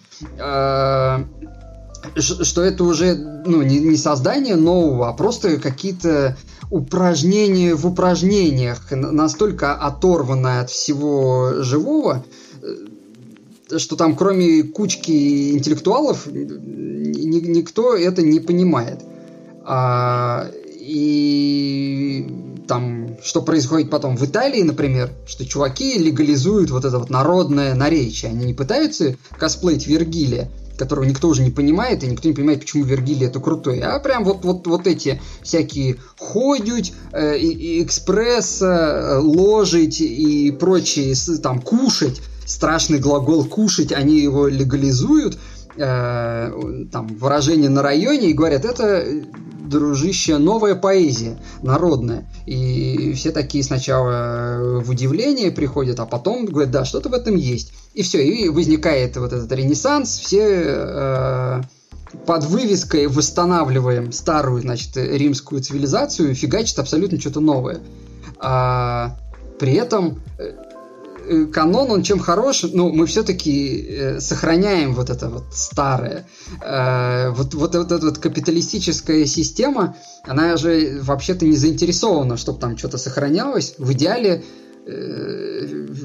[2.16, 6.36] Что это уже ну, не, не создание нового, а просто какие-то
[6.70, 12.24] упражнение в упражнениях, настолько оторванное от всего живого,
[12.62, 19.00] э, что там кроме кучки интеллектуалов ни, никто это не понимает.
[19.64, 20.50] А,
[20.80, 22.26] и
[22.66, 28.30] там, что происходит потом в Италии, например, что чуваки легализуют вот это вот народное наречие.
[28.30, 30.50] Они не пытаются косплеить Вергилия,
[30.80, 33.80] которого никто уже не понимает, и никто не понимает, почему Вергилий это крутой.
[33.80, 41.14] А прям вот, вот, вот эти всякие ходить, э, и, экспресс, э, ложить и прочие,
[41.42, 45.38] там, кушать, страшный глагол кушать, они его легализуют,
[45.76, 49.04] э, там, выражение на районе, и говорят, это
[49.70, 52.28] дружище, новая поэзия, народная.
[52.46, 57.72] И все такие сначала в удивление приходят, а потом говорят, да, что-то в этом есть.
[57.94, 61.62] И все, и возникает вот этот ренессанс, все э,
[62.26, 67.80] под вывеской восстанавливаем старую, значит, римскую цивилизацию, фигачит абсолютно что-то новое.
[68.38, 69.16] А,
[69.58, 70.69] при этом э, Э,
[71.52, 76.26] канон, он чем хорош, ну, мы все-таки э, сохраняем вот это вот старое.
[76.62, 82.76] Э, вот, вот, вот эта вот капиталистическая система, она же вообще-то не заинтересована, чтобы там
[82.76, 83.74] что-то сохранялось.
[83.78, 84.42] В идеале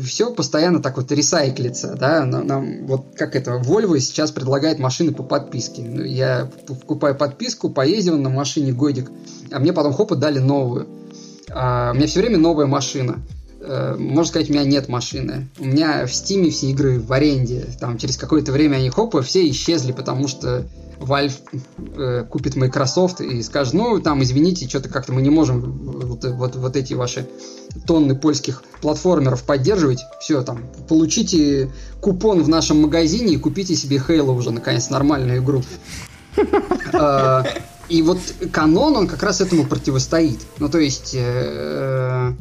[0.03, 5.23] все постоянно так вот ресайклится, да, нам, вот как это, Volvo сейчас предлагает машины по
[5.23, 5.81] подписке.
[5.81, 9.09] Ну, я покупаю подписку, поездил на машине годик,
[9.51, 10.87] а мне потом хоп и дали новую.
[11.49, 13.23] А у меня все время новая машина.
[13.67, 15.49] Э, можно сказать, у меня нет машины.
[15.59, 17.67] У меня в Стиме все игры в аренде.
[17.79, 20.65] Там через какое-то время они хопа, все исчезли, потому что
[20.99, 21.33] Valve
[21.97, 26.55] э, купит Microsoft и скажет, ну, там, извините, что-то как-то мы не можем вот, вот,
[26.55, 27.27] вот эти ваши
[27.85, 30.03] тонны польских платформеров поддерживать.
[30.19, 31.71] Все, там, получите
[32.01, 35.63] купон в нашем магазине и купите себе Halo уже, наконец, нормальную игру.
[36.93, 37.43] Э,
[37.89, 38.19] и вот
[38.51, 40.39] канон, он как раз этому противостоит.
[40.59, 42.33] Ну, то есть э,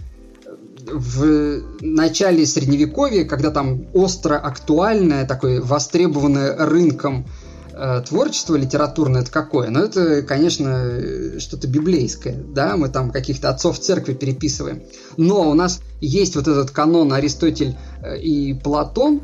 [0.92, 7.26] в начале средневековья, когда там остро актуальное, такое востребованное рынком
[7.72, 9.70] э, творчество литературное, это какое?
[9.70, 14.82] Ну, это, конечно, что-то библейское, да, мы там каких-то отцов церкви переписываем.
[15.16, 19.22] Но у нас есть вот этот канон Аристотель э, и Платон,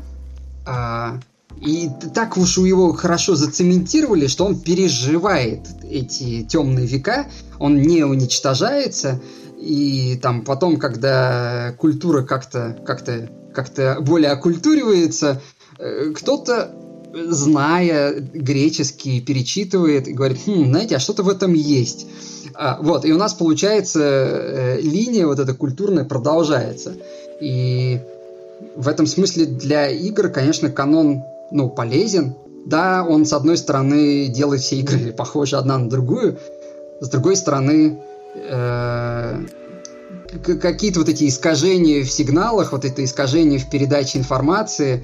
[0.65, 1.19] э,
[1.59, 7.27] и так уж у его хорошо зацементировали, что он переживает эти темные века,
[7.59, 9.19] он не уничтожается,
[9.61, 15.41] и там потом, когда культура как-то как-то как-то более окультуривается,
[15.77, 16.71] э, кто-то
[17.13, 22.07] зная греческий, перечитывает и говорит, хм, знаете, а что-то в этом есть.
[22.53, 26.93] А, вот, и у нас получается э, линия вот эта культурная продолжается.
[27.41, 27.99] И
[28.75, 32.35] в этом смысле для игр, конечно, канон, ну, полезен.
[32.65, 36.37] Да, он, с одной стороны, делает все игры похожи одна на другую,
[36.99, 37.99] с другой стороны,
[38.43, 39.45] Э,
[40.61, 45.03] какие-то вот эти искажения в сигналах, вот это искажение в передаче информации,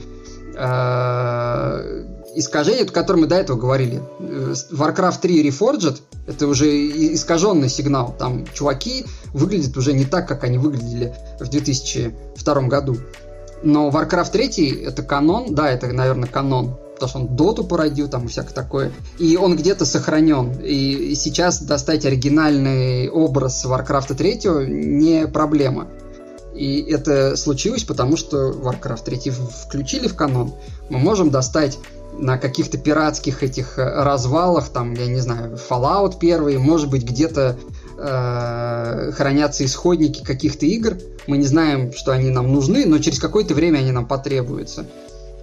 [0.56, 2.06] э,
[2.36, 4.02] искажение, о котором мы до этого говорили.
[4.20, 6.68] Э, Warcraft 3 Reforged— это уже
[7.14, 8.16] искаженный сигнал.
[8.18, 12.98] Там чуваки выглядят уже не так, как они выглядели в 2002 году.
[13.64, 18.26] Но Warcraft 3— это канон, да, это, наверное, канон потому что он доту породил, там
[18.26, 18.92] и всякое такое.
[19.20, 20.52] И он где-то сохранен.
[20.64, 25.88] И сейчас достать оригинальный образ Warcraft 3 не проблема.
[26.56, 29.32] И это случилось, потому что Warcraft 3
[29.66, 30.56] включили в канон.
[30.90, 31.78] Мы можем достать
[32.18, 37.58] на каких-то пиратских этих э, развалах, там, я не знаю, Fallout 1, может быть, где-то
[38.00, 40.98] э, хранятся исходники каких-то игр.
[41.28, 44.88] Мы не знаем, что они нам нужны, но через какое-то время они нам потребуются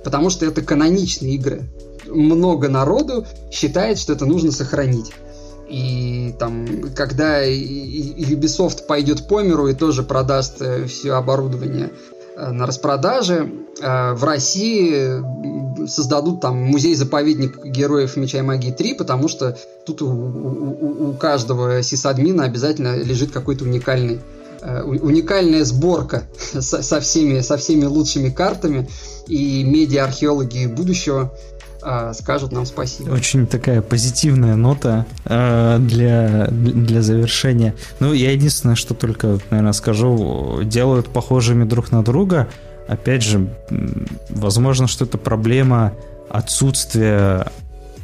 [0.04, 1.62] потому что это каноничные игры.
[2.06, 5.12] Много народу считает, что это нужно сохранить.
[5.68, 11.90] И там, когда Ubisoft пойдет по миру и тоже продаст э, все оборудование
[12.36, 13.50] э, на распродаже,
[13.80, 19.56] э, в России создадут там музей-заповедник героев Меча и Магии 3, потому что
[19.86, 24.20] тут у, у, у каждого сисадмина обязательно лежит какой-то уникальный
[24.84, 26.24] уникальная сборка
[26.60, 28.88] со, со, всеми, со всеми лучшими картами,
[29.26, 31.32] и медиа-археологи будущего
[31.82, 33.10] э, скажут нам спасибо.
[33.10, 37.74] Очень такая позитивная нота э, для, для завершения.
[38.00, 42.48] Ну, я единственное, что только, наверное, скажу, делают похожими друг на друга.
[42.86, 43.48] Опять же,
[44.28, 45.94] возможно, что это проблема
[46.28, 47.50] отсутствия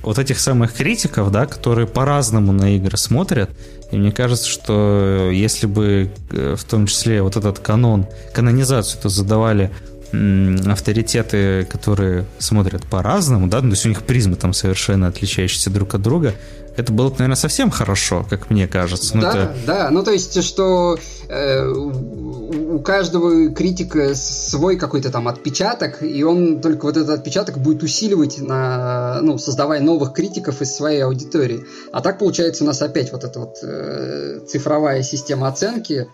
[0.03, 3.51] вот этих самых критиков, да, которые по-разному на игры смотрят.
[3.91, 9.09] И мне кажется, что если бы э, в том числе вот этот канон, канонизацию это
[9.09, 9.71] задавали
[10.13, 16.03] авторитеты, которые смотрят по-разному, да, то есть у них призмы там совершенно отличающиеся друг от
[16.03, 16.35] друга,
[16.77, 19.17] это было бы, наверное, совсем хорошо, как мне кажется.
[19.17, 19.55] Ну, да, это...
[19.67, 20.99] да, ну то есть, что
[21.29, 27.83] э, у каждого критика свой какой-то там отпечаток, и он только вот этот отпечаток будет
[27.83, 31.65] усиливать, на, ну, создавая новых критиков из своей аудитории.
[31.93, 36.09] А так получается у нас опять вот эта вот э, цифровая система оценки,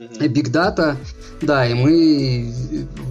[0.00, 0.96] Big Data,
[1.42, 2.50] да, и мы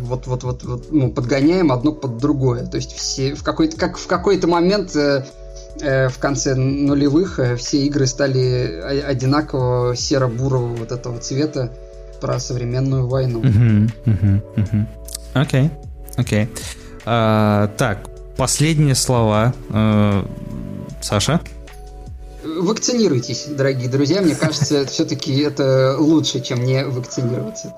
[0.01, 2.65] вот, вот, вот, вот ну, подгоняем одно под другое.
[2.65, 5.23] То есть все в какой-то, как в какой-то момент э,
[5.81, 11.71] в конце нулевых э, все игры стали одинакового серо-бурого вот этого цвета
[12.21, 13.41] про современную войну.
[15.33, 15.69] Окей,
[16.17, 16.49] окей.
[17.05, 19.53] А, так, последние слова.
[21.01, 21.39] Саша?
[22.43, 24.21] Вакцинируйтесь, дорогие друзья.
[24.21, 27.73] Мне кажется, все-таки это лучше, чем не вакцинироваться.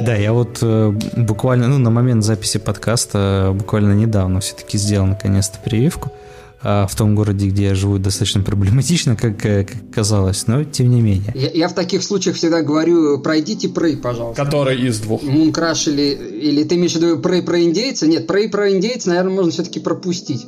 [0.00, 5.58] Да, я вот э, буквально, ну, на момент записи подкаста буквально недавно все-таки сделал наконец-то
[5.58, 6.10] прививку.
[6.10, 6.27] А
[6.62, 11.00] в том городе, где я живу, достаточно проблематично, как, э, как казалось, но тем не
[11.00, 11.32] менее.
[11.34, 14.44] Я, я в таких случаях всегда говорю, пройдите Прей, пожалуйста.
[14.44, 15.22] Который из двух?
[15.22, 18.06] Мункраш или, или ты имеешь в виду Прей про индейца?
[18.06, 20.46] Нет, Прей про индейца, наверное, можно все-таки пропустить.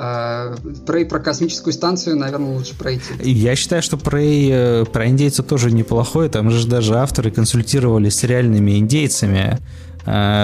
[0.00, 0.54] А,
[0.86, 3.02] Прей про космическую станцию, наверное, лучше пройти.
[3.20, 6.28] Я считаю, что Прей э, про индейцев тоже неплохой.
[6.28, 9.58] Там же даже авторы консультировались с реальными индейцами а,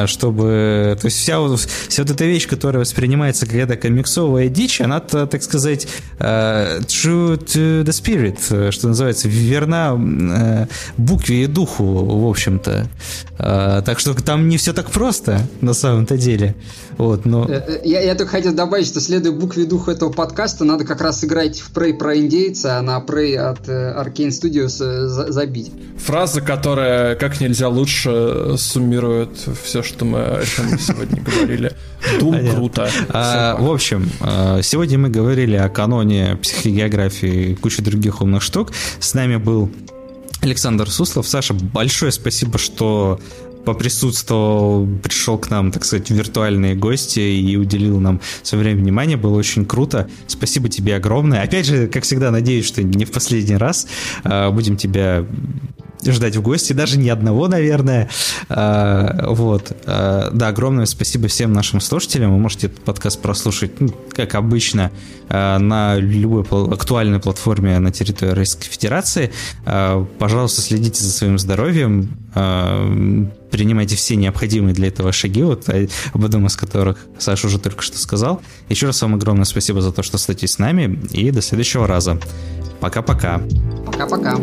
[0.06, 0.96] чтобы...
[1.00, 5.42] То есть вся, вся вот эта вещь, которая воспринимается как эта комиксовая дичь, она, так
[5.42, 5.86] сказать,
[6.18, 12.86] а, true to the spirit, что называется, верна букве и духу, в общем-то.
[13.38, 16.54] Так что там не все так просто, на самом-то деле.
[16.98, 17.46] Вот, но...
[17.48, 20.84] Э, э, я, я только хотел добавить, что следуя букве и духу этого подкаста, надо
[20.84, 24.68] как раз играть в Prey про индейца, а на Prey от э, Arcane Studios
[25.30, 25.72] забить.
[25.98, 29.30] Фраза, которая как нельзя лучше суммирует
[29.62, 31.72] все, что мы о чем сегодня говорили.
[32.20, 32.88] Дум круто.
[33.08, 38.72] А, в общем, а, сегодня мы говорили о каноне психогеографии и куче других умных штук.
[39.00, 39.70] С нами был
[40.42, 41.26] Александр Суслов.
[41.26, 43.18] Саша, большое спасибо, что
[43.64, 49.16] поприсутствовал, пришел к нам, так сказать, виртуальные гости и уделил нам свое время внимания.
[49.16, 50.08] Было очень круто.
[50.26, 51.42] Спасибо тебе огромное.
[51.42, 53.86] Опять же, как всегда, надеюсь, что не в последний раз.
[54.22, 55.24] А, будем тебя
[56.06, 58.10] ждать в гости, даже не одного, наверное.
[58.50, 59.72] А, вот.
[59.86, 62.32] А, да, огромное спасибо всем нашим слушателям.
[62.32, 64.90] Вы можете этот подкаст прослушать, ну, как обычно,
[65.30, 69.32] на любой актуальной платформе на территории Российской Федерации.
[70.18, 76.56] Пожалуйста, следите за своим здоровьем, принимайте все необходимые для этого шаги, вот об одном из
[76.56, 78.42] которых Саша уже только что сказал.
[78.68, 82.18] Еще раз вам огромное спасибо за то, что остаетесь с нами, и до следующего раза.
[82.80, 83.40] Пока-пока.
[83.86, 84.36] Пока-пока.